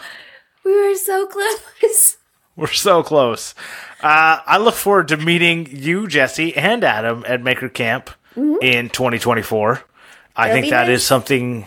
we 0.64 0.74
were 0.74 0.96
so 0.96 1.26
close. 1.26 2.16
We're 2.56 2.66
so 2.68 3.02
close. 3.02 3.54
Uh, 4.02 4.38
I 4.44 4.58
look 4.58 4.74
forward 4.74 5.08
to 5.08 5.16
meeting 5.16 5.66
you, 5.70 6.06
Jessy, 6.06 6.54
and 6.56 6.84
Adam 6.84 7.24
at 7.26 7.42
Maker 7.42 7.68
Camp 7.68 8.10
in 8.36 8.88
2024. 8.90 9.82
I 10.34 10.48
That'll 10.48 10.54
think 10.54 10.66
be 10.66 10.70
that 10.70 10.88
is 10.88 11.00
nice. 11.00 11.04
something 11.06 11.66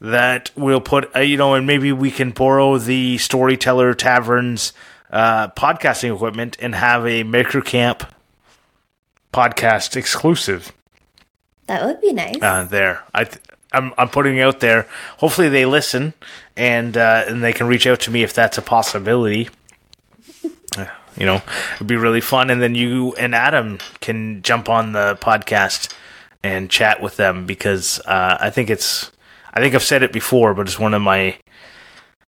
that 0.00 0.50
we'll 0.56 0.80
put, 0.80 1.14
uh, 1.14 1.20
you 1.20 1.36
know, 1.36 1.54
and 1.54 1.66
maybe 1.66 1.92
we 1.92 2.10
can 2.10 2.30
borrow 2.32 2.76
the 2.78 3.18
Storyteller 3.18 3.94
Taverns 3.94 4.72
uh, 5.10 5.48
podcasting 5.48 6.14
equipment 6.14 6.56
and 6.60 6.74
have 6.74 7.06
a 7.06 7.22
Maker 7.22 7.60
Camp 7.60 8.04
podcast 9.32 9.96
exclusive 9.96 10.72
That 11.66 11.84
would 11.84 12.00
be 12.00 12.12
nice. 12.12 12.40
uh, 12.42 12.64
there. 12.64 13.02
I 13.14 13.24
th- 13.24 13.38
I'm 13.72 13.92
I'm 13.98 14.08
putting 14.08 14.36
it 14.38 14.42
out 14.42 14.60
there. 14.60 14.86
Hopefully 15.18 15.48
they 15.48 15.66
listen 15.66 16.14
and 16.56 16.96
uh, 16.96 17.24
and 17.26 17.42
they 17.42 17.52
can 17.52 17.66
reach 17.66 17.86
out 17.86 18.00
to 18.00 18.10
me 18.10 18.22
if 18.22 18.32
that's 18.32 18.56
a 18.58 18.62
possibility. 18.62 19.48
You 21.18 21.24
know, 21.24 21.42
it'd 21.76 21.86
be 21.86 21.96
really 21.96 22.20
fun, 22.20 22.50
and 22.50 22.60
then 22.60 22.74
you 22.74 23.14
and 23.14 23.34
Adam 23.34 23.78
can 24.00 24.42
jump 24.42 24.68
on 24.68 24.92
the 24.92 25.16
podcast 25.20 25.92
and 26.42 26.70
chat 26.70 27.00
with 27.00 27.16
them 27.16 27.46
because 27.46 28.00
uh, 28.00 28.36
I 28.38 28.50
think 28.50 28.70
it's 28.70 29.10
I 29.54 29.60
think 29.60 29.74
I've 29.74 29.82
said 29.82 30.02
it 30.02 30.12
before, 30.12 30.52
but 30.52 30.66
it's 30.66 30.78
one 30.78 30.92
of 30.92 31.00
my 31.00 31.38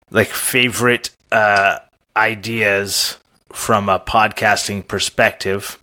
like 0.09 0.29
favorite 0.29 1.09
uh, 1.31 1.79
ideas 2.15 3.17
from 3.51 3.89
a 3.89 3.99
podcasting 3.99 4.87
perspective. 4.87 5.81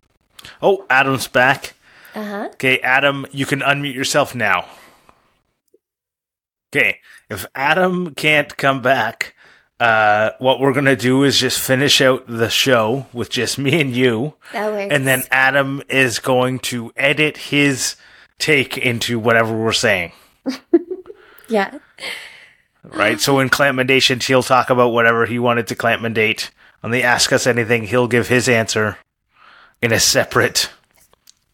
Oh, 0.62 0.86
Adam's 0.88 1.28
back. 1.28 1.74
Uh 2.14 2.24
huh. 2.24 2.48
Okay, 2.52 2.78
Adam, 2.80 3.26
you 3.30 3.44
can 3.44 3.60
unmute 3.60 3.94
yourself 3.94 4.34
now. 4.34 4.66
Okay, 6.72 7.00
if 7.28 7.46
Adam 7.54 8.14
can't 8.14 8.56
come 8.56 8.82
back, 8.82 9.33
uh, 9.80 10.30
what 10.38 10.60
we're 10.60 10.72
gonna 10.72 10.96
do 10.96 11.24
is 11.24 11.38
just 11.38 11.58
finish 11.60 12.00
out 12.00 12.24
the 12.26 12.48
show 12.48 13.06
with 13.12 13.30
just 13.30 13.58
me 13.58 13.80
and 13.80 13.94
you, 13.94 14.34
That 14.52 14.70
works. 14.72 14.94
and 14.94 15.06
then 15.06 15.22
Adam 15.30 15.82
is 15.88 16.18
going 16.18 16.58
to 16.60 16.92
edit 16.96 17.36
his 17.36 17.96
take 18.38 18.76
into 18.78 19.18
whatever 19.18 19.56
we're 19.56 19.72
saying. 19.72 20.12
yeah. 21.48 21.78
Right. 22.82 23.20
So 23.20 23.38
in 23.38 23.48
Clampmendations, 23.48 24.26
he'll 24.26 24.42
talk 24.42 24.68
about 24.70 24.90
whatever 24.92 25.24
he 25.26 25.38
wanted 25.38 25.66
to 25.68 25.74
Clamp 25.74 26.02
Mandate. 26.02 26.50
On 26.82 26.90
the 26.90 27.02
Ask 27.02 27.32
Us 27.32 27.46
Anything, 27.46 27.84
he'll 27.84 28.08
give 28.08 28.28
his 28.28 28.46
answer 28.46 28.98
in 29.80 29.90
a 29.90 29.98
separate, 29.98 30.68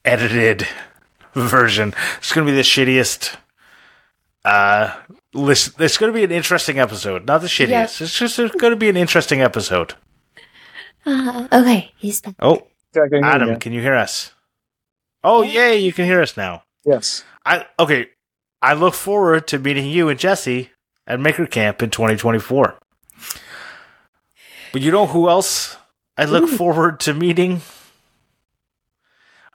edited 0.05 0.67
version. 1.35 1.95
It's 2.19 2.33
going 2.33 2.47
to 2.47 2.53
be 2.53 2.57
the 2.57 2.63
shittiest. 2.65 3.37
Uh, 4.45 4.97
list. 5.35 5.81
It's 5.81 5.99
going 5.99 6.13
to 6.13 6.17
be 6.19 6.25
an 6.25 6.31
interesting 6.31 6.79
episode. 6.79 7.27
Not 7.27 7.41
the 7.41 7.47
shittiest. 7.47 7.69
Yeah. 7.69 7.83
It's 7.85 8.19
just 8.19 8.39
it's 8.39 8.55
going 8.57 8.73
to 8.73 8.77
be 8.77 8.89
an 8.89 8.97
interesting 8.97 9.41
episode. 9.41 9.95
Uh, 11.07 11.49
okay, 11.53 11.93
he's 11.97 12.21
back. 12.21 12.35
Oh, 12.41 12.67
Okay, 12.97 13.01
I 13.03 13.09
can 13.09 13.13
hear 13.13 13.21
you 13.21 13.25
Adam, 13.25 13.61
can 13.61 13.73
you 13.73 13.81
hear 13.81 13.95
us? 13.95 14.33
Oh, 15.23 15.43
yay! 15.43 15.79
You 15.79 15.93
can 15.93 16.07
hear 16.07 16.21
us 16.21 16.37
now. 16.37 16.65
Yes. 16.85 17.25
I 17.45 17.67
okay. 17.79 18.09
I 18.63 18.75
look 18.75 18.95
forward 18.95 19.47
to 19.49 19.59
meeting 19.59 19.87
you 19.87 20.09
and 20.09 20.19
Jessy 20.19 20.71
at 21.07 21.21
Maker 21.21 21.47
Camp 21.47 21.83
in 21.83 21.91
2024. 21.91 22.79
But 24.73 24.83
you 24.83 24.91
know 24.91 25.07
who 25.07 25.29
else 25.29 25.77
I 26.17 26.25
look 26.25 26.49
forward 26.49 27.01
to 27.01 27.15
meeting? 27.15 27.63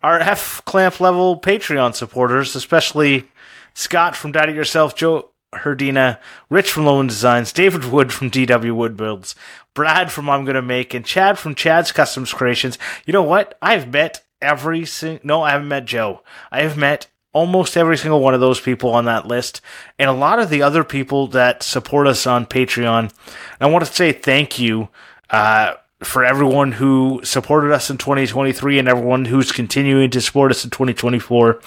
Our 0.02 0.20
F 0.20 0.62
Clamp 0.66 1.00
level 1.00 1.40
Patreon 1.40 1.96
supporters, 1.96 2.56
especially 2.56 3.28
Scott 3.74 4.16
from 4.16 4.32
Daddy 4.32 4.54
Yourself, 4.54 4.96
Joe 4.96 5.32
Hrdina, 5.58 6.20
Rich 6.50 6.72
from 6.72 6.84
Lowen 6.84 7.08
Designs, 7.08 7.52
David 7.52 7.86
Wood 7.86 8.14
from 8.14 8.32
DW 8.32 8.76
Wood 8.76 8.98
Builds, 8.98 9.36
Brad 9.74 10.12
from 10.12 10.30
I'm 10.30 10.46
Gonna 10.46 10.62
Make, 10.62 10.94
and 10.94 11.06
Chad 11.06 11.38
from 11.38 11.56
Chad's 11.56 11.92
Customs 11.92 12.34
Creations. 12.34 12.78
You 13.06 13.14
know 13.14 13.24
what? 13.24 13.58
I've 13.62 13.92
met 13.92 14.24
every 14.42 14.86
single. 14.86 15.22
No, 15.24 15.42
I 15.44 15.52
haven't 15.52 15.68
met 15.68 15.86
Joe. 15.86 16.22
I 16.52 16.62
have 16.62 16.78
met 16.78 17.08
almost 17.34 17.76
every 17.76 17.98
single 17.98 18.22
one 18.22 18.34
of 18.34 18.40
those 18.40 18.62
people 18.62 18.92
on 18.92 19.06
that 19.06 19.28
list, 19.28 19.62
and 20.00 20.10
a 20.10 20.14
lot 20.14 20.40
of 20.40 20.50
the 20.50 20.62
other 20.62 20.84
people 20.84 21.28
that 21.28 21.64
support 21.64 22.08
us 22.08 22.26
on 22.26 22.46
Patreon. 22.46 23.12
I 23.60 23.68
want 23.68 23.86
to 23.86 23.94
say 23.94 24.12
thank 24.12 24.60
you. 24.60 24.90
Uh, 25.30 25.74
for 26.04 26.24
everyone 26.24 26.74
who 26.74 27.22
supported 27.24 27.72
us 27.72 27.90
in 27.90 27.98
2023 27.98 28.80
and 28.80 28.88
everyone 28.88 29.26
who's 29.26 29.52
continuing 29.52 30.10
to 30.10 30.22
support 30.22 30.52
us 30.52 30.64
in 30.64 30.70
2024. 30.70 31.60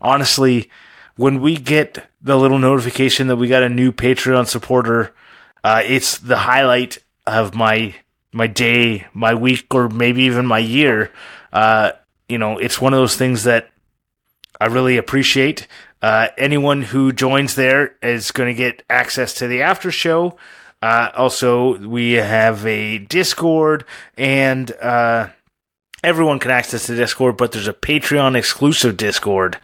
Honestly, 0.00 0.70
when 1.16 1.40
we 1.40 1.56
get 1.56 2.08
the 2.20 2.36
little 2.36 2.58
notification 2.58 3.28
that 3.28 3.36
we 3.36 3.48
got 3.48 3.62
a 3.62 3.68
new 3.68 3.92
Patreon 3.92 4.46
supporter, 4.46 5.14
uh, 5.62 5.82
it's 5.84 6.18
the 6.18 6.36
highlight 6.36 6.98
of 7.26 7.54
my 7.54 7.94
my 8.32 8.46
day, 8.48 9.06
my 9.14 9.32
week, 9.32 9.72
or 9.72 9.88
maybe 9.88 10.22
even 10.22 10.44
my 10.44 10.58
year. 10.58 11.12
Uh, 11.52 11.92
you 12.28 12.36
know, 12.36 12.58
it's 12.58 12.80
one 12.80 12.92
of 12.92 12.98
those 12.98 13.16
things 13.16 13.44
that 13.44 13.70
I 14.60 14.66
really 14.66 14.96
appreciate. 14.96 15.68
Uh, 16.02 16.28
anyone 16.36 16.82
who 16.82 17.12
joins 17.12 17.54
there 17.54 17.94
is 18.02 18.32
going 18.32 18.48
to 18.52 18.58
get 18.58 18.82
access 18.90 19.34
to 19.34 19.46
the 19.46 19.62
after 19.62 19.90
show. 19.90 20.36
Uh, 20.82 21.10
also, 21.16 21.78
we 21.78 22.12
have 22.12 22.66
a 22.66 22.98
Discord, 22.98 23.84
and 24.18 24.70
uh, 24.82 25.28
everyone 26.02 26.40
can 26.40 26.50
access 26.50 26.88
the 26.88 26.96
Discord, 26.96 27.36
but 27.36 27.52
there's 27.52 27.68
a 27.68 27.72
Patreon 27.72 28.36
exclusive 28.36 28.96
Discord 28.96 29.58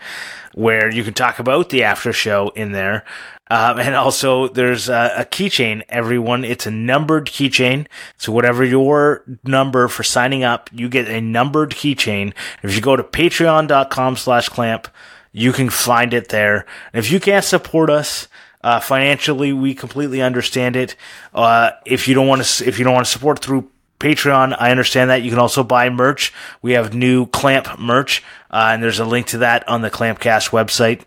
where 0.55 0.91
you 0.91 1.05
can 1.05 1.15
talk 1.15 1.39
about 1.39 1.71
the 1.71 1.85
after 1.85 2.13
show 2.13 2.51
in 2.57 2.73
there. 2.73 3.05
Um, 3.51 3.81
and 3.81 3.97
also, 3.97 4.47
there's 4.49 4.89
a, 4.89 5.13
a 5.19 5.25
keychain. 5.25 5.83
Everyone, 5.89 6.45
it's 6.45 6.67
a 6.67 6.71
numbered 6.71 7.27
keychain. 7.27 7.87
So 8.17 8.31
whatever 8.31 8.65
your 8.65 9.25
number 9.43 9.89
for 9.89 10.05
signing 10.05 10.45
up, 10.45 10.71
you 10.73 10.89
get 10.89 11.09
a 11.09 11.21
numbered 11.21 11.71
keychain. 11.73 12.33
If 12.63 12.77
you 12.77 12.81
go 12.81 12.95
to 12.95 13.03
patreon.com 13.03 14.17
slash 14.17 14.49
clamp, 14.49 14.87
you 15.33 15.53
can 15.53 15.69
find 15.69 16.15
it 16.15 16.29
there. 16.29 16.65
And 16.93 17.05
if 17.05 17.11
you 17.11 17.19
can't 17.19 17.45
support 17.45 17.91
us, 17.91 18.29
uh, 18.63 18.79
financially, 18.79 19.53
we 19.53 19.75
completely 19.75 20.23
understand 20.23 20.77
it. 20.77 20.95
Uh, 21.35 21.71
if 21.87 22.07
you 22.07 22.15
don't 22.15 22.29
want 22.29 22.45
to, 22.45 22.69
if 22.69 22.79
you 22.79 22.85
don't 22.85 22.95
want 22.95 23.07
to 23.07 23.13
support 23.13 23.41
through 23.41 23.71
Patreon, 24.01 24.57
I 24.59 24.71
understand 24.71 25.11
that. 25.11 25.23
You 25.23 25.31
can 25.31 25.39
also 25.39 25.63
buy 25.63 25.89
merch. 25.91 26.33
We 26.63 26.73
have 26.73 26.95
new 26.95 27.27
Clamp 27.27 27.79
merch, 27.79 28.25
uh, 28.51 28.71
and 28.73 28.83
there's 28.83 28.99
a 28.99 29.05
link 29.05 29.27
to 29.29 29.39
that 29.39 29.69
on 29.69 29.83
the 29.83 29.91
Clampcast 29.91 30.51
website. 30.51 31.03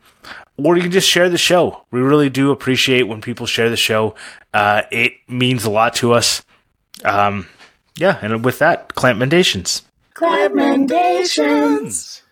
Or 0.56 0.76
you 0.78 0.84
can 0.84 0.92
just 0.92 1.10
share 1.10 1.30
the 1.30 1.38
show. 1.38 1.84
We 1.90 2.00
really 2.00 2.30
do 2.30 2.52
appreciate 2.52 3.04
when 3.04 3.22
people 3.22 3.48
share 3.48 3.70
the 3.70 3.78
show. 3.78 4.16
Uh, 4.54 4.84
it 4.92 5.14
means 5.28 5.66
a 5.66 5.72
lot 5.72 5.96
to 5.96 6.14
us. 6.14 6.44
Um, 7.04 7.48
yeah, 7.98 8.20
and 8.22 8.46
with 8.46 8.60
that, 8.60 8.90
Clampmendations. 8.90 9.82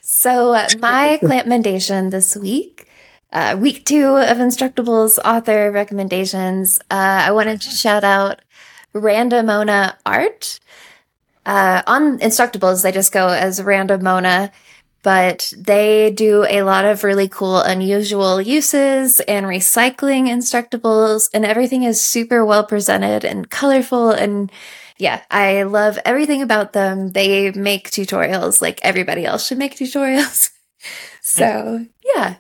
So, 0.01 0.53
uh, 0.53 0.67
my 0.79 1.19
clampmendation 1.23 2.11
this 2.11 2.35
week, 2.35 2.87
uh, 3.33 3.57
week 3.59 3.85
two 3.85 4.17
of 4.17 4.37
Instructables 4.37 5.17
author 5.25 5.71
recommendations, 5.71 6.79
uh, 6.91 7.25
I 7.25 7.31
wanted 7.31 7.61
to 7.61 7.69
shout 7.69 8.03
out 8.03 8.41
Randomona 8.93 9.95
Art. 10.05 10.59
Uh, 11.45 11.81
on 11.87 12.19
Instructables, 12.19 12.83
they 12.83 12.91
just 12.91 13.11
go 13.11 13.27
as 13.27 13.59
Randomona, 13.59 14.51
but 15.03 15.51
they 15.57 16.11
do 16.11 16.45
a 16.47 16.61
lot 16.61 16.85
of 16.85 17.03
really 17.03 17.27
cool, 17.27 17.57
unusual 17.57 18.39
uses 18.39 19.19
and 19.21 19.47
recycling 19.47 20.27
Instructables, 20.27 21.29
and 21.33 21.43
everything 21.45 21.83
is 21.83 21.99
super 21.99 22.45
well 22.45 22.63
presented 22.63 23.25
and 23.25 23.49
colorful 23.49 24.11
and 24.11 24.51
yeah, 25.01 25.23
I 25.31 25.63
love 25.63 25.97
everything 26.05 26.43
about 26.43 26.73
them. 26.73 27.09
They 27.09 27.49
make 27.51 27.89
tutorials 27.89 28.61
like 28.61 28.79
everybody 28.83 29.25
else 29.25 29.47
should 29.47 29.57
make 29.57 29.75
tutorials. 29.75 30.51
so 31.21 31.87
yeah, 32.15 32.35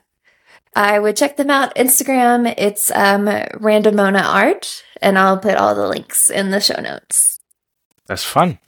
I 0.75 0.99
would 0.99 1.17
check 1.17 1.37
them 1.37 1.49
out. 1.49 1.73
Instagram, 1.73 2.53
it's 2.57 2.91
um, 2.91 3.25
Randomona 3.25 4.21
Art, 4.21 4.83
and 5.01 5.17
I'll 5.17 5.37
put 5.37 5.55
all 5.55 5.75
the 5.75 5.87
links 5.87 6.29
in 6.29 6.51
the 6.51 6.59
show 6.61 6.79
notes. 6.79 7.39
That's 8.07 8.23
fun. 8.23 8.59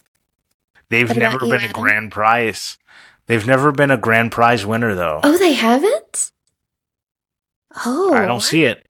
They've 0.89 1.09
What 1.09 1.17
never 1.17 1.39
been 1.39 1.63
a 1.63 1.71
grand 1.71 2.11
prize. 2.11 2.77
They've 3.25 3.45
never 3.45 3.71
been 3.71 3.91
a 3.91 3.97
grand 3.97 4.31
prize 4.31 4.65
winner 4.65 4.95
though. 4.95 5.21
Oh, 5.23 5.37
they 5.37 5.53
haven't. 5.53 6.31
Oh, 7.85 8.13
I 8.13 8.25
don't 8.25 8.41
see 8.41 8.65
it. 8.65 8.85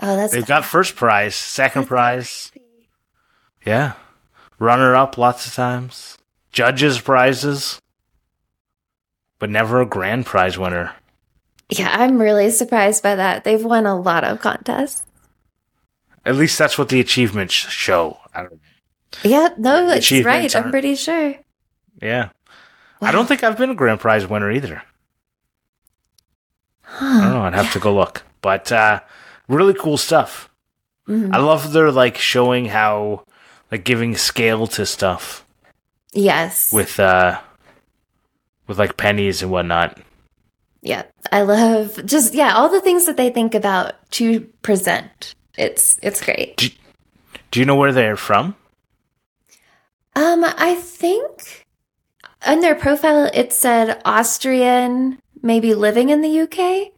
Oh, 0.00 0.16
that's 0.16 0.32
They've 0.32 0.46
got 0.46 0.64
first 0.64 0.96
prize, 0.96 1.34
second 1.34 1.86
prize. 1.86 2.52
Yeah. 3.64 3.94
Runner 4.58 4.94
up 4.94 5.18
lots 5.18 5.46
of 5.46 5.54
times. 5.54 6.18
Judges 6.52 7.00
prizes. 7.00 7.80
But 9.38 9.50
never 9.50 9.80
a 9.80 9.86
grand 9.86 10.26
prize 10.26 10.58
winner. 10.58 10.94
Yeah, 11.68 11.90
I'm 11.92 12.20
really 12.20 12.50
surprised 12.50 13.02
by 13.02 13.16
that. 13.16 13.44
They've 13.44 13.64
won 13.64 13.86
a 13.86 13.98
lot 13.98 14.24
of 14.24 14.40
contests. 14.40 15.04
At 16.24 16.36
least 16.36 16.58
that's 16.58 16.78
what 16.78 16.88
the 16.88 17.00
achievements 17.00 17.52
show. 17.54 18.18
Yeah, 19.24 19.48
no, 19.58 19.86
The 19.88 19.96
it's 19.96 20.12
right. 20.24 20.54
I'm 20.56 20.70
pretty 20.70 20.94
sure. 20.94 21.34
yeah. 22.00 22.30
I 23.00 23.10
don't 23.10 23.26
think 23.26 23.42
I've 23.42 23.58
been 23.58 23.70
a 23.70 23.74
grand 23.74 23.98
prize 24.00 24.26
winner 24.28 24.50
either. 24.50 24.82
I 26.84 27.00
don't 27.00 27.20
Huh. 27.22 27.28
know. 27.30 27.42
I'd 27.42 27.54
have 27.54 27.72
to 27.72 27.80
go 27.80 27.94
look. 27.94 28.22
But 28.40 28.70
uh, 28.70 29.00
really 29.48 29.74
cool 29.74 29.96
stuff. 29.96 30.48
Mhm. 31.08 31.34
I 31.34 31.38
love 31.38 31.72
their 31.72 31.90
like 31.90 32.16
showing 32.18 32.66
how 32.66 33.24
like 33.72 33.82
giving 33.84 34.16
scale 34.16 34.66
to 34.68 34.86
stuff 34.86 35.44
Yes. 36.12 36.72
with 36.72 37.00
uh 37.00 37.40
with 38.68 38.78
like 38.78 38.96
pennies 38.96 39.42
and 39.42 39.50
whatnot. 39.50 39.98
yeah, 40.80 41.02
I 41.32 41.42
love 41.42 42.04
just 42.06 42.34
yeah 42.34 42.54
all 42.54 42.68
the 42.68 42.80
things 42.80 43.06
that 43.06 43.16
they 43.16 43.30
think 43.30 43.54
about 43.54 43.94
to 44.12 44.40
present. 44.62 45.34
It's 45.58 45.98
it's 46.02 46.24
great. 46.24 46.76
Do 47.50 47.60
you 47.60 47.66
know 47.66 47.76
where 47.76 47.92
they're 47.92 48.16
from? 48.16 48.56
Um, 50.14 50.44
I 50.44 50.74
think 50.74 51.66
on 52.46 52.60
their 52.60 52.74
profile 52.74 53.30
it 53.32 53.52
said 53.52 54.00
Austrian, 54.04 55.18
maybe 55.42 55.74
living 55.74 56.08
in 56.10 56.22
the 56.22 56.40
UK. 56.40 56.92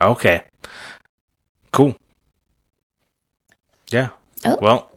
Okay. 0.00 0.44
Cool. 1.72 1.96
Yeah. 3.90 4.10
Oh. 4.44 4.58
Well. 4.60 4.90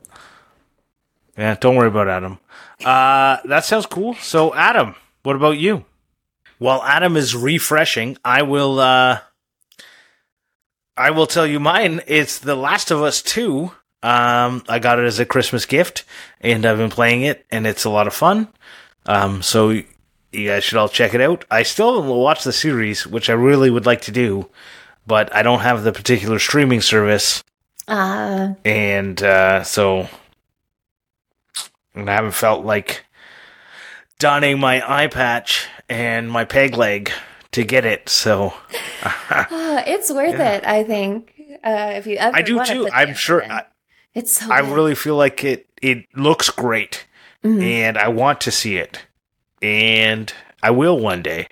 Yeah, 1.38 1.56
don't 1.60 1.76
worry 1.76 1.88
about 1.88 2.08
Adam. 2.10 2.40
Uh 2.84 3.38
that 3.46 3.64
sounds 3.66 3.86
cool. 3.86 4.16
So 4.16 4.54
Adam, 4.54 4.96
what 5.24 5.36
about 5.36 5.58
you? 5.58 5.86
While 6.60 6.84
Adam 6.84 7.16
is 7.18 7.36
refreshing, 7.36 8.18
I 8.24 8.42
will 8.44 8.80
uh 8.80 9.20
I 10.98 11.12
will 11.12 11.28
tell 11.28 11.48
you 11.48 11.60
mine. 11.60 12.02
It's 12.08 12.40
The 12.40 12.56
Last 12.56 12.92
of 12.92 13.02
Us 13.02 13.22
2. 13.22 13.72
Um 14.04 14.64
I 14.68 14.80
got 14.80 14.98
it 15.00 15.06
as 15.06 15.20
a 15.20 15.26
Christmas 15.26 15.66
gift 15.66 16.06
and 16.42 16.66
I've 16.66 16.78
been 16.78 16.90
playing 16.90 17.22
it 17.22 17.46
and 17.52 17.68
it's 17.68 17.86
a 17.86 17.90
lot 17.90 18.08
of 18.08 18.14
fun. 18.14 18.48
Um 19.06 19.42
so 19.44 19.70
you 19.70 20.48
guys 20.48 20.64
should 20.64 20.78
all 20.80 20.90
check 20.90 21.14
it 21.14 21.22
out. 21.22 21.46
I 21.52 21.64
still 21.64 21.96
haven't 21.96 22.10
the 22.44 22.54
series, 22.54 23.06
which 23.06 23.30
I 23.30 23.34
really 23.34 23.70
would 23.70 23.86
like 23.86 24.02
to 24.02 24.12
do, 24.12 24.50
but 25.06 25.34
I 25.36 25.44
don't 25.44 25.60
have 25.60 25.84
the 25.84 25.92
particular 25.92 26.40
streaming 26.40 26.82
service 26.82 27.44
Uh, 27.88 28.54
and 28.66 29.22
uh, 29.22 29.64
so 29.64 30.08
and 31.94 32.10
I 32.10 32.14
haven't 32.14 32.32
felt 32.32 32.66
like 32.66 33.06
donning 34.18 34.60
my 34.60 34.82
eye 34.88 35.08
patch 35.08 35.68
and 35.90 36.32
my 36.32 36.46
peg 36.46 36.76
leg 36.78 37.12
to 37.52 37.64
get 37.64 37.86
it. 37.86 38.10
So 38.10 38.54
uh, 39.04 39.84
it's 39.86 40.12
worth 40.12 40.38
Yeah. 40.38 40.52
it. 40.54 40.66
I 40.66 40.84
think. 40.84 41.34
Uh, 41.64 41.94
if 41.96 42.08
you 42.08 42.16
ever 42.18 42.36
I 42.36 42.42
do 42.42 42.64
too. 42.64 42.90
I'm 42.92 43.14
sure. 43.14 43.44
I, 43.46 43.66
it's 44.14 44.32
so. 44.32 44.52
I 44.52 44.62
good. 44.62 44.74
really 44.74 44.96
feel 44.96 45.16
like 45.16 45.44
it. 45.44 45.68
It 45.82 46.06
looks 46.16 46.50
great, 46.50 47.06
Mhm. 47.44 47.62
and 47.64 47.98
I 47.98 48.08
want 48.08 48.40
to 48.42 48.52
see 48.52 48.78
it, 48.78 49.06
and 49.62 50.32
I 50.64 50.72
will 50.72 50.98
one 51.00 51.22
day. 51.24 51.48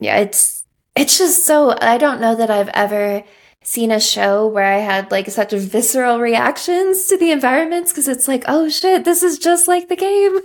Yeah, 0.00 0.18
it's 0.18 0.64
it's 0.94 1.18
just 1.18 1.44
so 1.44 1.76
I 1.80 1.98
don't 1.98 2.20
know 2.20 2.34
that 2.34 2.50
I've 2.50 2.68
ever 2.70 3.22
seen 3.62 3.90
a 3.90 4.00
show 4.00 4.46
where 4.46 4.64
I 4.72 4.78
had 4.78 5.10
like 5.10 5.28
such 5.30 5.52
visceral 5.52 6.20
reactions 6.20 7.06
to 7.06 7.16
the 7.18 7.30
environments 7.32 7.92
because 7.92 8.08
it's 8.08 8.28
like, 8.28 8.44
oh 8.46 8.68
shit, 8.68 9.04
this 9.04 9.22
is 9.22 9.38
just 9.38 9.68
like 9.68 9.88
the 9.88 9.96
game. 9.96 10.38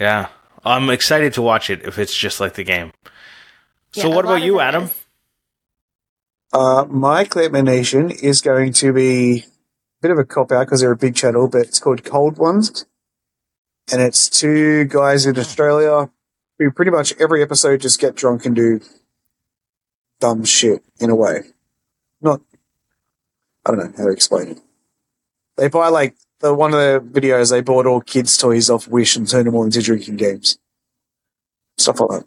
Yeah, 0.00 0.28
I'm 0.64 0.90
excited 0.90 1.34
to 1.34 1.42
watch 1.42 1.70
it 1.70 1.82
if 1.84 1.98
it's 1.98 2.16
just 2.16 2.40
like 2.40 2.54
the 2.54 2.64
game. 2.64 2.92
So, 3.92 4.08
Yeah, 4.08 4.14
what 4.14 4.24
about 4.24 4.42
you, 4.42 4.60
Adam? 4.60 4.84
is. 4.84 4.98
Uh, 6.52 6.84
my 6.88 7.20
recommendation 7.22 8.10
is 8.10 8.40
going 8.40 8.72
to 8.74 8.92
be 8.92 9.38
a 9.40 9.44
bit 10.02 10.10
of 10.10 10.18
a 10.18 10.24
cop 10.24 10.52
out 10.52 10.66
because 10.66 10.80
they're 10.80 10.92
a 10.92 10.96
big 10.96 11.14
channel, 11.14 11.48
but 11.48 11.62
it's 11.62 11.80
called 11.80 12.04
Cold 12.04 12.36
Ones. 12.38 12.84
And 13.90 14.00
it's 14.00 14.28
two 14.28 14.84
guys 14.84 15.26
in 15.26 15.38
Australia 15.38 16.10
who 16.58 16.70
pretty 16.70 16.90
much 16.90 17.14
every 17.18 17.42
episode 17.42 17.80
just 17.80 17.98
get 18.00 18.14
drunk 18.14 18.44
and 18.46 18.54
do 18.54 18.80
dumb 20.20 20.44
shit 20.44 20.84
in 21.00 21.10
a 21.10 21.16
way. 21.16 21.40
Not, 22.20 22.40
I 23.66 23.70
don't 23.70 23.78
know 23.78 23.92
how 23.96 24.04
to 24.04 24.12
explain 24.12 24.48
it. 24.50 24.60
They 25.56 25.68
buy 25.68 25.88
like 25.88 26.14
the 26.42 26.52
one 26.54 26.74
of 26.74 26.78
the 26.78 27.20
videos 27.20 27.50
they 27.50 27.62
bought 27.62 27.86
all 27.86 28.00
kids' 28.00 28.36
toys 28.36 28.68
off 28.68 28.88
Wish 28.88 29.16
and 29.16 29.28
turned 29.28 29.46
them 29.46 29.54
all 29.54 29.64
into 29.64 29.80
drinking 29.80 30.16
games. 30.16 30.58
Stuff 31.78 32.00
like 32.00 32.20
that. 32.20 32.26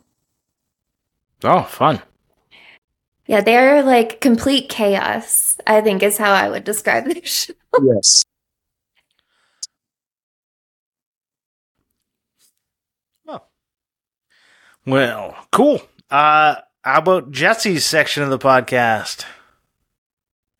Oh, 1.43 1.63
fun. 1.63 2.01
Yeah, 3.28 3.41
they're 3.41 3.84
like 3.84 4.22
complete 4.22 4.70
chaos. 4.70 5.57
I 5.68 5.82
think 5.82 6.01
is 6.01 6.18
how 6.18 6.32
I 6.32 6.49
would 6.49 6.63
describe 6.63 7.05
their 7.05 7.22
show. 7.24 7.53
Yes. 7.82 8.24
Well, 14.86 15.36
cool. 15.51 15.82
Uh, 16.11 16.57
how 16.84 16.99
about 16.99 17.32
Jessy's 17.32 17.86
section 17.86 18.22
of 18.22 18.30
the 18.30 18.38
podcast? 18.38 19.26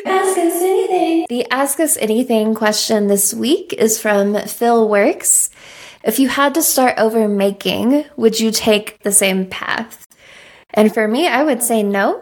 Ask 0.06 0.38
us 0.38 0.62
anything. 0.62 1.26
The 1.30 1.52
Ask 1.52 1.80
Us 1.80 1.98
Anything 1.98 2.54
question 2.54 3.08
this 3.08 3.34
week 3.34 3.74
is 3.74 4.00
from 4.00 4.36
Phil 4.48 4.88
Worx. 4.88 5.50
If 6.04 6.20
you 6.20 6.30
had 6.30 6.54
to 6.54 6.62
start 6.62 7.00
over 7.00 7.28
making, 7.28 8.06
would 8.16 8.40
you 8.40 8.52
take 8.52 9.02
the 9.02 9.12
same 9.12 9.48
path? 9.48 10.08
And 10.74 10.94
for 10.94 11.08
me, 11.08 11.28
I 11.28 11.44
would 11.44 11.64
say 11.64 11.82
no. 11.82 12.22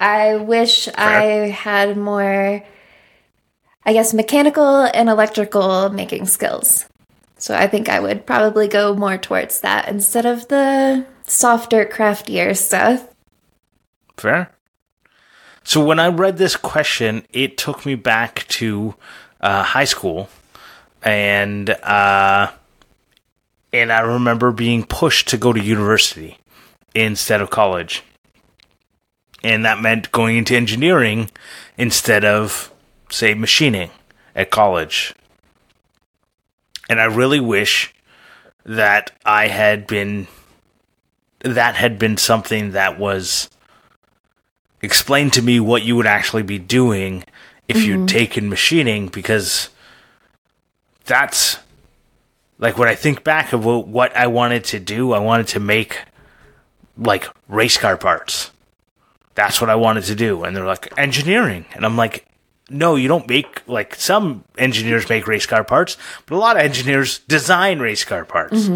I 0.00 0.36
wish 0.36 0.88
I 0.88 1.48
had 1.48 1.96
more, 1.98 2.64
I 3.84 3.92
guess, 3.92 4.14
mechanical 4.14 4.84
and 4.84 5.10
electrical 5.10 5.90
making 5.90 6.26
skills. 6.26 6.86
So 7.36 7.54
I 7.54 7.66
think 7.66 7.90
I 7.90 8.00
would 8.00 8.24
probably 8.24 8.68
go 8.68 8.94
more 8.94 9.18
towards 9.18 9.60
that 9.60 9.88
instead 9.88 10.24
of 10.24 10.48
the 10.48 11.04
softer, 11.26 11.84
craftier 11.84 12.54
stuff. 12.54 13.06
Fair. 14.16 14.55
So 15.66 15.84
when 15.84 15.98
I 15.98 16.06
read 16.06 16.38
this 16.38 16.54
question, 16.54 17.26
it 17.32 17.58
took 17.58 17.84
me 17.84 17.96
back 17.96 18.46
to 18.50 18.94
uh, 19.40 19.64
high 19.64 19.84
school, 19.84 20.28
and 21.02 21.68
uh, 21.68 22.52
and 23.72 23.92
I 23.92 24.00
remember 24.02 24.52
being 24.52 24.84
pushed 24.84 25.26
to 25.30 25.36
go 25.36 25.52
to 25.52 25.60
university 25.60 26.38
instead 26.94 27.40
of 27.40 27.50
college, 27.50 28.04
and 29.42 29.64
that 29.64 29.82
meant 29.82 30.12
going 30.12 30.36
into 30.36 30.54
engineering 30.54 31.32
instead 31.76 32.24
of 32.24 32.72
say 33.10 33.34
machining 33.34 33.90
at 34.36 34.52
college. 34.52 35.14
And 36.88 37.00
I 37.00 37.06
really 37.06 37.40
wish 37.40 37.92
that 38.64 39.10
I 39.24 39.48
had 39.48 39.88
been 39.88 40.28
that 41.40 41.74
had 41.74 41.98
been 41.98 42.16
something 42.16 42.70
that 42.70 43.00
was 43.00 43.50
explain 44.86 45.30
to 45.32 45.42
me 45.42 45.60
what 45.60 45.82
you 45.82 45.96
would 45.96 46.06
actually 46.06 46.42
be 46.42 46.58
doing 46.58 47.24
if 47.68 47.84
you'd 47.84 48.08
taken 48.08 48.48
machining 48.48 49.08
because 49.08 49.68
that's 51.04 51.58
like 52.58 52.78
when 52.78 52.88
I 52.88 52.94
think 52.94 53.24
back 53.24 53.52
of 53.52 53.64
what 53.64 54.16
I 54.16 54.28
wanted 54.28 54.64
to 54.64 54.80
do, 54.80 55.12
I 55.12 55.18
wanted 55.18 55.48
to 55.48 55.60
make 55.60 56.00
like 56.96 57.28
race 57.48 57.76
car 57.76 57.96
parts. 57.96 58.50
That's 59.34 59.60
what 59.60 59.68
I 59.68 59.74
wanted 59.74 60.04
to 60.04 60.14
do. 60.14 60.44
And 60.44 60.56
they're 60.56 60.64
like, 60.64 60.92
engineering. 60.96 61.66
And 61.74 61.84
I'm 61.84 61.96
like, 61.96 62.26
no, 62.70 62.96
you 62.96 63.06
don't 63.08 63.28
make 63.28 63.62
like 63.68 63.94
some 63.94 64.44
engineers 64.56 65.08
make 65.08 65.26
race 65.26 65.46
car 65.46 65.62
parts, 65.62 65.96
but 66.24 66.34
a 66.34 66.38
lot 66.38 66.56
of 66.56 66.62
engineers 66.62 67.18
design 67.20 67.78
race 67.80 68.04
car 68.04 68.24
parts, 68.24 68.68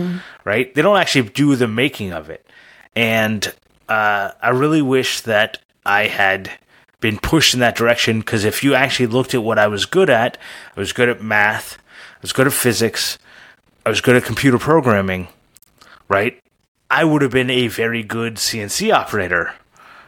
right? 0.44 0.72
They 0.74 0.82
don't 0.82 0.98
actually 0.98 1.30
do 1.30 1.56
the 1.56 1.66
making 1.66 2.12
of 2.12 2.28
it. 2.30 2.46
And 2.94 3.52
uh, 3.88 4.32
I 4.42 4.50
really 4.50 4.82
wish 4.82 5.22
that 5.22 5.58
I 5.84 6.06
had 6.06 6.50
been 7.00 7.18
pushed 7.18 7.54
in 7.54 7.60
that 7.60 7.76
direction 7.76 8.20
because 8.20 8.44
if 8.44 8.62
you 8.62 8.74
actually 8.74 9.06
looked 9.06 9.34
at 9.34 9.42
what 9.42 9.58
I 9.58 9.66
was 9.66 9.86
good 9.86 10.10
at, 10.10 10.36
I 10.76 10.80
was 10.80 10.92
good 10.92 11.08
at 11.08 11.22
math, 11.22 11.78
I 12.16 12.18
was 12.22 12.32
good 12.32 12.46
at 12.46 12.52
physics, 12.52 13.18
I 13.84 13.88
was 13.88 14.00
good 14.00 14.16
at 14.16 14.24
computer 14.24 14.58
programming, 14.58 15.28
right? 16.08 16.40
I 16.90 17.04
would 17.04 17.22
have 17.22 17.30
been 17.30 17.50
a 17.50 17.68
very 17.68 18.02
good 18.02 18.34
CNC 18.34 18.92
operator 18.92 19.54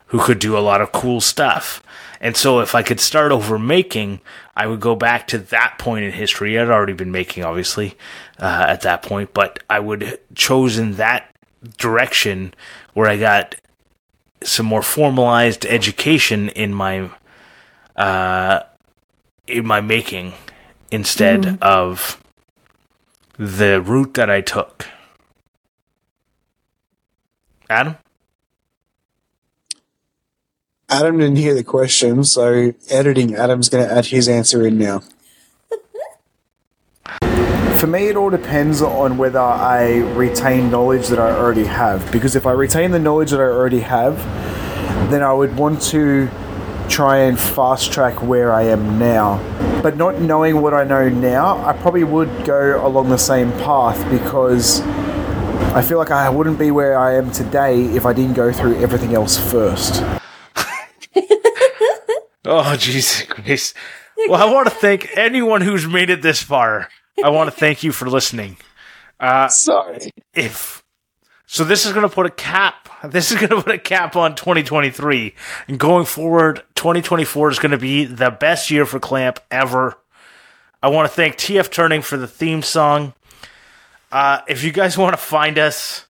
who 0.07 0.19
could 0.19 0.39
do 0.39 0.59
a 0.59 0.61
lot 0.61 0.83
of 0.83 0.93
cool 0.93 1.21
stuff. 1.21 1.83
And 2.21 2.37
so 2.37 2.61
if 2.61 2.75
I 2.75 2.83
could 2.83 3.01
start 3.01 3.33
over 3.33 3.59
making, 3.59 4.21
I 4.55 4.67
would 4.67 4.81
go 4.81 4.95
back 4.95 5.27
to 5.29 5.39
that 5.39 5.77
point 5.79 6.05
in 6.05 6.13
history. 6.13 6.59
I'd 6.59 6.69
already 6.69 6.93
been 6.93 7.11
making, 7.11 7.45
obviously, 7.45 7.97
uh, 8.39 8.67
at 8.69 8.83
that 8.83 9.03
point, 9.03 9.33
but 9.33 9.61
I 9.71 9.81
would 9.81 10.21
chosen 10.35 10.97
that 10.97 11.35
direction 11.79 12.53
where 12.93 13.09
I 13.09 13.17
got 13.17 13.57
some 14.45 14.67
more 14.67 14.83
formalized 14.83 15.67
education 15.67 16.49
in 16.51 16.75
my 16.75 17.11
uh, 17.97 18.61
in 19.47 19.67
my 19.67 19.81
making 19.81 20.33
instead 20.91 21.59
of 21.63 22.23
the 23.39 23.81
route 23.81 24.15
that 24.15 24.31
I 24.31 24.41
took. 24.41 24.87
Adam? 27.69 27.97
Adam 30.89 31.19
didn't 31.19 31.37
hear 31.37 31.55
the 31.55 31.65
question, 31.65 32.23
so 32.23 32.75
editing 32.91 33.35
Adam's 33.35 33.71
going 33.71 33.87
to 33.87 33.93
add 33.93 34.07
his 34.07 34.29
answer 34.29 34.67
in 34.67 34.79
now. 34.79 35.03
For 37.83 37.89
me, 37.89 38.07
it 38.07 38.17
all 38.17 38.31
depends 38.31 38.81
on 38.81 39.19
whether 39.19 39.41
I 39.41 39.97
retain 40.15 40.71
knowledge 40.71 41.09
that 41.09 41.19
I 41.19 41.33
already 41.33 41.65
have. 41.65 42.13
Because 42.13 42.37
if 42.37 42.47
I 42.47 42.53
retain 42.53 42.93
the 42.93 43.01
knowledge 43.01 43.33
that 43.33 43.41
I 43.41 43.43
already 43.43 43.81
have, 43.81 44.19
then 45.11 45.25
I 45.25 45.33
would 45.33 45.57
want 45.57 45.83
to 45.91 46.31
try 46.89 47.17
and 47.17 47.37
fast 47.37 47.93
track 47.93 48.23
where 48.23 48.53
I 48.53 48.63
am 48.67 49.01
now. 49.01 49.39
But 49.83 49.97
not 49.97 50.21
knowing 50.21 50.63
what 50.63 50.75
I 50.75 50.85
know 50.85 51.09
now, 51.09 51.57
I 51.67 51.73
probably 51.73 52.05
would 52.05 52.45
go 52.45 52.87
along 52.87 53.09
the 53.09 53.19
same 53.19 53.51
path 53.51 53.99
because 54.13 54.81
I 55.75 55.83
feel 55.83 55.99
like 55.99 56.13
I 56.13 56.29
wouldn't 56.29 56.61
be 56.61 56.71
where 56.71 56.97
I 56.97 57.17
am 57.17 57.33
today 57.33 57.87
if 57.87 58.07
I 58.07 58.13
didn't 58.13 58.35
go 58.35 58.53
through 58.53 58.81
everything 58.81 59.13
else 59.13 59.37
first. 59.37 60.05
Oh, 62.45 62.77
Jesus 62.77 63.23
Christ. 63.23 63.75
Well, 64.29 64.41
I 64.41 64.53
want 64.53 64.69
to 64.69 64.75
thank 64.75 65.17
anyone 65.17 65.63
who's 65.63 65.87
made 65.87 66.11
it 66.11 66.23
this 66.23 66.43
far. 66.43 66.89
I 67.23 67.31
want 67.31 67.51
to 67.51 67.57
thank 67.57 67.83
you 67.83 67.93
for 67.93 68.09
listening. 68.09 68.57
Sorry. 69.49 70.11
If 70.35 70.83
so, 71.47 71.65
this 71.65 71.85
is 71.85 71.93
going 71.93 72.09
to 72.09 72.15
put 72.15 72.27
a 72.27 72.31
cap. 72.31 72.89
This 73.05 73.31
is 73.31 73.37
going 73.37 73.51
to 73.51 73.61
put 73.61 73.75
a 73.75 73.79
cap 73.79 74.17
on 74.17 74.35
2023, 74.37 75.35
and 75.69 75.79
going 75.79 76.07
forward, 76.07 76.63
2024 76.77 77.51
is 77.51 77.59
going 77.59 77.73
to 77.73 77.79
be 77.79 78.05
the 78.05 78.31
best 78.31 78.71
year 78.71 78.87
for 78.87 79.01
Clamp 79.01 79.41
ever. 79.51 79.99
I 80.83 80.89
want 80.89 81.09
to 81.09 81.15
thank 81.15 81.37
TFTurning 81.37 82.05
for 82.05 82.17
the 82.17 82.27
theme 82.27 82.63
song. 82.63 83.15
Uh, 84.11 84.41
if 84.49 84.63
you 84.65 84.73
guys 84.73 84.97
want 84.97 85.15
to 85.15 85.17
find 85.17 85.59
us 85.59 86.07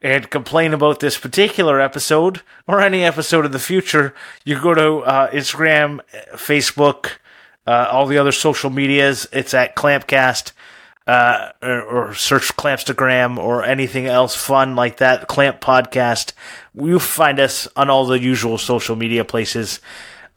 and 0.00 0.30
complain 0.30 0.72
about 0.72 1.00
this 1.00 1.18
particular 1.18 1.80
episode 1.80 2.42
or 2.66 2.80
any 2.80 3.04
episode 3.04 3.44
in 3.44 3.52
the 3.52 3.58
future, 3.58 4.14
you 4.44 4.60
go 4.60 4.74
to 4.74 4.98
uh, 5.00 5.30
Instagram, 5.30 6.00
Facebook, 6.32 7.18
uh, 7.68 7.86
all 7.92 8.06
the 8.06 8.16
other 8.16 8.32
social 8.32 8.70
medias. 8.70 9.28
It's 9.30 9.52
at 9.52 9.76
Clampcast, 9.76 10.52
uh, 11.06 11.50
or, 11.62 11.82
or 11.82 12.14
search 12.14 12.56
Clampstagram 12.56 13.36
or 13.36 13.62
anything 13.62 14.06
else 14.06 14.34
fun 14.34 14.74
like 14.74 14.96
that. 14.96 15.28
Clamp 15.28 15.60
Podcast. 15.60 16.32
You'll 16.74 16.98
find 16.98 17.38
us 17.38 17.68
on 17.76 17.90
all 17.90 18.06
the 18.06 18.18
usual 18.18 18.56
social 18.56 18.96
media 18.96 19.22
places. 19.22 19.80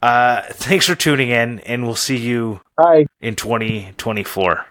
Uh, 0.02 0.42
thanks 0.50 0.86
for 0.86 0.94
tuning 0.94 1.30
in, 1.30 1.60
and 1.60 1.84
we'll 1.84 1.94
see 1.94 2.18
you 2.18 2.60
Hi. 2.78 3.06
in 3.22 3.34
2024. 3.34 4.66